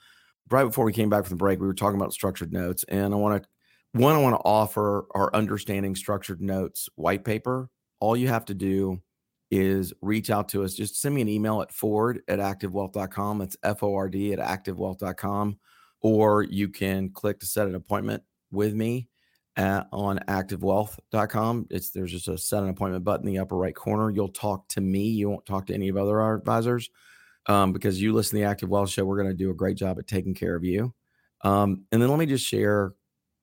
Right 0.49 0.63
before 0.63 0.85
we 0.85 0.93
came 0.93 1.09
back 1.09 1.25
from 1.25 1.31
the 1.37 1.39
break, 1.39 1.59
we 1.59 1.67
were 1.67 1.73
talking 1.73 1.99
about 1.99 2.13
structured 2.13 2.53
notes, 2.53 2.85
and 2.87 3.13
I 3.13 3.17
want 3.17 3.43
to 3.43 3.49
one 3.93 4.15
I 4.15 4.19
want 4.19 4.35
to 4.35 4.41
offer 4.45 5.05
our 5.11 5.33
understanding 5.33 5.95
structured 5.95 6.41
notes 6.41 6.89
white 6.95 7.25
paper. 7.25 7.69
All 7.99 8.15
you 8.15 8.27
have 8.27 8.45
to 8.45 8.53
do 8.53 9.01
is 9.49 9.93
reach 10.01 10.29
out 10.29 10.49
to 10.49 10.63
us. 10.63 10.73
Just 10.73 11.01
send 11.01 11.15
me 11.15 11.21
an 11.21 11.29
email 11.29 11.61
at 11.61 11.71
ford 11.71 12.21
at 12.27 12.39
activewealth.com. 12.39 13.41
It's 13.41 13.57
F 13.63 13.83
O 13.83 13.95
R 13.95 14.09
D 14.09 14.33
at 14.33 14.39
activewealth.com. 14.39 15.57
Or 16.01 16.43
you 16.43 16.69
can 16.69 17.09
click 17.09 17.39
to 17.39 17.45
set 17.45 17.67
an 17.67 17.75
appointment 17.75 18.23
with 18.51 18.73
me 18.73 19.07
at, 19.55 19.87
on 19.91 20.19
activewealth.com. 20.27 21.67
It's 21.71 21.89
there's 21.89 22.11
just 22.11 22.27
a 22.27 22.37
set 22.37 22.63
an 22.63 22.69
appointment 22.69 23.03
button 23.03 23.27
in 23.27 23.33
the 23.33 23.39
upper 23.39 23.57
right 23.57 23.75
corner. 23.75 24.11
You'll 24.11 24.27
talk 24.29 24.67
to 24.69 24.81
me. 24.81 25.07
You 25.07 25.29
won't 25.29 25.45
talk 25.45 25.65
to 25.67 25.73
any 25.73 25.89
of 25.89 25.97
other 25.97 26.21
advisors 26.21 26.89
um, 27.47 27.73
because 27.73 28.01
you 28.01 28.13
listen 28.13 28.37
to 28.37 28.43
the 28.43 28.49
Active 28.49 28.69
Wealth 28.69 28.89
Show. 28.89 29.05
We're 29.05 29.21
going 29.21 29.29
to 29.29 29.43
do 29.43 29.49
a 29.49 29.55
great 29.55 29.77
job 29.77 29.97
at 29.99 30.07
taking 30.07 30.33
care 30.33 30.55
of 30.55 30.63
you. 30.63 30.93
Um, 31.43 31.85
and 31.91 32.01
then 32.01 32.09
let 32.09 32.19
me 32.19 32.25
just 32.25 32.45
share 32.45 32.93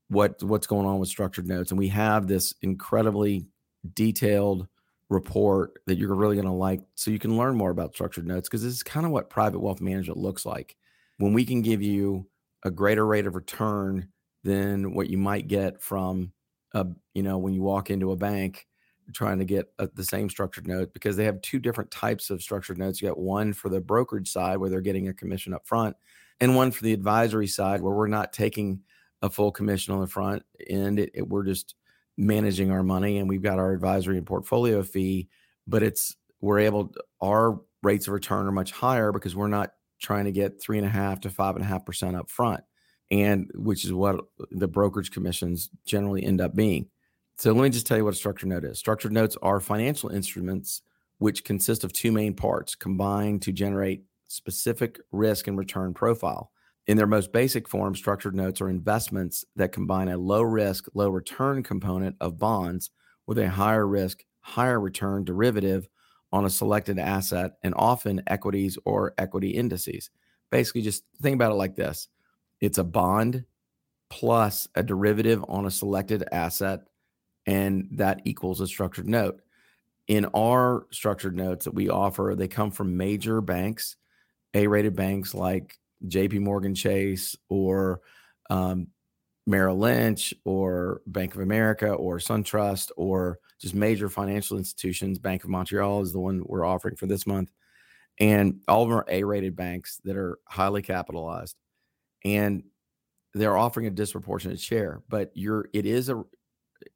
what 0.08 0.42
what's 0.42 0.66
going 0.66 0.86
on 0.86 0.98
with 0.98 1.08
structured 1.08 1.46
notes. 1.46 1.70
And 1.70 1.78
we 1.78 1.88
have 1.88 2.26
this 2.26 2.54
incredibly 2.62 3.46
detailed 3.94 4.68
report 5.10 5.80
that 5.86 5.98
you're 5.98 6.14
really 6.14 6.36
going 6.36 6.46
to 6.46 6.52
like 6.52 6.80
so 6.94 7.10
you 7.10 7.18
can 7.18 7.36
learn 7.36 7.56
more 7.56 7.70
about 7.70 7.94
structured 7.94 8.26
notes 8.26 8.48
because 8.48 8.62
this 8.62 8.72
is 8.72 8.82
kind 8.82 9.04
of 9.04 9.12
what 9.12 9.28
private 9.28 9.60
wealth 9.60 9.80
management 9.80 10.18
looks 10.18 10.46
like 10.46 10.76
when 11.18 11.34
we 11.34 11.44
can 11.44 11.60
give 11.60 11.82
you 11.82 12.26
a 12.64 12.70
greater 12.70 13.06
rate 13.06 13.26
of 13.26 13.34
return 13.34 14.08
than 14.44 14.94
what 14.94 15.10
you 15.10 15.18
might 15.18 15.46
get 15.46 15.80
from 15.80 16.32
a 16.72 16.86
you 17.12 17.22
know 17.22 17.36
when 17.36 17.52
you 17.52 17.62
walk 17.62 17.90
into 17.90 18.12
a 18.12 18.16
bank 18.16 18.66
trying 19.12 19.38
to 19.38 19.44
get 19.44 19.72
a, 19.78 19.88
the 19.88 20.04
same 20.04 20.30
structured 20.30 20.66
note 20.66 20.92
because 20.92 21.16
they 21.16 21.24
have 21.24 21.40
two 21.42 21.58
different 21.58 21.90
types 21.90 22.30
of 22.30 22.42
structured 22.42 22.78
notes. 22.78 23.00
You 23.00 23.08
got 23.08 23.18
one 23.18 23.52
for 23.52 23.68
the 23.68 23.80
brokerage 23.80 24.30
side 24.30 24.58
where 24.58 24.70
they're 24.70 24.80
getting 24.80 25.08
a 25.08 25.14
commission 25.14 25.54
up 25.54 25.66
front 25.66 25.96
and 26.40 26.56
one 26.56 26.70
for 26.70 26.82
the 26.82 26.92
advisory 26.92 27.46
side 27.46 27.80
where 27.80 27.94
we're 27.94 28.06
not 28.06 28.32
taking 28.32 28.80
a 29.22 29.30
full 29.30 29.52
commission 29.52 29.94
on 29.94 30.00
the 30.00 30.06
front 30.06 30.42
end. 30.68 30.98
It, 30.98 31.10
it, 31.14 31.28
we're 31.28 31.44
just 31.44 31.74
managing 32.16 32.70
our 32.70 32.82
money 32.82 33.18
and 33.18 33.28
we've 33.28 33.42
got 33.42 33.58
our 33.58 33.72
advisory 33.72 34.16
and 34.16 34.26
portfolio 34.26 34.82
fee 34.82 35.28
but 35.66 35.82
it's 35.82 36.14
we're 36.40 36.60
able 36.60 36.88
to, 36.88 37.00
our 37.20 37.60
rates 37.82 38.06
of 38.06 38.12
return 38.12 38.46
are 38.46 38.52
much 38.52 38.70
higher 38.70 39.12
because 39.12 39.34
we're 39.34 39.48
not 39.48 39.72
trying 40.00 40.24
to 40.24 40.32
get 40.32 40.60
three 40.60 40.78
and 40.78 40.86
a 40.86 40.90
half 40.90 41.20
to 41.20 41.30
five 41.30 41.56
and 41.56 41.64
a 41.64 41.68
half 41.68 41.84
percent 41.84 42.16
up 42.16 42.30
front 42.30 42.62
and 43.10 43.50
which 43.54 43.84
is 43.84 43.92
what 43.92 44.20
the 44.50 44.68
brokerage 44.68 45.10
commissions 45.10 45.70
generally 45.86 46.24
end 46.24 46.40
up 46.40 46.54
being 46.54 46.86
so 47.36 47.52
let 47.52 47.62
me 47.62 47.70
just 47.70 47.86
tell 47.86 47.96
you 47.96 48.04
what 48.04 48.14
a 48.14 48.16
structured 48.16 48.48
note 48.48 48.64
is. 48.64 48.78
Structured 48.78 49.12
notes 49.12 49.36
are 49.42 49.60
financial 49.60 50.10
instruments 50.10 50.82
which 51.18 51.44
consist 51.44 51.84
of 51.84 51.92
two 51.92 52.12
main 52.12 52.34
parts 52.34 52.74
combined 52.74 53.42
to 53.42 53.52
generate 53.52 54.04
specific 54.28 55.00
risk 55.12 55.46
and 55.46 55.56
return 55.56 55.94
profile. 55.94 56.50
In 56.86 56.96
their 56.96 57.06
most 57.06 57.32
basic 57.32 57.68
form, 57.68 57.94
structured 57.94 58.34
notes 58.34 58.60
are 58.60 58.68
investments 58.68 59.44
that 59.56 59.72
combine 59.72 60.08
a 60.08 60.18
low 60.18 60.42
risk, 60.42 60.86
low 60.94 61.08
return 61.08 61.62
component 61.62 62.16
of 62.20 62.38
bonds 62.38 62.90
with 63.26 63.38
a 63.38 63.48
higher 63.48 63.86
risk, 63.86 64.24
higher 64.40 64.78
return 64.78 65.24
derivative 65.24 65.88
on 66.30 66.44
a 66.44 66.50
selected 66.50 66.98
asset 66.98 67.52
and 67.62 67.74
often 67.76 68.22
equities 68.26 68.76
or 68.84 69.14
equity 69.16 69.50
indices. 69.50 70.10
Basically, 70.50 70.82
just 70.82 71.04
think 71.22 71.34
about 71.34 71.52
it 71.52 71.56
like 71.56 71.76
this. 71.76 72.08
It's 72.60 72.78
a 72.78 72.84
bond 72.84 73.44
plus 74.10 74.68
a 74.74 74.82
derivative 74.82 75.44
on 75.48 75.64
a 75.64 75.70
selected 75.70 76.24
asset, 76.30 76.80
and 77.46 77.88
that 77.92 78.20
equals 78.24 78.60
a 78.60 78.66
structured 78.66 79.08
note. 79.08 79.40
In 80.06 80.26
our 80.34 80.86
structured 80.90 81.36
notes 81.36 81.64
that 81.64 81.74
we 81.74 81.88
offer, 81.88 82.34
they 82.36 82.48
come 82.48 82.70
from 82.70 82.96
major 82.96 83.40
banks, 83.40 83.96
A 84.52 84.66
rated 84.66 84.94
banks 84.94 85.34
like 85.34 85.78
JP 86.06 86.40
Morgan 86.40 86.74
Chase 86.74 87.36
or 87.48 88.00
um, 88.50 88.88
Merrill 89.46 89.78
Lynch 89.78 90.34
or 90.44 91.00
Bank 91.06 91.34
of 91.34 91.40
America 91.40 91.90
or 91.90 92.18
SunTrust 92.18 92.90
or 92.96 93.38
just 93.60 93.74
major 93.74 94.08
financial 94.08 94.58
institutions. 94.58 95.18
Bank 95.18 95.44
of 95.44 95.50
Montreal 95.50 96.02
is 96.02 96.12
the 96.12 96.20
one 96.20 96.42
we're 96.44 96.66
offering 96.66 96.96
for 96.96 97.06
this 97.06 97.26
month. 97.26 97.50
And 98.18 98.60
all 98.68 98.84
of 98.84 98.90
are 98.90 99.04
A 99.08 99.24
rated 99.24 99.56
banks 99.56 100.00
that 100.04 100.16
are 100.16 100.38
highly 100.46 100.82
capitalized. 100.82 101.56
And 102.24 102.64
they're 103.34 103.56
offering 103.56 103.86
a 103.86 103.90
disproportionate 103.90 104.60
share, 104.60 105.02
but 105.08 105.32
you're 105.34 105.68
it 105.72 105.86
is 105.86 106.08
a 106.08 106.24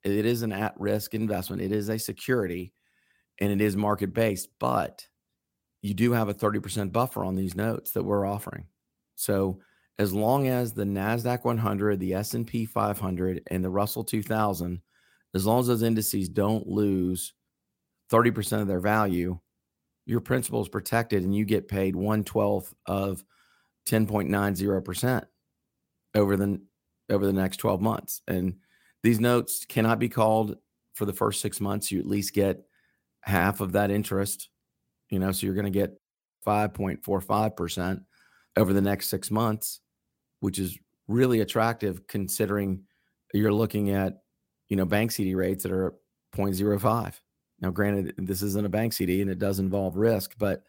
it 0.05 0.27
is 0.27 0.43
an 0.43 0.53
at-risk 0.53 1.15
investment. 1.15 1.63
It 1.63 1.73
is 1.73 1.89
a 1.89 1.99
security 1.99 2.73
and 3.41 3.53
it 3.53 3.61
is 3.61 3.77
market 3.77 4.13
based, 4.13 4.49
but 4.59 5.07
you 5.83 5.95
do 5.95 6.13
have 6.13 6.29
a 6.29 6.35
30% 6.35 6.93
buffer 6.93 7.25
on 7.25 7.37
these 7.37 7.55
notes 7.55 7.93
that 7.93 8.03
we're 8.03 8.27
offering. 8.27 8.67
So 9.15 9.61
as 9.99 10.13
long 10.13 10.49
as 10.49 10.73
the 10.73 10.85
Nasdaq 10.85 11.45
100, 11.45 12.01
the 12.01 12.15
S&P 12.15 12.67
500 12.67 13.43
and 13.49 13.65
the 13.65 13.71
Russell 13.71 14.05
2000, 14.05 14.81
as 15.35 15.47
long 15.47 15.61
as 15.61 15.67
those 15.67 15.83
indices 15.83 16.29
don't 16.29 16.67
lose 16.67 17.35
30% 18.11 18.61
of 18.61 18.67
their 18.69 18.81
value, 18.81 19.39
your 20.07 20.21
principal 20.21 20.63
is 20.63 20.69
protected 20.69 21.23
and 21.23 21.35
you 21.35 21.45
get 21.45 21.69
paid 21.69 21.95
1/12th 21.95 22.73
of 22.87 23.23
10.90% 23.87 25.27
over 26.15 26.37
the 26.37 26.61
over 27.11 27.27
the 27.27 27.33
next 27.33 27.59
12 27.59 27.81
months. 27.81 28.23
And 28.27 28.57
these 29.03 29.21
notes 29.21 29.65
cannot 29.65 29.99
be 29.99 30.09
called 30.09 30.57
for 30.95 31.05
the 31.05 31.13
first 31.13 31.41
6 31.41 31.61
months. 31.61 31.91
You 31.91 32.01
at 32.01 32.07
least 32.07 32.35
get 32.35 32.63
half 33.21 33.61
of 33.61 33.73
that 33.73 33.91
interest, 33.91 34.49
you 35.11 35.19
know, 35.19 35.33
so 35.33 35.47
you're 35.47 35.55
going 35.55 35.73
to 35.73 35.79
get 35.79 35.99
5.45% 36.47 38.03
over 38.57 38.73
the 38.73 38.81
next 38.81 39.09
six 39.09 39.31
months, 39.31 39.81
which 40.41 40.59
is 40.59 40.79
really 41.07 41.41
attractive 41.41 42.07
considering 42.07 42.83
you're 43.33 43.53
looking 43.53 43.91
at, 43.91 44.23
you 44.69 44.77
know, 44.77 44.85
bank 44.85 45.13
CD 45.13 45.35
rates 45.35 45.63
that 45.63 45.73
are 45.73 45.95
0.05. 46.35 47.15
Now, 47.61 47.71
granted, 47.71 48.15
this 48.19 48.43
isn't 48.43 48.67
a 48.67 48.71
bank 48.71 48.93
CD 48.93 49.21
and 49.21 49.31
it 49.31 49.39
does 49.39 49.59
involve 49.59 49.97
risk, 49.97 50.35
but 50.39 50.63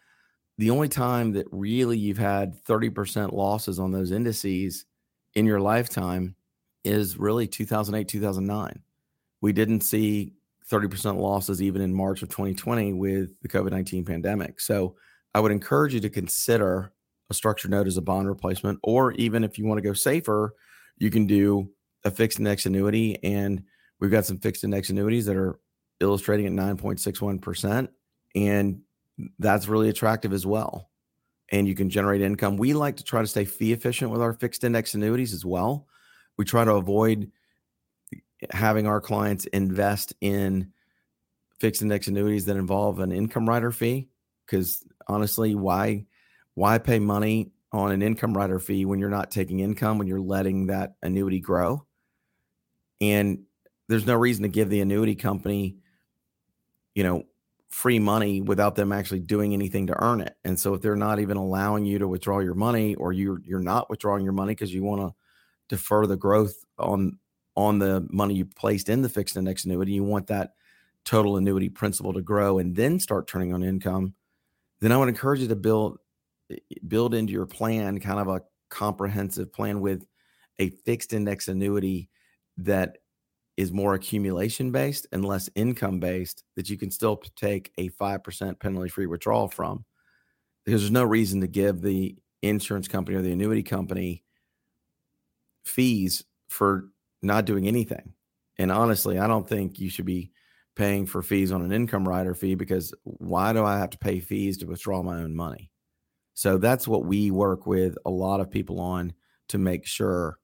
the 0.58 0.70
only 0.70 0.90
time 0.90 1.32
that 1.34 1.48
really 1.52 1.98
you've 1.98 2.18
had 2.18 2.62
30% 2.66 3.32
losses 3.32 3.80
on 3.80 3.92
those 3.92 4.12
indices 4.12 4.86
in 5.36 5.46
your 5.46 5.62
lifetime 5.62 6.36
is 6.84 7.18
really 7.18 7.48
2008, 7.48 8.08
2009. 8.08 8.80
We 9.42 9.54
didn't 9.54 9.82
see 9.82 10.34
30% 10.70 11.18
losses 11.18 11.62
even 11.62 11.82
in 11.82 11.94
March 11.94 12.22
of 12.22 12.30
2020 12.30 12.94
with 12.94 13.40
the 13.42 13.48
COVID 13.48 13.72
19 13.72 14.06
pandemic. 14.06 14.60
So 14.60 14.96
I 15.34 15.40
would 15.40 15.52
encourage 15.52 15.94
you 15.94 16.00
to 16.02 16.10
consider 16.10 16.92
a 17.30 17.34
structured 17.34 17.72
note 17.72 17.88
as 17.88 17.98
a 17.98 18.02
bond 18.02 18.28
replacement, 18.28 18.80
or 18.84 19.14
even 19.14 19.44
if 19.44 19.58
you 19.58 19.66
want 19.66 19.78
to 19.78 19.88
go 19.88 19.94
safer, 19.94 20.56
you 20.98 21.10
can 21.10 21.28
do 21.28 21.70
a 22.04 22.12
fixed 22.12 22.40
index 22.40 22.66
annuity. 22.66 23.24
And 23.24 23.64
we've 24.00 24.12
got 24.12 24.26
some 24.26 24.38
fixed 24.38 24.64
index 24.64 24.90
annuities 24.90 25.26
that 25.26 25.36
are 25.36 25.60
illustrating 26.00 26.48
at 26.48 26.54
9.61%. 26.54 27.90
And 28.36 28.82
that's 29.38 29.68
really 29.68 29.90
attractive 29.90 30.34
as 30.34 30.46
well. 30.46 30.90
And 31.52 31.68
you 31.68 31.76
can 31.76 31.90
generate 31.90 32.22
income. 32.22 32.58
We 32.58 32.74
like 32.74 32.98
to 32.98 33.04
try 33.04 33.22
to 33.22 33.28
stay 33.28 33.46
fee 33.46 33.74
efficient 33.74 34.12
with 34.12 34.22
our 34.22 34.34
fixed 34.34 34.64
index 34.64 34.94
annuities 34.94 35.34
as 35.34 35.46
well. 35.46 35.88
We 36.40 36.46
try 36.46 36.64
to 36.64 36.76
avoid 36.76 37.34
having 38.50 38.88
our 38.88 39.02
clients 39.02 39.44
invest 39.48 40.14
in 40.22 40.72
fixed 41.60 41.82
index 41.82 42.08
annuities 42.08 42.46
that 42.46 42.56
involve 42.56 43.00
an 43.00 43.12
income 43.12 43.48
rider 43.48 43.74
fee 43.74 44.08
because 44.46 44.82
honestly 45.10 45.54
why 45.54 46.06
why 46.54 46.78
pay 46.78 46.98
money 46.98 47.52
on 47.74 47.92
an 47.92 48.02
income 48.02 48.34
rider 48.34 48.58
fee 48.58 48.86
when 48.86 49.00
you're 49.00 49.10
not 49.10 49.32
taking 49.32 49.60
income, 49.60 49.98
when 49.98 50.08
you're 50.08 50.22
letting 50.22 50.68
that 50.68 50.94
annuity 51.04 51.42
grow? 51.42 51.86
And 53.02 53.44
there's 53.90 54.06
no 54.06 54.16
reason 54.16 54.44
to 54.44 54.50
give 54.50 54.70
the 54.70 54.80
annuity 54.80 55.16
company, 55.16 55.76
you 56.96 57.04
know, 57.04 57.24
free 57.68 58.00
money 58.00 58.40
without 58.40 58.76
them 58.76 58.94
actually 58.94 59.20
doing 59.20 59.54
anything 59.54 59.88
to 59.88 60.02
earn 60.02 60.22
it. 60.22 60.38
And 60.46 60.58
so 60.58 60.74
if 60.74 60.82
they're 60.82 60.96
not 60.96 61.20
even 61.20 61.36
allowing 61.36 61.84
you 61.84 62.00
to 62.00 62.08
withdraw 62.08 62.40
your 62.40 62.56
money 62.56 62.96
or 62.96 63.12
you're 63.12 63.42
you're 63.44 63.60
not 63.60 63.90
withdrawing 63.90 64.24
your 64.24 64.32
money 64.32 64.54
because 64.54 64.74
you 64.74 64.84
want 64.84 65.02
to 65.02 65.19
defer 65.70 66.06
the 66.06 66.18
growth 66.18 66.56
on 66.78 67.18
on 67.56 67.80
the 67.80 68.08
money 68.10 68.36
you 68.36 68.46
placed 68.46 68.90
in 68.90 69.02
the 69.02 69.10
fixed 69.10 69.38
index 69.38 69.66
annuity, 69.66 69.92
you 69.92 70.04
want 70.04 70.28
that 70.28 70.52
total 71.06 71.38
annuity 71.38 71.70
principal 71.70 72.14
to 72.14 72.22
grow 72.22 72.60
and 72.60 72.76
then 72.76 73.00
start 73.00 73.28
turning 73.28 73.54
on 73.54 73.64
income, 73.64 74.14
then 74.82 74.92
I 74.92 74.98
would 74.98 75.10
encourage 75.10 75.42
you 75.42 75.48
to 75.48 75.56
build 75.56 75.98
build 76.88 77.14
into 77.14 77.34
your 77.34 77.46
plan 77.46 78.00
kind 78.00 78.20
of 78.20 78.28
a 78.28 78.42
comprehensive 78.70 79.54
plan 79.54 79.82
with 79.82 80.06
a 80.58 80.70
fixed 80.70 81.14
index 81.14 81.48
annuity 81.48 82.10
that 82.58 82.98
is 83.58 83.72
more 83.72 83.94
accumulation 83.94 84.72
based 84.72 85.06
and 85.12 85.26
less 85.26 85.50
income 85.54 86.00
based 86.00 86.44
that 86.56 86.70
you 86.70 86.78
can 86.78 86.90
still 86.90 87.22
take 87.36 87.72
a 87.78 87.90
5% 87.90 88.60
penalty 88.60 88.90
free 88.90 89.06
withdrawal 89.06 89.50
from. 89.50 89.86
Because 90.66 90.82
there's 90.82 90.92
no 90.92 91.04
reason 91.04 91.42
to 91.42 91.48
give 91.48 91.82
the 91.82 92.16
insurance 92.42 92.88
company 92.88 93.18
or 93.18 93.22
the 93.22 93.32
annuity 93.32 93.64
company 93.64 94.24
fees 95.64 96.24
for 96.50 96.90
not 97.22 97.46
doing 97.46 97.68
anything 97.68 98.14
and 98.58 98.72
honestly 98.72 99.20
i 99.20 99.28
don't 99.28 99.48
think 99.48 99.80
you 99.80 99.90
should 99.90 100.06
be 100.06 100.32
paying 100.80 101.06
for 101.06 101.22
fees 101.22 101.52
on 101.52 101.62
an 101.62 101.74
income 101.74 102.08
rider 102.08 102.34
fee 102.34 102.56
because 102.56 102.94
why 103.04 103.52
do 103.52 103.66
I 103.66 103.78
have 103.78 103.90
to 103.90 103.98
pay 103.98 104.22
fees 104.22 104.58
to 104.60 104.66
withdraw 104.66 105.04
my 105.04 105.18
own 105.18 105.36
money? 105.36 105.70
So 106.36 106.58
that's 106.58 106.88
what 106.88 107.04
we 107.04 107.32
work 107.32 107.68
with 107.68 107.98
a 108.06 108.10
lot 108.10 108.40
of 108.40 108.50
people 108.50 108.80
on 108.80 109.12
to 109.50 109.58
make 109.58 109.86
sure 109.86 110.40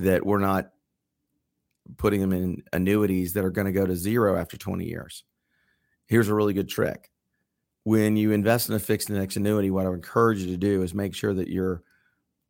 that 0.00 0.26
we're 0.26 0.40
not 0.40 0.70
putting 1.96 2.20
them 2.20 2.32
in 2.32 2.64
annuities 2.72 3.34
that 3.34 3.44
are 3.44 3.52
going 3.52 3.66
to 3.66 3.72
go 3.72 3.86
to 3.86 3.94
zero 3.94 4.36
after 4.36 4.56
20 4.56 4.84
years. 4.84 5.22
Here's 6.06 6.26
a 6.26 6.34
really 6.34 6.54
good 6.54 6.68
trick. 6.68 7.08
When 7.84 8.16
you 8.16 8.32
invest 8.32 8.68
in 8.68 8.74
a 8.74 8.80
fixed 8.80 9.10
index 9.10 9.36
annuity, 9.36 9.70
what 9.70 9.86
I 9.86 9.90
would 9.90 9.94
encourage 9.94 10.40
you 10.40 10.50
to 10.50 10.56
do 10.56 10.82
is 10.82 10.92
make 10.92 11.14
sure 11.14 11.34
that 11.34 11.46
your 11.46 11.84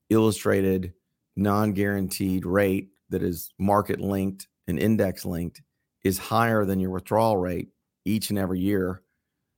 illustrated 0.09 0.94
non 1.38 1.72
guaranteed 1.72 2.44
rate 2.44 2.90
that 3.11 3.22
is 3.22 3.53
market 3.59 4.01
linked 4.01 4.48
and 4.66 4.79
index 4.79 5.24
linked 5.24 5.62
is 6.03 6.18
higher 6.18 6.64
than 6.64 6.81
your 6.81 6.90
withdrawal 6.90 7.37
rate 7.37 7.68
each 8.05 8.31
and 8.31 8.38
every 8.38 8.61
year. 8.61 9.03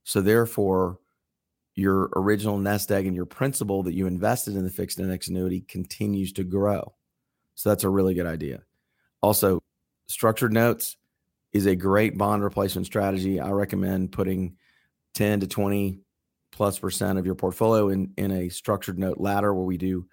So, 0.04 0.20
therefore, 0.20 0.98
your 1.74 2.10
original 2.14 2.58
nest 2.58 2.92
egg 2.92 3.06
and 3.06 3.16
your 3.16 3.24
principal 3.24 3.82
that 3.84 3.94
you 3.94 4.06
invested 4.06 4.56
in 4.56 4.64
the 4.64 4.70
fixed 4.70 4.98
index 4.98 5.28
annuity 5.28 5.62
continues 5.62 6.32
to 6.34 6.44
grow. 6.44 6.94
So, 7.54 7.70
that's 7.70 7.84
a 7.84 7.88
really 7.88 8.14
good 8.14 8.26
idea. 8.26 8.62
Also, 9.22 9.60
structured 10.06 10.52
notes 10.52 10.96
is 11.52 11.66
a 11.66 11.74
great 11.74 12.18
bond 12.18 12.44
replacement 12.44 12.86
strategy. 12.86 13.40
I 13.40 13.50
recommend 13.50 14.12
putting 14.12 14.56
10 15.14 15.40
to 15.40 15.46
20 15.46 16.00
plus 16.52 16.78
percent 16.78 17.18
of 17.18 17.26
your 17.26 17.34
portfolio 17.34 17.88
in, 17.88 18.12
in 18.18 18.30
a 18.30 18.48
structured 18.50 18.98
note 18.98 19.18
ladder 19.18 19.54
where 19.54 19.64
we 19.64 19.78
do 19.78 20.06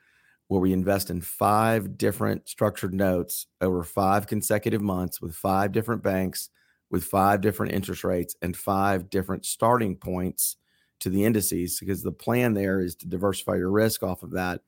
where 0.47 0.61
we 0.61 0.71
invest 0.71 1.09
in 1.09 1.21
five 1.21 1.97
different 1.97 2.47
structured 2.47 2.93
notes 2.93 3.47
over 3.61 3.83
five 3.83 4.27
consecutive 4.27 4.81
months 4.81 5.21
with 5.21 5.35
five 5.35 5.71
different 5.71 6.01
banks 6.01 6.49
with 6.89 7.03
five 7.03 7.41
different 7.41 7.73
interest 7.73 8.03
rates 8.03 8.35
and 8.41 8.55
five 8.55 9.09
different 9.09 9.45
starting 9.45 9.95
points 9.95 10.57
to 10.99 11.09
the 11.09 11.25
indices 11.25 11.79
because 11.79 12.01
the 12.01 12.11
plan 12.11 12.53
there 12.53 12.79
is 12.79 12.95
to 12.95 13.07
diversify 13.07 13.55
your 13.55 13.71
risk 13.71 14.03
off 14.03 14.23
of 14.23 14.31
that. 14.31 14.61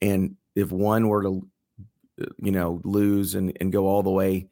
And 0.00 0.36
if 0.54 0.72
one 0.72 1.08
were 1.08 1.22
to 1.22 1.48
uh, 2.20 2.26
you 2.38 2.50
know 2.50 2.80
lose 2.84 3.34
and, 3.34 3.56
and 3.60 3.72
go 3.72 3.86
all 3.86 4.02
the 4.02 4.10
way 4.10 4.48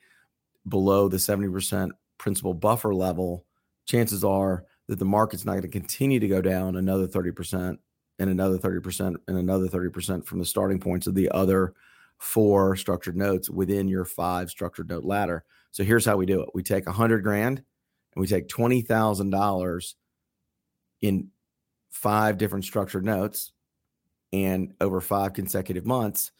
below 0.68 1.08
the 1.08 1.16
70% 1.16 1.90
principal 2.18 2.52
buffer 2.52 2.94
level 2.94 3.46
chances 3.86 4.22
are 4.22 4.64
that 4.86 4.98
the 4.98 5.04
market's 5.04 5.44
not 5.44 5.52
going 5.52 5.62
to 5.62 5.68
continue 5.68 6.20
to 6.20 6.28
go 6.28 6.42
down 6.42 6.76
another 6.76 7.06
30% 7.06 7.78
and 8.18 8.30
another 8.30 8.58
30% 8.58 9.16
and 9.28 9.38
another 9.38 9.68
30% 9.68 10.24
from 10.24 10.38
the 10.38 10.44
starting 10.44 10.80
points 10.80 11.06
of 11.06 11.14
the 11.14 11.30
other 11.30 11.74
four 12.18 12.74
structured 12.76 13.16
notes 13.16 13.48
within 13.48 13.88
your 13.88 14.04
five 14.04 14.50
structured 14.50 14.88
note 14.88 15.04
ladder. 15.04 15.44
So 15.70 15.84
here's 15.84 16.04
how 16.04 16.16
we 16.16 16.26
do 16.26 16.42
it. 16.42 16.50
We 16.54 16.62
take 16.62 16.86
a 16.86 16.92
hundred 16.92 17.22
grand 17.22 17.58
and 17.58 18.20
we 18.20 18.26
take 18.26 18.48
$20,000 18.48 19.94
in 21.02 21.28
five 21.90 22.38
different 22.38 22.64
structured 22.64 23.04
notes 23.04 23.52
and 24.32 24.74
over 24.80 25.00
five 25.00 25.32
consecutive 25.32 25.86
months. 25.86 26.32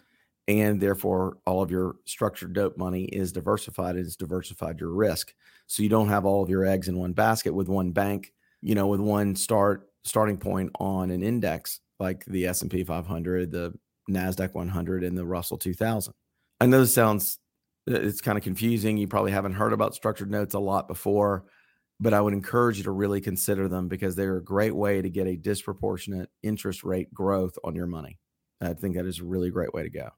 And 0.48 0.80
therefore, 0.80 1.36
all 1.46 1.62
of 1.62 1.70
your 1.70 1.96
structured 2.06 2.56
note 2.56 2.78
money 2.78 3.04
is 3.04 3.32
diversified. 3.32 3.96
And 3.96 4.06
it's 4.06 4.16
diversified 4.16 4.80
your 4.80 4.90
risk. 4.90 5.34
So 5.66 5.82
you 5.82 5.90
don't 5.90 6.08
have 6.08 6.24
all 6.24 6.42
of 6.42 6.48
your 6.48 6.64
eggs 6.64 6.88
in 6.88 6.96
one 6.96 7.12
basket 7.12 7.54
with 7.54 7.68
one 7.68 7.92
bank, 7.92 8.32
you 8.62 8.74
know, 8.74 8.86
with 8.86 9.00
one 9.00 9.36
start 9.36 9.87
starting 10.08 10.38
point 10.38 10.70
on 10.80 11.10
an 11.10 11.22
index 11.22 11.80
like 12.00 12.24
the 12.26 12.46
S&P 12.46 12.84
500, 12.84 13.50
the 13.50 13.74
Nasdaq 14.08 14.54
100 14.54 15.04
and 15.04 15.16
the 15.16 15.26
Russell 15.26 15.58
2000. 15.58 16.14
I 16.60 16.66
know 16.66 16.80
this 16.80 16.94
sounds 16.94 17.38
uh, 17.90 17.94
it's 17.94 18.20
kind 18.20 18.38
of 18.38 18.44
confusing. 18.44 18.96
You 18.96 19.08
probably 19.08 19.32
haven't 19.32 19.54
heard 19.54 19.72
about 19.72 19.94
structured 19.94 20.30
notes 20.30 20.54
a 20.54 20.58
lot 20.58 20.88
before, 20.88 21.44
but 22.00 22.14
I 22.14 22.20
would 22.20 22.32
encourage 22.32 22.78
you 22.78 22.84
to 22.84 22.90
really 22.90 23.20
consider 23.20 23.68
them 23.68 23.88
because 23.88 24.14
they're 24.14 24.36
a 24.36 24.44
great 24.44 24.74
way 24.74 25.02
to 25.02 25.10
get 25.10 25.26
a 25.26 25.36
disproportionate 25.36 26.30
interest 26.42 26.84
rate 26.84 27.12
growth 27.12 27.58
on 27.64 27.74
your 27.74 27.86
money. 27.86 28.18
I 28.60 28.74
think 28.74 28.96
that 28.96 29.06
is 29.06 29.20
a 29.20 29.24
really 29.24 29.50
great 29.50 29.72
way 29.72 29.84
to 29.84 29.90
go. 29.90 30.08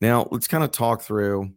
Now, 0.00 0.28
let's 0.30 0.48
kind 0.48 0.64
of 0.64 0.72
talk 0.72 1.02
through, 1.02 1.52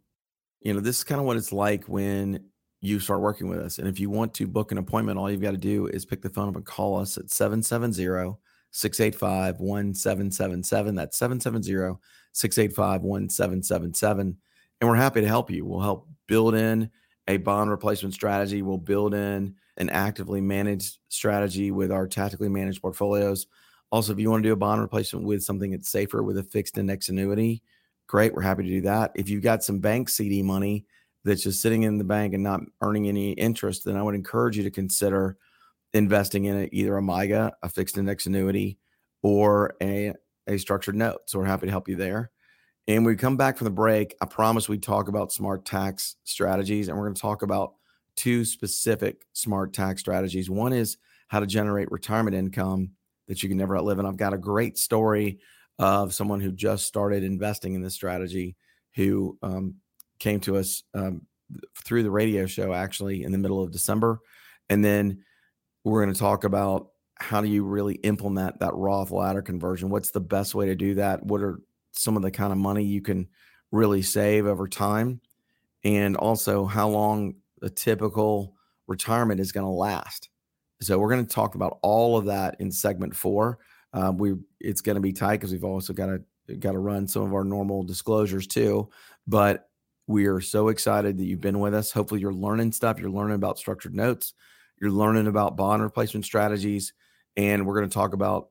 you 0.61 0.73
know, 0.73 0.79
this 0.79 0.99
is 0.99 1.03
kind 1.03 1.19
of 1.19 1.25
what 1.25 1.37
it's 1.37 1.51
like 1.51 1.85
when 1.85 2.45
you 2.87 2.99
start 2.99 3.21
working 3.21 3.49
with 3.49 3.59
us. 3.59 3.79
And 3.79 3.87
if 3.87 3.99
you 3.99 4.09
want 4.09 4.33
to 4.35 4.47
book 4.47 4.71
an 4.71 4.77
appointment, 4.77 5.19
all 5.19 5.29
you've 5.29 5.41
got 5.41 5.51
to 5.51 5.57
do 5.57 5.87
is 5.87 6.05
pick 6.05 6.21
the 6.21 6.29
phone 6.29 6.49
up 6.49 6.55
and 6.55 6.65
call 6.65 6.97
us 6.97 7.17
at 7.17 7.29
770 7.29 8.37
685 8.71 9.59
1777. 9.59 10.95
That's 10.95 11.17
770 11.17 11.99
685 12.33 13.01
1777. 13.01 14.37
And 14.79 14.89
we're 14.89 14.95
happy 14.95 15.21
to 15.21 15.27
help 15.27 15.49
you. 15.49 15.65
We'll 15.65 15.81
help 15.81 16.07
build 16.27 16.55
in 16.55 16.89
a 17.27 17.37
bond 17.37 17.69
replacement 17.69 18.13
strategy. 18.13 18.61
We'll 18.61 18.77
build 18.77 19.13
in 19.13 19.55
an 19.77 19.89
actively 19.89 20.41
managed 20.41 20.97
strategy 21.09 21.71
with 21.71 21.91
our 21.91 22.07
tactically 22.07 22.49
managed 22.49 22.81
portfolios. 22.81 23.47
Also, 23.91 24.13
if 24.13 24.19
you 24.19 24.29
want 24.29 24.43
to 24.43 24.49
do 24.49 24.53
a 24.53 24.57
bond 24.57 24.81
replacement 24.81 25.25
with 25.25 25.43
something 25.43 25.71
that's 25.71 25.89
safer 25.89 26.23
with 26.23 26.37
a 26.37 26.43
fixed 26.43 26.77
index 26.77 27.09
annuity, 27.09 27.63
great. 28.07 28.33
We're 28.33 28.41
happy 28.41 28.63
to 28.63 28.69
do 28.69 28.81
that. 28.81 29.11
If 29.15 29.29
you've 29.29 29.43
got 29.43 29.63
some 29.63 29.79
bank 29.79 30.09
CD 30.09 30.41
money 30.41 30.85
that's 31.27 31.43
just 31.43 31.61
sitting 31.61 31.83
in 31.83 31.97
the 31.97 32.03
bank 32.03 32.33
and 32.33 32.43
not 32.43 32.61
earning 32.81 33.07
any 33.07 33.31
interest, 33.33 33.85
then 33.85 33.97
I 33.97 34.03
would 34.03 34.15
encourage 34.15 34.57
you 34.57 34.63
to 34.63 34.71
consider 34.71 35.37
investing 35.93 36.45
in 36.45 36.69
either 36.73 36.97
a 36.97 37.01
MYGA, 37.01 37.51
a 37.61 37.69
fixed 37.69 37.97
index 37.97 38.25
annuity, 38.25 38.77
or 39.21 39.75
a, 39.81 40.13
a 40.47 40.57
structured 40.57 40.95
note. 40.95 41.21
So 41.25 41.39
we're 41.39 41.45
happy 41.45 41.67
to 41.67 41.71
help 41.71 41.87
you 41.87 41.95
there. 41.95 42.31
And 42.87 43.05
we 43.05 43.15
come 43.17 43.35
back 43.35 43.57
from 43.57 43.65
the 43.65 43.71
break, 43.71 44.15
I 44.21 44.25
promise 44.25 44.69
we 44.69 44.77
talk 44.77 45.09
about 45.09 45.33
smart 45.33 45.65
tax 45.65 46.15
strategies, 46.23 46.87
and 46.87 46.97
we're 46.97 47.05
going 47.05 47.15
to 47.15 47.21
talk 47.21 47.41
about 47.41 47.73
two 48.15 48.45
specific 48.45 49.25
smart 49.33 49.73
tax 49.73 49.99
strategies. 49.99 50.49
One 50.49 50.71
is 50.71 50.97
how 51.27 51.41
to 51.41 51.45
generate 51.45 51.91
retirement 51.91 52.35
income 52.35 52.91
that 53.27 53.43
you 53.43 53.49
can 53.49 53.57
never 53.57 53.77
outlive. 53.77 53.99
And 53.99 54.07
I've 54.07 54.15
got 54.15 54.33
a 54.33 54.37
great 54.37 54.77
story 54.77 55.39
of 55.79 56.13
someone 56.13 56.39
who 56.39 56.51
just 56.51 56.87
started 56.87 57.23
investing 57.23 57.73
in 57.73 57.81
this 57.81 57.93
strategy 57.93 58.55
who 58.95 59.37
um, 59.43 59.75
came 60.19 60.39
to 60.41 60.57
us 60.57 60.83
um, 60.93 61.21
through 61.83 62.03
the 62.03 62.11
radio 62.11 62.45
show 62.45 62.73
actually 62.73 63.23
in 63.23 63.31
the 63.31 63.37
middle 63.37 63.63
of 63.63 63.71
December. 63.71 64.19
And 64.69 64.83
then 64.83 65.23
we're 65.83 66.03
going 66.03 66.13
to 66.13 66.19
talk 66.19 66.43
about 66.43 66.89
how 67.15 67.41
do 67.41 67.47
you 67.47 67.63
really 67.63 67.95
implement 67.95 68.59
that 68.59 68.75
Roth 68.75 69.11
ladder 69.11 69.41
conversion? 69.41 69.89
What's 69.89 70.11
the 70.11 70.19
best 70.19 70.53
way 70.53 70.67
to 70.67 70.75
do 70.75 70.95
that? 70.95 71.25
What 71.25 71.41
are 71.41 71.59
some 71.93 72.15
of 72.15 72.21
the 72.21 72.31
kind 72.31 72.51
of 72.51 72.57
money 72.59 72.83
you 72.83 73.01
can 73.01 73.27
really 73.71 74.01
save 74.01 74.45
over 74.45 74.67
time? 74.67 75.21
And 75.83 76.15
also 76.15 76.65
how 76.65 76.89
long 76.89 77.35
a 77.61 77.69
typical 77.69 78.53
retirement 78.87 79.39
is 79.39 79.51
going 79.51 79.65
to 79.65 79.71
last. 79.71 80.29
So 80.81 80.99
we're 80.99 81.09
going 81.09 81.25
to 81.25 81.33
talk 81.33 81.55
about 81.55 81.79
all 81.81 82.17
of 82.17 82.25
that 82.25 82.57
in 82.59 82.71
segment 82.71 83.15
four. 83.15 83.59
Um, 83.93 84.17
we 84.17 84.35
it's 84.59 84.81
going 84.81 84.95
to 84.95 85.01
be 85.01 85.13
tight 85.13 85.37
because 85.37 85.51
we've 85.51 85.63
also 85.63 85.93
got 85.93 86.07
to 86.07 86.55
got 86.55 86.73
to 86.73 86.79
run 86.79 87.07
some 87.07 87.23
of 87.23 87.33
our 87.33 87.43
normal 87.43 87.83
disclosures 87.83 88.47
too. 88.47 88.89
But 89.25 89.66
we 90.07 90.25
are 90.27 90.39
so 90.39 90.69
excited 90.69 91.17
that 91.17 91.25
you've 91.25 91.41
been 91.41 91.59
with 91.59 91.73
us. 91.73 91.91
Hopefully, 91.91 92.21
you're 92.21 92.33
learning 92.33 92.71
stuff. 92.71 92.99
You're 92.99 93.11
learning 93.11 93.35
about 93.35 93.59
structured 93.59 93.93
notes. 93.93 94.33
You're 94.79 94.91
learning 94.91 95.27
about 95.27 95.57
bond 95.57 95.83
replacement 95.83 96.25
strategies, 96.25 96.93
and 97.35 97.65
we're 97.65 97.75
going 97.75 97.89
to 97.89 97.93
talk 97.93 98.13
about 98.13 98.49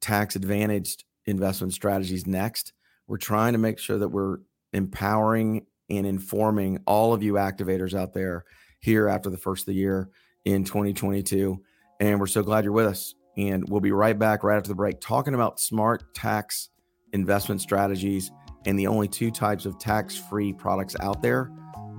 tax 0.00 0.36
advantaged 0.36 1.04
investment 1.26 1.74
strategies 1.74 2.26
next. 2.26 2.72
We're 3.06 3.18
trying 3.18 3.52
to 3.52 3.58
make 3.58 3.78
sure 3.78 3.98
that 3.98 4.08
we're 4.08 4.38
empowering 4.72 5.66
and 5.90 6.06
informing 6.06 6.80
all 6.86 7.12
of 7.12 7.22
you 7.22 7.34
activators 7.34 7.94
out 7.98 8.14
there 8.14 8.44
here 8.80 9.08
after 9.08 9.30
the 9.30 9.38
first 9.38 9.62
of 9.62 9.66
the 9.66 9.74
year 9.74 10.10
in 10.44 10.64
2022. 10.64 11.62
And 12.00 12.20
we're 12.20 12.26
so 12.26 12.42
glad 12.42 12.64
you're 12.64 12.72
with 12.72 12.86
us. 12.86 13.14
And 13.36 13.68
we'll 13.68 13.80
be 13.80 13.92
right 13.92 14.18
back 14.18 14.42
right 14.42 14.56
after 14.56 14.68
the 14.68 14.74
break 14.74 15.00
talking 15.00 15.34
about 15.34 15.60
smart 15.60 16.14
tax 16.14 16.70
investment 17.12 17.60
strategies 17.60 18.30
and 18.66 18.78
the 18.78 18.86
only 18.86 19.08
two 19.08 19.30
types 19.30 19.66
of 19.66 19.78
tax 19.78 20.16
free 20.16 20.52
products 20.52 20.96
out 21.00 21.22
there 21.22 21.50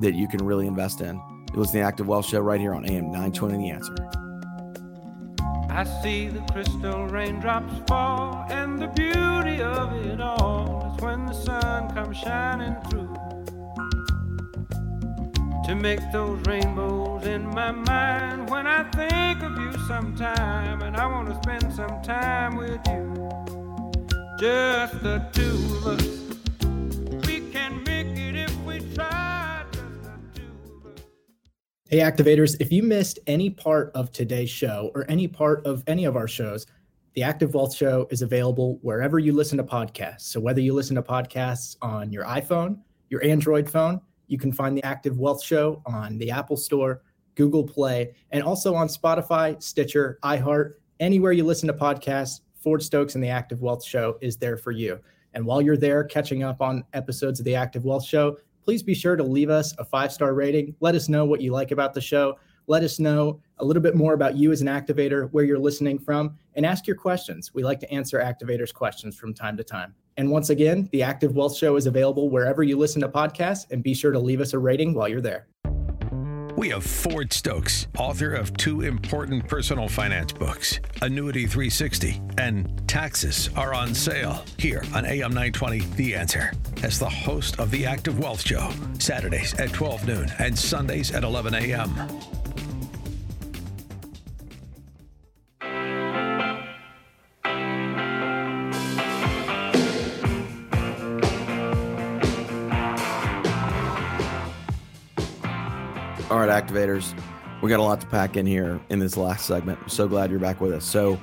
that 0.02 0.16
you 0.16 0.28
can 0.28 0.46
really 0.46 0.68
invest 0.68 1.02
in. 1.02 1.22
It 1.48 1.58
was 1.58 1.72
the 1.72 1.80
Active 1.80 2.08
Wealth 2.08 2.26
Show 2.28 2.40
right 2.40 2.60
here 2.60 2.74
on 2.74 2.86
AM 2.86 3.12
920 3.12 3.58
The 3.58 3.70
Answer. 3.72 3.96
I 5.72 5.84
see 6.02 6.28
the 6.28 6.42
crystal 6.52 7.08
raindrops 7.08 7.74
fall, 7.88 8.46
and 8.50 8.80
the 8.80 8.88
beauty 8.88 9.62
of 9.62 9.94
it 10.06 10.20
all 10.20 10.94
is 10.96 11.02
when 11.02 11.26
the 11.26 11.34
sun 11.34 11.94
comes 11.94 12.18
shining 12.18 12.76
through 12.90 13.16
to 15.70 15.76
make 15.76 16.00
those 16.12 16.44
rainbows 16.48 17.28
in 17.28 17.46
my 17.46 17.72
mind 17.72 18.50
when 18.50 18.66
I 18.66 18.84
think 18.90 19.44
of 19.44 19.56
you 19.56 19.72
sometime 19.88 20.82
and 20.82 20.98
I 20.98 21.06
want 21.06 21.30
to 21.30 21.36
spend 21.44 21.72
some 21.72 22.02
time 22.02 22.56
with 22.56 22.82
you. 22.88 23.30
Just 24.40 25.04
the 25.04 25.24
two 25.32 25.78
of 25.86 26.00
us. 26.00 26.19
Hey, 31.92 32.02
activators, 32.02 32.56
if 32.60 32.72
you 32.72 32.84
missed 32.84 33.18
any 33.26 33.50
part 33.50 33.92
of 33.96 34.12
today's 34.12 34.52
show 34.52 34.92
or 34.94 35.10
any 35.10 35.28
part 35.28 35.66
of 35.66 35.84
any 35.88 36.06
of 36.06 36.16
our 36.16 36.28
shows, 36.28 36.68
the 37.16 37.24
Active 37.24 37.56
Wealth 37.56 37.74
Show 37.74 38.08
is 38.12 38.22
available 38.22 38.78
wherever 38.84 39.18
you 39.18 39.34
listen 39.34 39.58
to 39.58 39.64
podcasts. 39.64 40.22
So, 40.22 40.40
whether 40.40 40.62
you 40.62 40.76
listen 40.76 40.96
to 40.98 41.02
podcasts 41.02 41.78
on 41.82 42.12
your 42.12 42.26
iPhone, 42.26 42.78
your 43.10 43.24
Android 43.26 43.68
phone, 43.68 44.02
you 44.28 44.38
can 44.38 44.54
find 44.54 44.78
the 44.78 44.84
Active 44.84 45.18
Wealth 45.18 45.44
Show 45.44 45.82
on 45.88 46.20
the 46.20 46.30
Apple 46.30 46.58
Store, 46.58 47.02
Google 47.34 47.64
Play, 47.64 48.14
and 48.30 48.44
also 48.44 48.76
on 48.76 48.88
Spotify, 48.88 49.60
Stitcher, 49.60 50.20
iHeart, 50.22 50.74
anywhere 51.00 51.32
you 51.32 51.44
listen 51.44 51.66
to 51.66 51.74
podcasts. 51.74 52.42
Ford 52.54 52.84
Stokes 52.84 53.16
and 53.16 53.24
the 53.24 53.30
Active 53.30 53.64
Wealth 53.64 53.84
Show 53.84 54.20
is 54.22 54.38
there 54.38 54.58
for 54.58 54.70
you. 54.70 55.00
And 55.34 55.44
while 55.44 55.60
you're 55.60 55.76
there 55.76 56.04
catching 56.04 56.44
up 56.44 56.62
on 56.62 56.84
episodes 56.94 57.40
of 57.40 57.46
the 57.46 57.56
Active 57.56 57.84
Wealth 57.84 58.06
Show, 58.06 58.38
please 58.70 58.84
be 58.84 58.94
sure 58.94 59.16
to 59.16 59.24
leave 59.24 59.50
us 59.50 59.74
a 59.80 59.84
five 59.84 60.14
star 60.14 60.36
rating. 60.36 60.76
Let 60.80 60.94
us 60.94 61.10
know 61.10 61.26
what 61.26 61.42
you 61.42 61.52
like 61.52 61.72
about 61.72 61.96
the 61.96 62.02
show. 62.02 62.38
Let 62.68 62.84
us 62.84 63.00
know 63.00 63.42
a 63.58 63.66
little 63.66 63.82
bit 63.82 63.96
more 63.96 64.14
about 64.14 64.38
you 64.38 64.52
as 64.52 64.62
an 64.62 64.68
activator, 64.68 65.28
where 65.32 65.44
you're 65.44 65.58
listening 65.58 65.98
from, 65.98 66.38
and 66.54 66.68
ask 66.68 66.86
your 66.86 66.96
questions. 66.96 67.52
We 67.52 67.64
like 67.64 67.80
to 67.80 67.92
answer 67.92 68.20
activators' 68.20 68.72
questions 68.72 69.18
from 69.18 69.34
time 69.34 69.58
to 69.58 69.64
time. 69.64 69.96
And 70.18 70.30
once 70.30 70.52
again, 70.52 70.88
the 70.92 71.02
Active 71.02 71.36
Wealth 71.36 71.58
Show 71.58 71.78
is 71.78 71.88
available 71.88 72.30
wherever 72.30 72.62
you 72.62 72.78
listen 72.78 73.02
to 73.02 73.10
podcasts, 73.10 73.66
and 73.72 73.82
be 73.82 73.96
sure 73.96 74.12
to 74.12 74.20
leave 74.20 74.40
us 74.40 74.54
a 74.54 74.60
rating 74.60 74.94
while 74.94 75.08
you're 75.08 75.20
there. 75.20 75.48
We 76.60 76.68
have 76.72 76.84
Ford 76.84 77.32
Stokes, 77.32 77.88
author 77.98 78.34
of 78.34 78.52
two 78.58 78.82
important 78.82 79.48
personal 79.48 79.88
finance 79.88 80.34
books, 80.34 80.82
Annuity 81.02 81.46
360 81.46 82.22
and 82.38 82.86
Taxes 82.86 83.50
Are 83.56 83.74
on 83.74 83.96
Sale, 83.96 84.44
here 84.58 84.84
on 84.94 85.06
AM 85.06 85.32
920 85.32 85.80
The 85.96 86.16
Answer, 86.16 86.52
as 86.84 87.00
the 87.00 87.10
host 87.10 87.62
of 87.62 87.72
the 87.72 87.86
Active 87.86 88.20
Wealth 88.20 88.46
Show, 88.46 88.72
Saturdays 89.00 89.58
at 89.58 89.72
12 89.72 90.06
noon 90.06 90.30
and 90.40 90.60
Sundays 90.60 91.12
at 91.12 91.24
11 91.24 91.54
a.m. 91.54 91.96
All 106.30 106.38
right, 106.38 106.64
activators, 106.64 107.20
we 107.64 107.72
got 107.72 107.80
a 107.80 107.84
lot 107.84 108.00
to 108.02 108.06
pack 108.06 108.38
in 108.38 108.46
here 108.46 108.80
in 108.90 109.00
this 109.00 109.18
last 109.18 109.48
segment. 109.48 109.80
I'm 109.82 109.90
so 109.90 110.08
glad 110.08 110.30
you're 110.30 110.40
back 110.40 110.62
with 110.62 110.72
us. 110.72 110.86
So, 110.86 111.20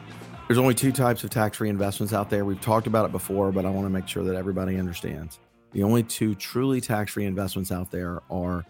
there's 0.48 0.58
only 0.58 0.74
two 0.74 0.90
types 0.90 1.22
of 1.22 1.30
tax 1.30 1.58
free 1.58 1.68
investments 1.68 2.12
out 2.12 2.28
there. 2.28 2.44
We've 2.44 2.60
talked 2.60 2.88
about 2.88 3.06
it 3.06 3.12
before, 3.12 3.52
but 3.52 3.64
I 3.64 3.70
want 3.70 3.86
to 3.86 3.90
make 3.90 4.08
sure 4.08 4.24
that 4.24 4.34
everybody 4.34 4.76
understands. 4.76 5.38
The 5.70 5.84
only 5.84 6.02
two 6.02 6.34
truly 6.34 6.80
tax 6.80 7.12
free 7.12 7.24
investments 7.24 7.70
out 7.70 7.92
there 7.92 8.20
are 8.30 8.64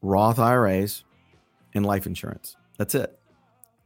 Roth 0.00 0.38
IRAs 0.38 1.02
and 1.74 1.84
life 1.84 2.06
insurance. 2.06 2.56
That's 2.78 2.94
it. 2.94 3.18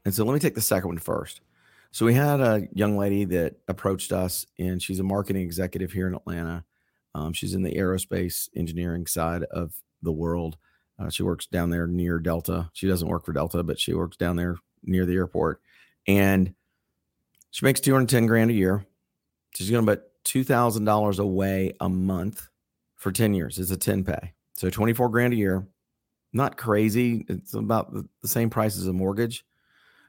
And 0.05 0.13
so, 0.13 0.27
let 0.27 0.35
me 0.35 0.41
take 0.41 0.57
the 0.57 0.61
second 0.61 0.89
one 0.89 0.99
first. 0.99 1.41
So, 1.91 2.05
we 2.05 2.13
had 2.13 2.43
a 2.43 2.69
young 2.75 2.99
lady 2.99 3.25
that 3.25 3.55
approached 3.67 4.13
us, 4.13 4.45
and 4.59 4.83
she's 4.83 5.01
a 5.01 5.05
marketing 5.05 5.41
executive 5.41 5.93
here 5.93 6.07
in 6.07 6.15
Atlanta. 6.15 6.67
Um, 7.15 7.33
she's 7.33 7.55
in 7.55 7.63
the 7.63 7.77
aerospace 7.77 8.51
engineering 8.55 9.07
side 9.07 9.45
of 9.45 9.73
the 10.03 10.13
world 10.13 10.59
uh, 10.99 11.11
she 11.11 11.23
works 11.23 11.47
down 11.47 11.71
there 11.71 11.87
near 11.87 12.19
Delta. 12.19 12.71
She 12.73 12.89
doesn't 12.89 13.09
work 13.09 13.25
for 13.25 13.33
Delta, 13.33 13.63
but 13.63 13.79
she 13.79 13.95
works 13.95 14.17
down 14.17 14.37
there 14.37 14.57
near 14.83 15.07
the 15.07 15.15
airport. 15.15 15.61
And 16.07 16.55
she 17.51 17.65
makes 17.65 17.81
210 17.81 18.27
grand 18.27 18.51
a 18.51 18.55
year. 18.55 18.85
She's 19.55 19.71
going 19.71 19.87
to 19.87 19.93
put 19.93 20.25
$2,000 20.25 21.19
away 21.19 21.75
a 21.81 21.89
month 21.89 22.49
for 22.97 23.13
10 23.13 23.35
years. 23.35 23.59
It's 23.59 23.71
a 23.71 23.77
10 23.77 24.05
pay. 24.05 24.33
So 24.55 24.71
24 24.71 25.09
grand 25.09 25.33
a 25.33 25.37
year. 25.37 25.67
Not 26.33 26.57
crazy. 26.57 27.25
It's 27.29 27.55
about 27.55 27.93
the, 27.93 28.29
same 28.29 28.51
price 28.51 28.77
as 28.77 28.87
a 28.87 28.93
mortgage. 28.93 29.45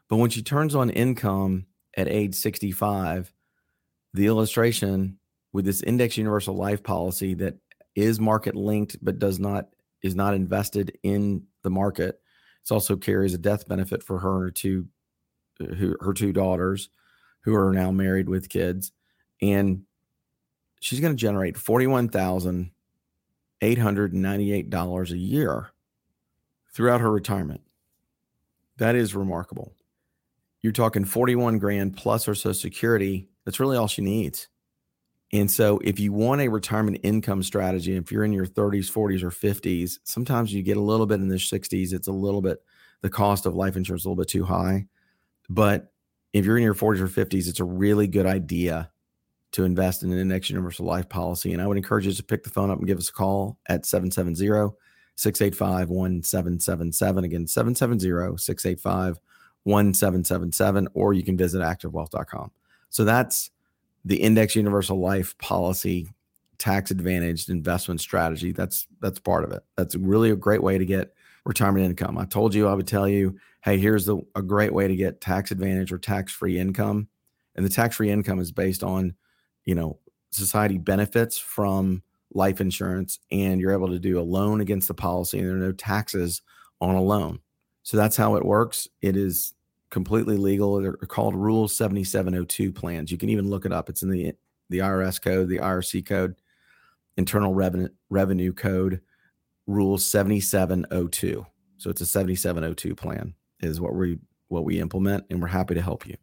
But 0.10 0.18
when 0.18 0.30
she 0.30 0.42
turns 0.42 0.76
on 0.76 0.90
income 0.90 1.68
at 1.96 2.08
age 2.08 2.36
65, 2.36 3.32
the 4.14 4.26
illustration 4.26 5.20
with 5.54 5.66
this 5.66 5.82
index 5.84 6.18
universal 6.18 6.56
life 6.56 6.84
policy 6.84 7.36
that 7.36 7.56
is 7.96 8.20
market 8.20 8.56
linked 8.56 8.98
but 9.02 9.20
does 9.20 9.40
not 9.40 9.70
is 10.02 10.16
not 10.16 10.34
invested 10.34 10.98
in 11.04 11.44
the 11.64 11.70
market. 11.70 12.22
It 12.64 12.72
also 12.72 12.96
carries 12.96 13.34
a 13.34 13.38
death 13.38 13.68
benefit 13.68 14.04
for 14.04 14.20
her 14.20 14.52
two, 14.52 14.88
her 15.60 16.14
two 16.14 16.32
daughters, 16.32 16.90
who 17.42 17.56
are 17.56 17.74
now 17.74 17.92
married 17.92 18.28
with 18.28 18.50
kids, 18.50 18.92
and 19.42 19.84
she's 20.82 21.00
going 21.00 21.14
to 21.14 21.18
generate 21.18 21.58
forty-one 21.58 22.10
thousand 22.10 22.72
eight 23.62 23.78
hundred 23.78 24.14
ninety-eight 24.14 24.70
dollars 24.70 25.12
a 25.12 25.18
year 25.18 25.72
throughout 26.74 27.02
her 27.02 27.12
retirement. 27.12 27.62
That 28.78 28.96
is 28.96 29.16
remarkable. 29.16 29.74
You're 30.62 30.74
talking 30.74 31.06
forty-one 31.06 31.60
grand 31.60 31.96
plus 31.96 32.26
her 32.26 32.36
Social 32.36 32.54
Security. 32.54 33.30
That's 33.46 33.60
really 33.60 33.78
all 33.78 33.88
she 33.88 34.02
needs. 34.02 34.48
And 35.32 35.50
so, 35.50 35.80
if 35.84 36.00
you 36.00 36.12
want 36.12 36.42
a 36.42 36.48
retirement 36.48 37.00
income 37.04 37.44
strategy, 37.44 37.96
if 37.96 38.12
you're 38.12 38.24
in 38.24 38.34
your 38.34 38.48
30s, 38.48 38.92
40s, 38.92 39.22
or 39.22 39.30
50s, 39.30 40.00
sometimes 40.04 40.52
you 40.52 40.64
get 40.64 40.78
a 40.78 40.82
little 40.82 41.06
bit 41.06 41.20
in 41.20 41.28
the 41.28 41.36
60s. 41.36 41.94
It's 41.94 42.08
a 42.08 42.12
little 42.12 42.42
bit, 42.42 42.64
the 43.02 43.10
cost 43.10 43.46
of 43.46 43.56
life 43.56 43.76
insurance 43.76 44.02
is 44.02 44.06
a 44.06 44.10
little 44.10 44.22
bit 44.22 44.30
too 44.30 44.46
high. 44.46 44.88
But 45.48 45.92
if 46.34 46.46
you're 46.46 46.58
in 46.58 46.64
your 46.64 46.74
40s 46.74 47.00
or 47.00 47.08
50s, 47.08 47.48
it's 47.48 47.60
a 47.60 47.66
really 47.66 48.08
good 48.08 48.26
idea 48.26 48.92
to 49.52 49.64
invest 49.64 50.04
in 50.04 50.12
an 50.12 50.20
index 50.20 50.50
universal 50.50 50.86
life 50.86 51.10
policy. 51.10 51.54
And 51.54 51.62
I 51.62 51.68
would 51.68 51.78
encourage 51.78 52.06
you 52.06 52.14
to 52.14 52.24
pick 52.24 52.44
the 52.44 52.50
phone 52.50 52.70
up 52.70 52.78
and 52.78 52.88
give 52.88 53.00
us 53.00 53.10
a 53.10 53.14
call 53.14 53.58
at 53.68 53.86
770 53.86 54.76
685 55.16 55.90
1777. 55.90 57.24
Again, 57.24 57.48
770 57.48 58.38
685 58.38 59.20
1777, 59.64 60.88
or 60.94 61.14
you 61.14 61.24
can 61.24 61.38
visit 61.38 61.62
activewealth.com. 61.62 62.52
So 62.90 63.04
that's 63.04 63.52
the 64.06 64.22
index 64.22 64.56
universal 64.56 65.00
life 65.00 65.38
policy 65.38 66.08
tax 66.58 66.92
advantaged 66.92 67.50
investment 67.50 68.02
strategy 68.02 68.52
that's 68.52 68.88
that's 69.00 69.20
part 69.20 69.44
of 69.44 69.52
it. 69.52 69.64
That's 69.78 69.96
really 69.96 70.30
a 70.30 70.36
great 70.36 70.62
way 70.62 70.78
to 70.78 70.86
get 70.86 71.14
retirement 71.46 71.86
income. 71.86 72.18
I 72.18 72.26
told 72.26 72.54
you 72.54 72.68
i 72.68 72.74
would 72.74 72.88
tell 72.88 73.08
you 73.08 73.40
hey 73.64 73.78
here's 73.78 74.06
the, 74.06 74.18
a 74.36 74.42
great 74.42 74.74
way 74.74 74.88
to 74.88 74.96
get 74.96 75.22
tax 75.22 75.52
advantage 75.52 75.92
or 75.92 75.98
tax 75.98 76.32
free 76.34 76.60
income. 76.60 77.08
And 77.56 77.66
the 77.66 77.70
tax 77.70 77.96
free 77.96 78.10
income 78.10 78.40
is 78.40 78.52
based 78.52 78.84
on 78.84 79.16
you 79.66 79.76
know 79.76 80.00
society 80.32 80.78
benefits 80.78 81.38
from 81.38 82.04
life 82.34 82.62
insurance 82.62 83.20
and 83.32 83.60
you're 83.60 83.74
able 83.74 83.88
to 83.88 84.00
do 84.00 84.20
a 84.20 84.22
loan 84.22 84.62
against 84.62 84.88
the 84.88 84.94
policy 84.94 85.40
and 85.40 85.48
there 85.48 85.56
are 85.56 85.60
no 85.60 85.72
taxes 85.72 86.42
on 86.82 86.96
a 86.96 87.02
loan. 87.02 87.40
So 87.84 87.98
that's 87.98 88.18
how 88.18 88.36
it 88.36 88.46
works. 88.46 88.88
It 89.02 89.18
is 89.18 89.54
completely 89.90 90.38
legal. 90.38 90.82
They're 90.82 90.94
called 90.94 91.36
Rule 91.36 91.68
7702 91.68 92.72
plans. 92.72 93.12
You 93.12 93.18
can 93.18 93.30
even 93.30 93.50
look 93.50 93.66
it 93.66 93.74
up. 93.74 93.90
It's 93.90 94.04
in 94.04 94.10
the 94.10 94.34
the 94.70 94.80
IRS 94.80 95.22
code, 95.22 95.50
the 95.50 95.58
IRC 95.58 96.06
code, 96.06 96.36
Internal 97.18 97.54
Revenue 97.54 97.90
Revenue 98.10 98.54
Code, 98.54 99.02
Rule 99.68 99.98
7702. 99.98 101.46
So 101.78 101.90
it's 101.90 102.02
a 102.02 102.06
7702 102.06 102.96
plan 102.96 103.34
is 103.62 103.82
what 103.82 103.96
we 103.96 104.20
what 104.48 104.66
we 104.66 104.80
implement, 104.80 105.26
and 105.30 105.42
we're 105.42 105.48
happy 105.48 105.76
to 105.76 105.82
help 105.82 106.08
you. 106.08 106.18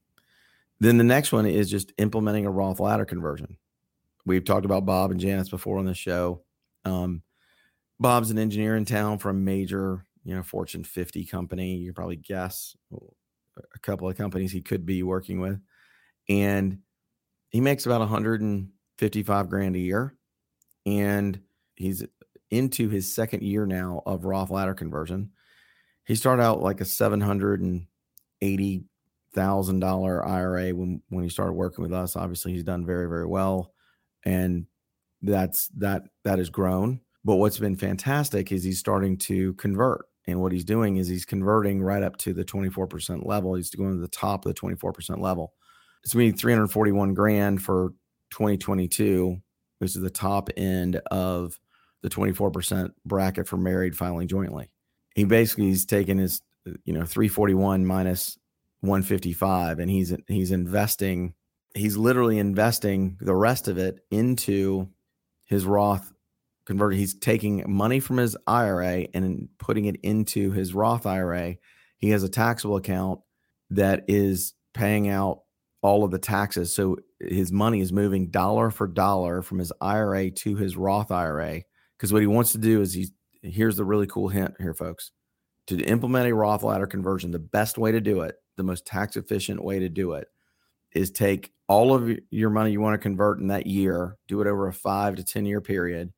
Then 0.81 0.99
the 0.99 1.05
next 1.05 1.33
one 1.33 1.47
is 1.47 1.71
just 1.71 1.93
implementing 1.99 2.45
a 2.45 2.51
Roth 2.51 2.81
ladder 2.81 3.05
conversion. 3.05 3.57
We've 4.27 4.45
talked 4.45 4.65
about 4.65 4.85
Bob 4.85 5.11
and 5.11 5.21
Janice 5.21 5.49
before 5.49 5.79
on 5.79 5.87
the 5.87 5.95
show. 5.95 6.43
Um, 6.85 7.23
Bob's 7.99 8.31
an 8.31 8.39
engineer 8.39 8.77
in 8.77 8.85
town 8.85 9.19
for 9.19 9.31
a 9.31 9.35
major, 9.35 10.05
you 10.25 10.35
know, 10.35 10.43
Fortune 10.43 10.85
50 10.85 11.25
company. 11.25 11.77
You 11.77 11.93
probably 11.93 12.17
guess 12.17 12.77
a 13.75 13.79
couple 13.81 14.09
of 14.09 14.17
companies 14.17 14.53
he 14.53 14.63
could 14.63 14.87
be 14.87 15.03
working 15.03 15.41
with, 15.41 15.61
and 16.29 16.79
he 17.51 17.61
makes 17.61 17.87
about 17.87 18.01
155 18.01 19.49
grand 19.49 19.77
a 19.77 19.81
year, 19.81 20.17
and 20.85 21.41
he's 21.75 22.05
into 22.51 22.89
his 22.89 23.15
second 23.15 23.43
year 23.43 23.67
now 23.67 24.03
of 24.07 24.25
Roth 24.25 24.51
ladder 24.51 24.75
conversion. 24.75 25.31
He 26.05 26.15
started 26.15 26.43
out 26.43 26.63
like 26.63 26.81
a 26.81 26.85
seven 26.85 27.21
hundred 27.21 27.61
and 27.61 27.87
eighty 28.41 28.85
thousand 29.35 29.81
dollar 29.81 30.25
IRA 30.25 30.71
when 30.71 31.03
when 31.09 31.25
he 31.25 31.31
started 31.31 31.53
working 31.53 31.83
with 31.83 31.93
us. 31.93 32.17
Obviously, 32.17 32.53
he's 32.53 32.65
done 32.65 32.87
very 32.87 33.09
very 33.09 33.27
well, 33.27 33.73
and 34.25 34.67
that's 35.23 35.69
that 35.79 36.05
that 36.25 36.39
has 36.39 36.51
grown. 36.51 37.01
But 37.25 37.37
what's 37.37 37.59
been 37.59 37.77
fantastic 37.77 38.53
is 38.53 38.63
he's 38.63 38.79
starting 38.79 39.17
to 39.19 39.55
convert 39.55 40.07
and 40.27 40.41
what 40.41 40.53
he's 40.53 40.65
doing 40.65 40.97
is 40.97 41.09
he's 41.09 41.25
converting 41.25 41.83
right 41.83 42.03
up 42.03 42.17
to 42.19 42.33
the 42.33 42.45
24% 42.45 43.25
level. 43.25 43.55
He's 43.55 43.71
going 43.71 43.93
to 43.93 44.01
the 44.01 44.09
top 44.09 44.45
of 44.45 44.55
the 44.55 44.61
24% 44.61 45.21
level. 45.21 45.53
It's 46.03 46.15
be 46.15 46.33
341 46.33 47.15
grand 47.15 47.63
for 47.63 47.91
2022, 48.31 49.37
which 49.79 49.95
is 49.95 50.03
the 50.03 50.11
top 50.11 50.49
end 50.57 50.97
of 51.11 51.59
the 52.03 52.09
24% 52.09 52.91
bracket 53.05 53.49
for 53.49 53.57
married 53.57 53.97
filing 53.97 54.29
jointly. 54.29 54.71
He 55.15 55.25
basically 55.25 55.67
he's 55.67 55.87
taken 55.87 56.19
his, 56.19 56.43
you 56.85 56.93
know, 56.93 57.05
341 57.05 57.87
minus 57.87 58.39
155 58.81 59.79
and 59.79 59.91
he's 59.91 60.15
he's 60.29 60.53
investing 60.53 61.35
he's 61.75 61.97
literally 61.97 62.39
investing 62.39 63.17
the 63.21 63.35
rest 63.35 63.69
of 63.69 63.79
it 63.79 64.01
into 64.11 64.89
his 65.45 65.65
Roth 65.65 66.13
converted. 66.67 66.99
He's 66.99 67.15
taking 67.15 67.65
money 67.67 68.01
from 68.01 68.19
his 68.19 68.37
IRA 68.47 69.07
and 69.15 69.49
putting 69.59 69.87
it 69.87 69.97
into 70.03 70.51
his 70.53 70.75
Roth 70.75 71.07
IRA. 71.07 71.57
He 71.99 72.11
has 72.11 72.23
a 72.23 72.29
taxable 72.29 72.77
account 72.77 73.21
that 73.71 74.05
is 74.09 74.55
paying 74.75 75.09
out 75.09 75.43
all 75.83 76.05
of 76.05 76.11
the 76.11 76.19
taxes. 76.19 76.75
So 76.75 76.97
his 77.21 77.53
money 77.53 77.81
is 77.81 77.93
moving 77.93 78.31
dollar 78.31 78.71
for 78.71 78.87
dollar 78.87 79.43
from 79.43 79.59
his 79.59 79.73
IRA 79.81 80.31
to 80.31 80.57
his 80.57 80.77
Roth 80.77 81.11
IRA. 81.11 81.63
Because 81.97 82.13
what 82.13 82.23
he 82.23 82.27
wants 82.27 82.53
to 82.53 82.59
do 82.59 82.81
is 82.81 82.93
he's 82.93 83.13
here's 83.43 83.77
the 83.77 83.85
really 83.85 84.07
cool 84.07 84.29
hint 84.29 84.55
here, 84.59 84.75
folks. 84.75 85.13
to 85.69 85.81
implement 85.83 86.29
a 86.29 86.35
Roth 86.35 86.63
ladder 86.63 86.87
conversion, 86.87 87.31
the 87.31 87.39
best 87.39 87.79
way 87.79 87.93
to 87.93 88.01
do 88.01 88.23
it, 88.23 88.37
the 88.57 88.63
most 88.63 88.87
tax 88.87 89.17
efficient 89.17 89.63
way 89.63 89.79
to 89.79 89.89
do 89.89 90.13
it, 90.13 90.29
is 90.95 91.11
take 91.11 91.53
all 91.69 91.95
of 91.95 92.11
your 92.31 92.51
money 92.51 92.73
you 92.73 92.81
want 92.81 92.95
to 92.95 92.99
convert 92.99 93.41
in 93.41 93.49
that 93.49 93.67
year, 93.67 94.17
do 94.29 94.41
it 94.41 94.47
over 94.47 94.69
a 94.69 94.73
five 94.73 95.17
to 95.17 95.25
10 95.25 95.47
year 95.47 95.61
period, 95.61 96.13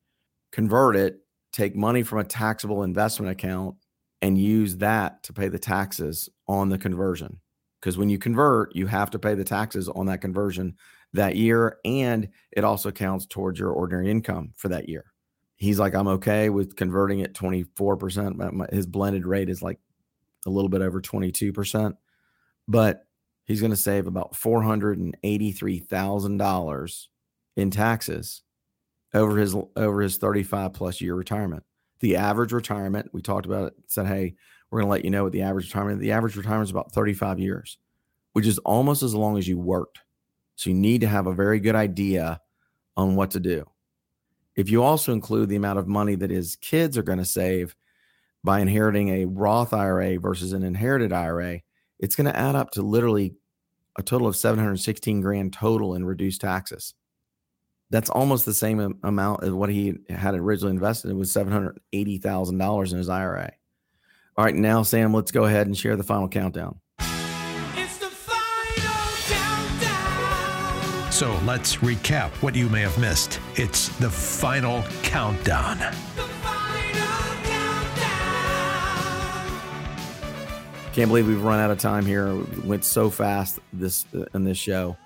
convert 0.53 0.97
it, 0.97 1.21
take 1.53 1.77
money 1.77 2.03
from 2.03 2.19
a 2.19 2.25
taxable 2.25 2.83
investment 2.83 3.31
account, 3.31 3.77
and 4.21 4.37
use 4.39 4.77
that 4.79 5.23
to 5.23 5.33
pay 5.33 5.47
the 5.49 5.59
taxes 5.59 6.29
on 6.47 6.69
the 6.69 6.79
conversion. 6.79 7.41
Because 7.81 7.97
when 7.97 8.09
you 8.09 8.19
convert, 8.19 8.75
you 8.75 8.87
have 8.87 9.11
to 9.11 9.19
pay 9.19 9.35
the 9.35 9.45
taxes 9.45 9.89
on 9.89 10.07
that 10.07 10.21
conversion 10.21 10.77
that 11.13 11.37
year, 11.37 11.79
and 11.85 12.29
it 12.53 12.65
also 12.65 12.91
counts 12.91 13.27
towards 13.27 13.61
your 13.61 13.71
ordinary 13.71 14.11
income 14.11 14.53
for 14.57 14.69
that 14.69 14.89
year. 14.89 15.05
He's 15.57 15.79
like, 15.79 15.95
I'm 15.95 16.09
okay 16.09 16.49
with 16.51 16.77
converting 16.77 17.23
at 17.23 17.35
24%. 17.35 18.73
His 18.73 18.87
blended 18.87 19.27
rate 19.27 19.49
is 19.49 19.63
like 19.63 19.79
a 20.47 20.51
little 20.51 20.69
bit 20.69 20.83
over 20.83 21.01
22%, 21.01 21.95
but 22.67 23.07
he's 23.45 23.61
going 23.61 23.71
to 23.71 23.77
save 23.77 24.07
about 24.07 24.35
$483,000 24.35 27.07
in 27.57 27.71
taxes 27.71 28.43
over 29.15 29.37
his 29.37 29.55
over 29.77 30.01
his 30.01 30.19
35 30.19 30.73
plus 30.73 31.01
year 31.01 31.15
retirement. 31.15 31.65
The 32.01 32.17
average 32.17 32.53
retirement, 32.53 33.11
we 33.13 33.23
talked 33.23 33.47
about 33.47 33.69
it, 33.69 33.75
said, 33.87 34.07
hey, 34.07 34.35
we're 34.71 34.81
going 34.81 34.89
to 34.89 34.93
let 34.93 35.05
you 35.05 35.11
know 35.11 35.25
what 35.25 35.33
the 35.33 35.43
average 35.43 35.67
retirement. 35.67 36.01
The 36.01 36.13
average 36.13 36.37
retirement 36.37 36.67
is 36.67 36.71
about 36.71 36.93
35 36.93 37.39
years, 37.39 37.79
which 38.35 38.47
is 38.47 38.59
almost 38.59 39.03
as 39.03 39.15
long 39.15 39.39
as 39.39 39.49
you 39.49 39.59
worked. 39.59 40.01
So 40.57 40.71
you 40.71 40.77
need 40.77 41.01
to 41.01 41.09
have 41.09 41.27
a 41.27 41.35
very 41.35 41.61
good 41.61 41.75
idea 41.75 42.41
on 42.97 43.17
what 43.17 43.31
to 43.33 43.41
do. 43.41 43.65
If 44.57 44.71
you 44.71 44.83
also 44.83 45.13
include 45.13 45.49
the 45.49 45.57
amount 45.57 45.79
of 45.79 45.87
money 45.87 46.17
that 46.17 46.31
his 46.31 46.57
kids 46.57 46.99
are 46.99 47.03
going 47.03 47.19
to 47.19 47.25
save 47.25 47.77
by 48.43 48.61
inheriting 48.61 49.09
a 49.09 49.25
Roth 49.25 49.73
IRA 49.73 50.19
versus 50.19 50.53
an 50.53 50.65
inherited 50.65 51.13
IRA, 51.13 51.61
it's 51.99 52.17
going 52.17 52.27
to 52.27 52.37
add 52.37 52.57
up 52.57 52.73
to 52.73 52.83
literally 52.83 53.35
a 53.97 54.03
total 54.03 54.27
of 54.27 54.37
716 54.37 55.21
grand 55.21 55.53
total 55.53 55.95
in 55.95 56.05
reduced 56.05 56.41
taxes. 56.41 56.95
That's 57.91 58.11
almost 58.11 58.45
the 58.45 58.55
same 58.55 58.99
amount 59.03 59.45
as 59.45 59.51
what 59.51 59.71
he 59.71 59.99
had 60.11 60.35
originally 60.35 60.73
invested. 60.73 61.11
It 61.11 61.15
was 61.15 61.33
$780,000 61.33 62.93
in 62.93 62.99
his 62.99 63.09
IRA. 63.09 63.53
All 64.37 64.45
right, 64.45 64.55
now, 64.55 64.83
Sam, 64.83 65.15
let's 65.15 65.31
go 65.31 65.45
ahead 65.45 65.67
and 65.67 65.77
share 65.77 65.97
the 65.97 66.05
final 66.05 66.29
countdown. 66.29 66.81
So 71.11 71.37
let's 71.45 71.77
recap 71.79 72.31
what 72.43 72.55
you 72.55 72.69
may 72.69 72.83
have 72.83 72.97
missed. 72.99 73.41
It's 73.57 73.89
the 73.97 74.09
final 74.09 74.85
countdown. 75.03 75.79
Can't 80.93 81.09
believe 81.09 81.27
we've 81.27 81.43
run 81.43 81.59
out 81.59 81.73
of 81.73 81.79
time 81.79 82.07
here. 82.07 82.29
It 82.29 82.65
went 82.65 82.85
so 82.85 83.11
fast 83.11 83.59
this 83.73 84.05
uh, 84.15 84.27
in 84.35 84.45
this 84.45 84.59
show. 84.59 84.97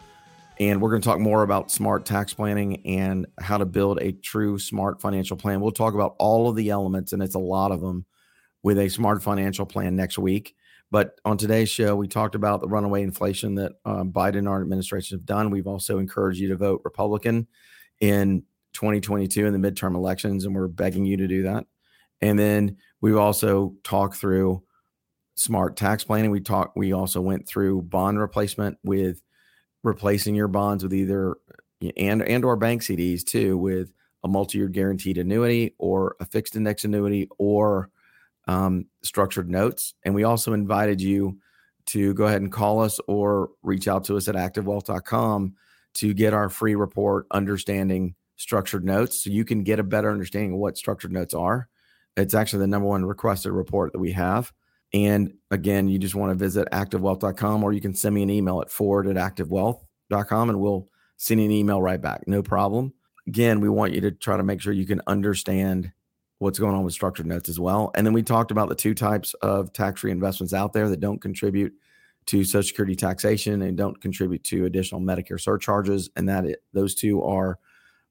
And 0.62 0.80
we're 0.80 0.90
going 0.90 1.02
to 1.02 1.08
talk 1.08 1.18
more 1.18 1.42
about 1.42 1.72
smart 1.72 2.06
tax 2.06 2.32
planning 2.32 2.86
and 2.86 3.26
how 3.40 3.58
to 3.58 3.64
build 3.64 4.00
a 4.00 4.12
true 4.12 4.60
smart 4.60 5.00
financial 5.00 5.36
plan. 5.36 5.60
We'll 5.60 5.72
talk 5.72 5.92
about 5.92 6.14
all 6.20 6.48
of 6.48 6.54
the 6.54 6.70
elements, 6.70 7.12
and 7.12 7.20
it's 7.20 7.34
a 7.34 7.40
lot 7.40 7.72
of 7.72 7.80
them, 7.80 8.06
with 8.62 8.78
a 8.78 8.88
smart 8.88 9.24
financial 9.24 9.66
plan 9.66 9.96
next 9.96 10.18
week. 10.18 10.54
But 10.92 11.18
on 11.24 11.36
today's 11.36 11.68
show, 11.68 11.96
we 11.96 12.06
talked 12.06 12.36
about 12.36 12.60
the 12.60 12.68
runaway 12.68 13.02
inflation 13.02 13.56
that 13.56 13.72
um, 13.84 14.12
Biden 14.12 14.38
and 14.38 14.48
our 14.48 14.62
administration 14.62 15.18
have 15.18 15.26
done. 15.26 15.50
We've 15.50 15.66
also 15.66 15.98
encouraged 15.98 16.38
you 16.38 16.46
to 16.50 16.56
vote 16.56 16.82
Republican 16.84 17.48
in 17.98 18.44
2022 18.74 19.44
in 19.44 19.60
the 19.60 19.70
midterm 19.70 19.96
elections, 19.96 20.44
and 20.44 20.54
we're 20.54 20.68
begging 20.68 21.04
you 21.04 21.16
to 21.16 21.26
do 21.26 21.42
that. 21.42 21.66
And 22.20 22.38
then 22.38 22.76
we've 23.00 23.16
also 23.16 23.74
talked 23.82 24.14
through 24.14 24.62
smart 25.34 25.76
tax 25.76 26.04
planning. 26.04 26.30
We 26.30 26.38
talked. 26.38 26.76
We 26.76 26.92
also 26.92 27.20
went 27.20 27.48
through 27.48 27.82
bond 27.82 28.20
replacement 28.20 28.78
with 28.84 29.20
replacing 29.82 30.34
your 30.34 30.48
bonds 30.48 30.82
with 30.82 30.94
either 30.94 31.36
and 31.96 32.22
and 32.22 32.44
or 32.44 32.56
bank 32.56 32.82
CDs 32.82 33.24
too 33.24 33.56
with 33.56 33.92
a 34.24 34.28
multi-year 34.28 34.68
guaranteed 34.68 35.18
annuity 35.18 35.74
or 35.78 36.16
a 36.20 36.24
fixed 36.24 36.54
index 36.54 36.84
annuity 36.84 37.28
or 37.38 37.90
um, 38.46 38.86
structured 39.02 39.50
notes. 39.50 39.94
And 40.04 40.14
we 40.14 40.24
also 40.24 40.52
invited 40.52 41.00
you 41.00 41.38
to 41.86 42.14
go 42.14 42.26
ahead 42.26 42.42
and 42.42 42.52
call 42.52 42.80
us 42.80 43.00
or 43.08 43.50
reach 43.62 43.88
out 43.88 44.04
to 44.04 44.16
us 44.16 44.28
at 44.28 44.36
activewealth.com 44.36 45.54
to 45.94 46.14
get 46.14 46.32
our 46.32 46.48
free 46.48 46.74
report, 46.74 47.26
Understanding 47.30 48.14
Structured 48.36 48.84
Notes, 48.84 49.22
so 49.22 49.30
you 49.30 49.44
can 49.44 49.62
get 49.62 49.78
a 49.78 49.84
better 49.84 50.10
understanding 50.10 50.52
of 50.52 50.58
what 50.58 50.76
structured 50.76 51.12
notes 51.12 51.34
are. 51.34 51.68
It's 52.16 52.34
actually 52.34 52.60
the 52.60 52.68
number 52.68 52.88
one 52.88 53.04
requested 53.04 53.52
report 53.52 53.92
that 53.92 53.98
we 53.98 54.12
have. 54.12 54.52
And 54.94 55.34
again, 55.50 55.88
you 55.88 55.98
just 55.98 56.14
want 56.14 56.30
to 56.30 56.34
visit 56.34 56.68
activewealth.com 56.70 57.64
or 57.64 57.72
you 57.72 57.80
can 57.80 57.94
send 57.94 58.14
me 58.14 58.22
an 58.22 58.30
email 58.30 58.60
at 58.60 58.70
ford 58.70 59.06
at 59.06 59.16
activewealth.com 59.16 60.50
and 60.50 60.60
we'll 60.60 60.88
send 61.16 61.40
you 61.40 61.46
an 61.46 61.52
email 61.52 61.80
right 61.80 62.00
back. 62.00 62.24
No 62.26 62.42
problem. 62.42 62.92
Again, 63.26 63.60
we 63.60 63.68
want 63.68 63.94
you 63.94 64.00
to 64.02 64.10
try 64.10 64.36
to 64.36 64.42
make 64.42 64.60
sure 64.60 64.72
you 64.72 64.86
can 64.86 65.00
understand 65.06 65.92
what's 66.38 66.58
going 66.58 66.74
on 66.74 66.82
with 66.82 66.92
structured 66.92 67.26
notes 67.26 67.48
as 67.48 67.60
well. 67.60 67.92
And 67.94 68.04
then 68.04 68.12
we 68.12 68.22
talked 68.22 68.50
about 68.50 68.68
the 68.68 68.74
two 68.74 68.94
types 68.94 69.32
of 69.34 69.72
tax 69.72 70.00
free 70.00 70.10
investments 70.10 70.52
out 70.52 70.72
there 70.72 70.88
that 70.88 71.00
don't 71.00 71.20
contribute 71.20 71.72
to 72.26 72.44
Social 72.44 72.66
Security 72.66 72.96
taxation 72.96 73.62
and 73.62 73.76
don't 73.76 74.00
contribute 74.00 74.42
to 74.44 74.64
additional 74.64 75.00
Medicare 75.00 75.40
surcharges. 75.40 76.10
And 76.16 76.28
that 76.28 76.44
it, 76.44 76.62
those 76.72 76.94
two 76.94 77.22
are 77.22 77.58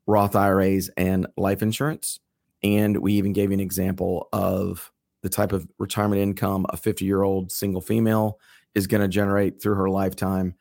Roth 0.08 0.36
IRAs 0.36 0.90
and 0.96 1.28
life 1.38 1.62
insurance. 1.62 2.20
And 2.64 2.98
we 2.98 3.14
even 3.14 3.34
gave 3.34 3.50
you 3.50 3.56
an 3.56 3.60
example 3.60 4.30
of 4.32 4.92
the 5.22 5.30
type 5.30 5.52
of 5.52 5.68
retirement 5.78 6.22
income 6.22 6.66
a 6.70 6.78
50 6.78 7.06
year 7.06 7.22
old 7.22 7.52
single 7.52 7.82
female 7.82 8.40
is 8.74 8.88
going 8.88 9.02
to 9.02 9.08
generate 9.08 9.62
through 9.62 9.76
her 9.76 9.90
lifetime. 9.90 10.56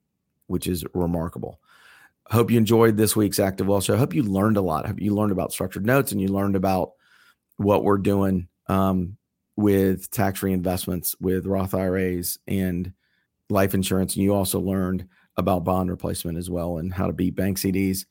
which 0.47 0.67
is 0.67 0.85
remarkable 0.95 1.59
hope 2.31 2.51
you 2.51 2.59
enjoyed 2.59 2.97
this 2.97 3.15
week's 3.15 3.39
active 3.39 3.67
wealth 3.67 3.85
show 3.85 3.95
I 3.95 3.99
hope 3.99 4.15
you 4.15 4.23
learned 4.23 4.57
a 4.57 4.63
lot 4.63 4.85
I 4.85 4.89
hope 4.89 5.01
you 5.01 5.15
learned 5.15 5.33
about 5.33 5.53
structured 5.53 5.87
notes 5.87 6.13
and 6.13 6.21
you 6.21 6.29
learned 6.29 6.57
about 6.57 6.93
what 7.57 7.85
we're 7.85 7.99
doing 7.99 8.49
um, 8.69 9.17
with 9.57 10.11
tax 10.11 10.41
free 10.41 10.53
investments 10.53 11.15
with 11.21 11.47
roth 11.47 11.75
iras 11.75 12.39
and 12.49 12.93
life 13.51 13.75
insurance 13.75 14.15
and 14.15 14.25
you 14.25 14.35
also 14.35 14.59
learned 14.59 15.07
about 15.37 15.65
bond 15.65 15.91
replacement 15.91 16.39
as 16.39 16.49
well 16.49 16.79
and 16.79 16.93
how 16.93 17.07
to 17.07 17.13
beat 17.13 17.35
bank 17.35 17.59
CDs. 17.59 18.07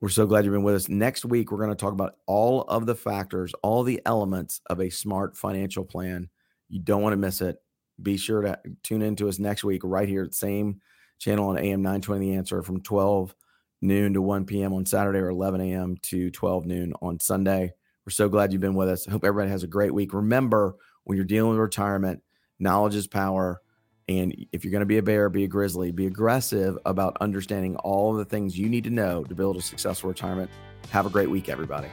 We're 0.00 0.08
so 0.08 0.26
glad 0.26 0.44
you've 0.44 0.54
been 0.54 0.62
with 0.62 0.76
us. 0.76 0.88
Next 0.88 1.24
week, 1.24 1.50
we're 1.50 1.58
going 1.58 1.70
to 1.70 1.76
talk 1.76 1.92
about 1.92 2.16
all 2.26 2.62
of 2.62 2.86
the 2.86 2.94
factors, 2.94 3.52
all 3.62 3.82
the 3.82 4.00
elements 4.06 4.60
of 4.66 4.80
a 4.80 4.90
smart 4.90 5.36
financial 5.36 5.84
plan. 5.84 6.28
You 6.68 6.80
don't 6.80 7.02
want 7.02 7.14
to 7.14 7.16
miss 7.16 7.40
it. 7.40 7.60
Be 8.00 8.16
sure 8.16 8.42
to 8.42 8.60
tune 8.84 9.02
in 9.02 9.16
to 9.16 9.28
us 9.28 9.40
next 9.40 9.64
week, 9.64 9.80
right 9.82 10.08
here 10.08 10.28
same 10.30 10.80
channel 11.18 11.48
on 11.48 11.58
AM 11.58 11.82
920 11.82 12.26
The 12.26 12.36
Answer 12.36 12.62
from 12.62 12.80
12 12.80 13.34
noon 13.80 14.14
to 14.14 14.22
1 14.22 14.44
p.m. 14.44 14.72
on 14.72 14.86
Saturday 14.86 15.18
or 15.18 15.28
11 15.28 15.60
a.m. 15.60 15.96
to 16.02 16.30
12 16.30 16.66
noon 16.66 16.92
on 17.00 17.20
Sunday. 17.20 17.72
We're 18.04 18.10
so 18.10 18.28
glad 18.28 18.52
you've 18.52 18.62
been 18.62 18.74
with 18.74 18.88
us. 18.88 19.06
I 19.06 19.10
hope 19.10 19.24
everybody 19.24 19.50
has 19.50 19.62
a 19.62 19.68
great 19.68 19.92
week. 19.92 20.14
Remember, 20.14 20.76
when 21.04 21.16
you're 21.16 21.24
dealing 21.24 21.50
with 21.50 21.58
retirement, 21.58 22.22
knowledge 22.58 22.94
is 22.94 23.06
power. 23.06 23.60
And 24.08 24.34
if 24.52 24.64
you're 24.64 24.72
going 24.72 24.80
to 24.80 24.86
be 24.86 24.98
a 24.98 25.02
bear, 25.02 25.28
be 25.28 25.44
a 25.44 25.48
grizzly, 25.48 25.92
be 25.92 26.06
aggressive 26.06 26.78
about 26.86 27.18
understanding 27.20 27.76
all 27.76 28.14
the 28.14 28.24
things 28.24 28.58
you 28.58 28.68
need 28.68 28.84
to 28.84 28.90
know 28.90 29.24
to 29.24 29.34
build 29.34 29.56
a 29.56 29.60
successful 29.60 30.08
retirement. 30.08 30.50
Have 30.90 31.04
a 31.04 31.10
great 31.10 31.28
week, 31.28 31.48
everybody. 31.50 31.88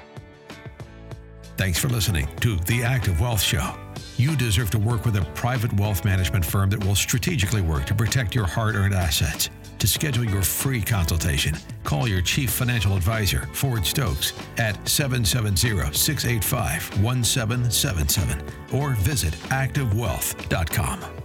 Thanks 1.58 1.80
for 1.80 1.90
listening 1.90 2.28
to 2.42 2.56
The 2.56 2.84
Active 2.84 3.20
Wealth 3.20 3.42
Show. 3.42 3.74
You 4.18 4.36
deserve 4.38 4.70
to 4.72 4.80
work 4.80 5.04
with 5.04 5.18
a 5.18 5.26
private 5.34 5.74
wealth 5.74 6.06
management 6.06 6.46
firm 6.46 6.70
that 6.70 6.84
will 6.86 6.96
strategically 6.96 7.62
work 7.62 7.86
to 7.88 7.94
protect 7.94 8.34
your 8.34 8.46
hard 8.48 8.76
earned 8.76 8.94
assets. 8.94 9.50
To 9.80 9.88
schedule 9.88 10.24
your 10.24 10.42
free 10.42 10.82
consultation, 10.82 11.54
call 11.84 12.08
your 12.08 12.22
chief 12.22 12.50
financial 12.50 12.96
advisor, 12.96 13.50
Ford 13.52 13.86
Stokes, 13.86 14.32
at 14.58 14.88
770 14.88 15.94
685 15.94 17.04
1777 17.04 18.42
or 18.72 18.92
visit 18.92 19.34
activewealth.com. 19.50 21.25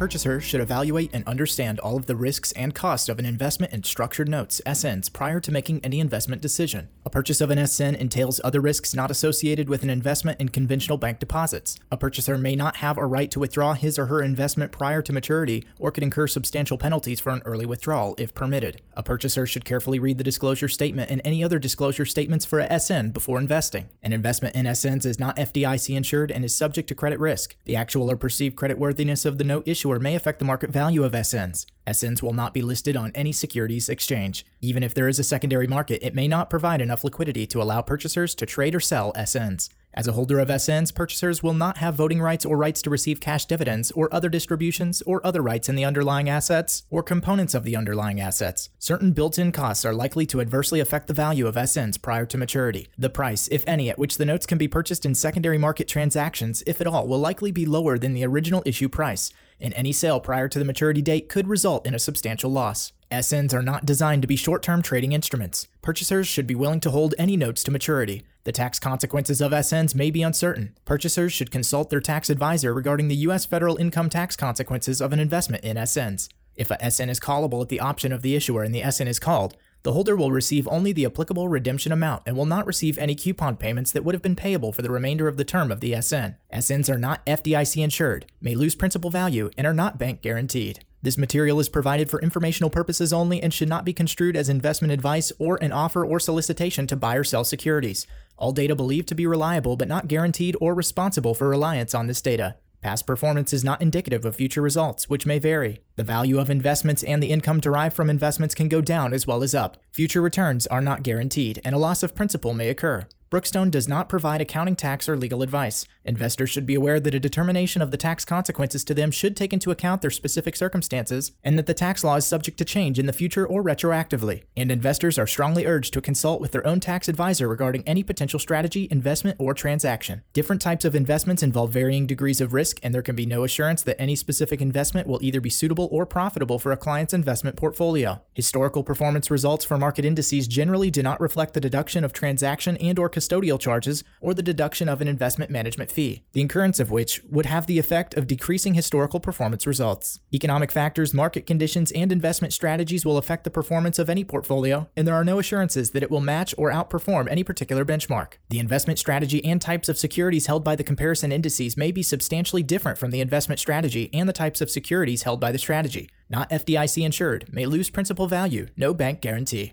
Purchasers 0.00 0.42
should 0.42 0.62
evaluate 0.62 1.10
and 1.12 1.26
understand 1.26 1.78
all 1.78 1.98
of 1.98 2.06
the 2.06 2.16
risks 2.16 2.52
and 2.52 2.74
costs 2.74 3.10
of 3.10 3.18
an 3.18 3.26
investment 3.26 3.70
in 3.74 3.82
structured 3.82 4.30
notes, 4.30 4.62
SNs, 4.64 5.12
prior 5.12 5.40
to 5.40 5.52
making 5.52 5.78
any 5.84 6.00
investment 6.00 6.40
decision. 6.40 6.88
A 7.04 7.10
purchase 7.10 7.42
of 7.42 7.50
an 7.50 7.66
SN 7.66 7.96
entails 7.96 8.40
other 8.42 8.62
risks 8.62 8.94
not 8.94 9.10
associated 9.10 9.68
with 9.68 9.82
an 9.82 9.90
investment 9.90 10.40
in 10.40 10.48
conventional 10.48 10.96
bank 10.96 11.18
deposits. 11.18 11.78
A 11.92 11.98
purchaser 11.98 12.38
may 12.38 12.56
not 12.56 12.76
have 12.76 12.96
a 12.96 13.04
right 13.04 13.30
to 13.30 13.40
withdraw 13.40 13.74
his 13.74 13.98
or 13.98 14.06
her 14.06 14.22
investment 14.22 14.72
prior 14.72 15.02
to 15.02 15.12
maturity 15.12 15.66
or 15.78 15.90
could 15.90 16.02
incur 16.02 16.26
substantial 16.26 16.78
penalties 16.78 17.20
for 17.20 17.28
an 17.28 17.42
early 17.44 17.66
withdrawal 17.66 18.14
if 18.16 18.32
permitted. 18.32 18.80
A 18.94 19.02
purchaser 19.02 19.44
should 19.44 19.66
carefully 19.66 19.98
read 19.98 20.16
the 20.16 20.24
disclosure 20.24 20.68
statement 20.68 21.10
and 21.10 21.20
any 21.26 21.44
other 21.44 21.58
disclosure 21.58 22.06
statements 22.06 22.46
for 22.46 22.60
a 22.60 22.80
SN 22.80 23.10
before 23.10 23.38
investing. 23.38 23.90
An 24.02 24.14
investment 24.14 24.54
in 24.54 24.64
SNs 24.64 25.04
is 25.04 25.20
not 25.20 25.36
FDIC 25.36 25.94
insured 25.94 26.30
and 26.30 26.42
is 26.42 26.54
subject 26.54 26.88
to 26.88 26.94
credit 26.94 27.20
risk. 27.20 27.54
The 27.66 27.76
actual 27.76 28.10
or 28.10 28.16
perceived 28.16 28.56
creditworthiness 28.56 29.26
of 29.26 29.36
the 29.36 29.44
note 29.44 29.68
issuer 29.68 29.89
may 29.98 30.14
affect 30.14 30.38
the 30.38 30.44
market 30.44 30.70
value 30.70 31.02
of 31.02 31.12
SNs. 31.12 31.66
SNs 31.86 32.22
will 32.22 32.32
not 32.32 32.54
be 32.54 32.62
listed 32.62 32.96
on 32.96 33.10
any 33.14 33.32
securities 33.32 33.88
exchange. 33.88 34.46
Even 34.60 34.82
if 34.82 34.94
there 34.94 35.08
is 35.08 35.18
a 35.18 35.24
secondary 35.24 35.66
market, 35.66 36.06
it 36.06 36.14
may 36.14 36.28
not 36.28 36.50
provide 36.50 36.80
enough 36.80 37.02
liquidity 37.02 37.46
to 37.46 37.60
allow 37.60 37.82
purchasers 37.82 38.34
to 38.36 38.46
trade 38.46 38.74
or 38.74 38.80
sell 38.80 39.12
SNs. 39.14 39.70
As 39.92 40.06
a 40.06 40.12
holder 40.12 40.38
of 40.38 40.48
SNs, 40.48 40.94
purchasers 40.94 41.42
will 41.42 41.54
not 41.54 41.78
have 41.78 41.96
voting 41.96 42.22
rights 42.22 42.46
or 42.46 42.56
rights 42.56 42.80
to 42.82 42.90
receive 42.90 43.20
cash 43.20 43.46
dividends 43.46 43.90
or 43.90 44.12
other 44.14 44.28
distributions 44.28 45.02
or 45.02 45.24
other 45.26 45.42
rights 45.42 45.68
in 45.68 45.74
the 45.74 45.84
underlying 45.84 46.28
assets 46.28 46.84
or 46.90 47.02
components 47.02 47.54
of 47.54 47.64
the 47.64 47.74
underlying 47.74 48.20
assets. 48.20 48.68
Certain 48.78 49.10
built 49.10 49.36
in 49.36 49.50
costs 49.50 49.84
are 49.84 49.92
likely 49.92 50.26
to 50.26 50.40
adversely 50.40 50.78
affect 50.78 51.08
the 51.08 51.12
value 51.12 51.48
of 51.48 51.56
SNs 51.56 52.00
prior 52.00 52.24
to 52.26 52.38
maturity. 52.38 52.86
The 52.96 53.10
price, 53.10 53.48
if 53.50 53.64
any, 53.66 53.90
at 53.90 53.98
which 53.98 54.16
the 54.16 54.24
notes 54.24 54.46
can 54.46 54.58
be 54.58 54.68
purchased 54.68 55.04
in 55.04 55.16
secondary 55.16 55.58
market 55.58 55.88
transactions, 55.88 56.62
if 56.68 56.80
at 56.80 56.86
all, 56.86 57.08
will 57.08 57.18
likely 57.18 57.50
be 57.50 57.66
lower 57.66 57.98
than 57.98 58.14
the 58.14 58.24
original 58.24 58.62
issue 58.64 58.88
price, 58.88 59.32
and 59.60 59.74
any 59.74 59.92
sale 59.92 60.20
prior 60.20 60.48
to 60.48 60.58
the 60.58 60.64
maturity 60.64 61.02
date 61.02 61.28
could 61.28 61.48
result 61.48 61.86
in 61.86 61.94
a 61.94 61.98
substantial 61.98 62.50
loss. 62.50 62.92
SNs 63.10 63.52
are 63.52 63.62
not 63.62 63.84
designed 63.84 64.22
to 64.22 64.28
be 64.28 64.36
short 64.36 64.62
term 64.62 64.82
trading 64.82 65.12
instruments. 65.12 65.66
Purchasers 65.82 66.28
should 66.28 66.46
be 66.46 66.54
willing 66.54 66.80
to 66.80 66.90
hold 66.90 67.14
any 67.18 67.36
notes 67.36 67.64
to 67.64 67.70
maturity. 67.70 68.22
The 68.44 68.52
tax 68.52 68.78
consequences 68.78 69.40
of 69.40 69.52
SNs 69.52 69.94
may 69.94 70.10
be 70.10 70.22
uncertain. 70.22 70.74
Purchasers 70.84 71.32
should 71.32 71.50
consult 71.50 71.90
their 71.90 72.00
tax 72.00 72.30
advisor 72.30 72.72
regarding 72.72 73.08
the 73.08 73.16
U.S. 73.16 73.44
federal 73.44 73.76
income 73.76 74.08
tax 74.08 74.36
consequences 74.36 75.00
of 75.00 75.12
an 75.12 75.18
investment 75.18 75.64
in 75.64 75.76
SNs. 75.76 76.28
If 76.54 76.70
a 76.70 76.90
SN 76.90 77.10
is 77.10 77.20
callable 77.20 77.62
at 77.62 77.68
the 77.68 77.80
option 77.80 78.12
of 78.12 78.22
the 78.22 78.36
issuer 78.36 78.62
and 78.62 78.74
the 78.74 78.88
SN 78.90 79.08
is 79.08 79.18
called, 79.18 79.56
the 79.82 79.92
holder 79.92 80.14
will 80.14 80.30
receive 80.30 80.68
only 80.68 80.92
the 80.92 81.06
applicable 81.06 81.48
redemption 81.48 81.90
amount 81.90 82.22
and 82.26 82.36
will 82.36 82.46
not 82.46 82.66
receive 82.66 82.98
any 82.98 83.14
coupon 83.14 83.56
payments 83.56 83.92
that 83.92 84.04
would 84.04 84.14
have 84.14 84.22
been 84.22 84.36
payable 84.36 84.72
for 84.72 84.82
the 84.82 84.90
remainder 84.90 85.26
of 85.26 85.36
the 85.38 85.44
term 85.44 85.72
of 85.72 85.80
the 85.80 85.92
SN. 86.00 86.36
SNs 86.52 86.90
are 86.90 86.98
not 86.98 87.24
FDIC 87.24 87.82
insured, 87.82 88.26
may 88.40 88.54
lose 88.54 88.74
principal 88.74 89.10
value, 89.10 89.50
and 89.56 89.66
are 89.66 89.72
not 89.72 89.98
bank 89.98 90.20
guaranteed. 90.20 90.84
This 91.02 91.16
material 91.16 91.60
is 91.60 91.70
provided 91.70 92.10
for 92.10 92.20
informational 92.20 92.68
purposes 92.68 93.10
only 93.10 93.42
and 93.42 93.54
should 93.54 93.70
not 93.70 93.86
be 93.86 93.94
construed 93.94 94.36
as 94.36 94.50
investment 94.50 94.92
advice 94.92 95.32
or 95.38 95.56
an 95.62 95.72
offer 95.72 96.04
or 96.04 96.20
solicitation 96.20 96.86
to 96.88 96.96
buy 96.96 97.16
or 97.16 97.24
sell 97.24 97.42
securities. 97.42 98.06
All 98.36 98.52
data 98.52 98.74
believed 98.74 99.08
to 99.08 99.14
be 99.14 99.26
reliable 99.26 99.76
but 99.76 99.88
not 99.88 100.08
guaranteed 100.08 100.56
or 100.60 100.74
responsible 100.74 101.32
for 101.32 101.48
reliance 101.48 101.94
on 101.94 102.06
this 102.06 102.20
data. 102.20 102.56
Past 102.82 103.06
performance 103.06 103.52
is 103.52 103.62
not 103.62 103.82
indicative 103.82 104.24
of 104.24 104.36
future 104.36 104.62
results, 104.62 105.10
which 105.10 105.26
may 105.26 105.38
vary. 105.38 105.80
The 105.96 106.04
value 106.04 106.38
of 106.38 106.48
investments 106.48 107.02
and 107.02 107.22
the 107.22 107.30
income 107.30 107.60
derived 107.60 107.94
from 107.94 108.08
investments 108.08 108.54
can 108.54 108.68
go 108.68 108.80
down 108.80 109.12
as 109.12 109.26
well 109.26 109.42
as 109.42 109.54
up. 109.54 109.76
Future 109.92 110.22
returns 110.22 110.66
are 110.68 110.80
not 110.80 111.02
guaranteed, 111.02 111.60
and 111.62 111.74
a 111.74 111.78
loss 111.78 112.02
of 112.02 112.14
principal 112.14 112.54
may 112.54 112.70
occur. 112.70 113.06
Brookstone 113.30 113.70
does 113.70 113.86
not 113.86 114.08
provide 114.08 114.40
accounting 114.40 114.74
tax 114.74 115.08
or 115.08 115.16
legal 115.16 115.42
advice. 115.42 115.86
Investors 116.04 116.50
should 116.50 116.66
be 116.66 116.74
aware 116.74 116.98
that 116.98 117.14
a 117.14 117.20
determination 117.20 117.80
of 117.80 117.92
the 117.92 117.96
tax 117.96 118.24
consequences 118.24 118.82
to 118.82 118.92
them 118.92 119.12
should 119.12 119.36
take 119.36 119.52
into 119.52 119.70
account 119.70 120.02
their 120.02 120.10
specific 120.10 120.56
circumstances, 120.56 121.30
and 121.44 121.56
that 121.56 121.66
the 121.66 121.74
tax 121.74 122.02
law 122.02 122.16
is 122.16 122.26
subject 122.26 122.58
to 122.58 122.64
change 122.64 122.98
in 122.98 123.06
the 123.06 123.12
future 123.12 123.46
or 123.46 123.62
retroactively. 123.62 124.42
And 124.56 124.72
investors 124.72 125.16
are 125.16 125.28
strongly 125.28 125.64
urged 125.64 125.92
to 125.92 126.00
consult 126.00 126.40
with 126.40 126.50
their 126.50 126.66
own 126.66 126.80
tax 126.80 127.06
advisor 127.06 127.46
regarding 127.46 127.86
any 127.86 128.02
potential 128.02 128.40
strategy, 128.40 128.88
investment, 128.90 129.36
or 129.38 129.54
transaction. 129.54 130.22
Different 130.32 130.60
types 130.60 130.84
of 130.84 130.96
investments 130.96 131.44
involve 131.44 131.70
varying 131.70 132.08
degrees 132.08 132.40
of 132.40 132.52
risk, 132.52 132.80
and 132.82 132.92
there 132.92 133.00
can 133.00 133.14
be 133.14 133.26
no 133.26 133.44
assurance 133.44 133.82
that 133.82 134.00
any 134.00 134.16
specific 134.16 134.60
investment 134.60 135.06
will 135.06 135.22
either 135.22 135.40
be 135.40 135.50
suitable 135.50 135.88
or 135.92 136.04
profitable 136.04 136.58
for 136.58 136.72
a 136.72 136.76
client's 136.76 137.14
investment 137.14 137.54
portfolio. 137.54 138.20
Historical 138.34 138.82
performance 138.82 139.30
results 139.30 139.64
for 139.64 139.78
market 139.78 140.04
indices 140.04 140.48
generally 140.48 140.90
do 140.90 141.00
not 141.00 141.20
reflect 141.20 141.54
the 141.54 141.60
deduction 141.60 142.02
of 142.02 142.12
transaction 142.12 142.76
and 142.78 142.98
or 142.98 143.08
custodial 143.20 143.60
charges 143.60 144.02
or 144.20 144.32
the 144.32 144.42
deduction 144.42 144.88
of 144.88 145.00
an 145.00 145.08
investment 145.08 145.50
management 145.50 145.90
fee, 145.90 146.22
the 146.32 146.40
incurrence 146.40 146.80
of 146.80 146.90
which 146.90 147.20
would 147.30 147.46
have 147.46 147.66
the 147.66 147.78
effect 147.78 148.14
of 148.14 148.26
decreasing 148.26 148.74
historical 148.74 149.20
performance 149.20 149.66
results. 149.66 150.20
Economic 150.32 150.72
factors, 150.72 151.12
market 151.12 151.46
conditions, 151.46 151.92
and 151.92 152.10
investment 152.10 152.52
strategies 152.52 153.04
will 153.04 153.18
affect 153.18 153.44
the 153.44 153.50
performance 153.50 153.98
of 153.98 154.08
any 154.08 154.24
portfolio, 154.24 154.88
and 154.96 155.06
there 155.06 155.14
are 155.14 155.24
no 155.24 155.38
assurances 155.38 155.90
that 155.90 156.02
it 156.02 156.10
will 156.10 156.20
match 156.20 156.54
or 156.56 156.72
outperform 156.72 157.30
any 157.30 157.44
particular 157.44 157.84
benchmark. 157.84 158.34
The 158.48 158.58
investment 158.58 158.98
strategy 158.98 159.44
and 159.44 159.60
types 159.60 159.88
of 159.88 159.98
securities 159.98 160.46
held 160.46 160.64
by 160.64 160.76
the 160.76 160.84
comparison 160.84 161.32
indices 161.32 161.76
may 161.76 161.92
be 161.92 162.02
substantially 162.02 162.62
different 162.62 162.98
from 162.98 163.10
the 163.10 163.20
investment 163.20 163.58
strategy 163.58 164.08
and 164.12 164.28
the 164.28 164.32
types 164.32 164.60
of 164.60 164.70
securities 164.70 165.22
held 165.22 165.40
by 165.40 165.52
the 165.52 165.58
strategy. 165.58 166.08
Not 166.28 166.48
FDIC 166.50 167.04
insured, 167.04 167.52
may 167.52 167.66
lose 167.66 167.90
principal 167.90 168.28
value, 168.28 168.68
no 168.76 168.94
bank 168.94 169.20
guarantee. 169.20 169.72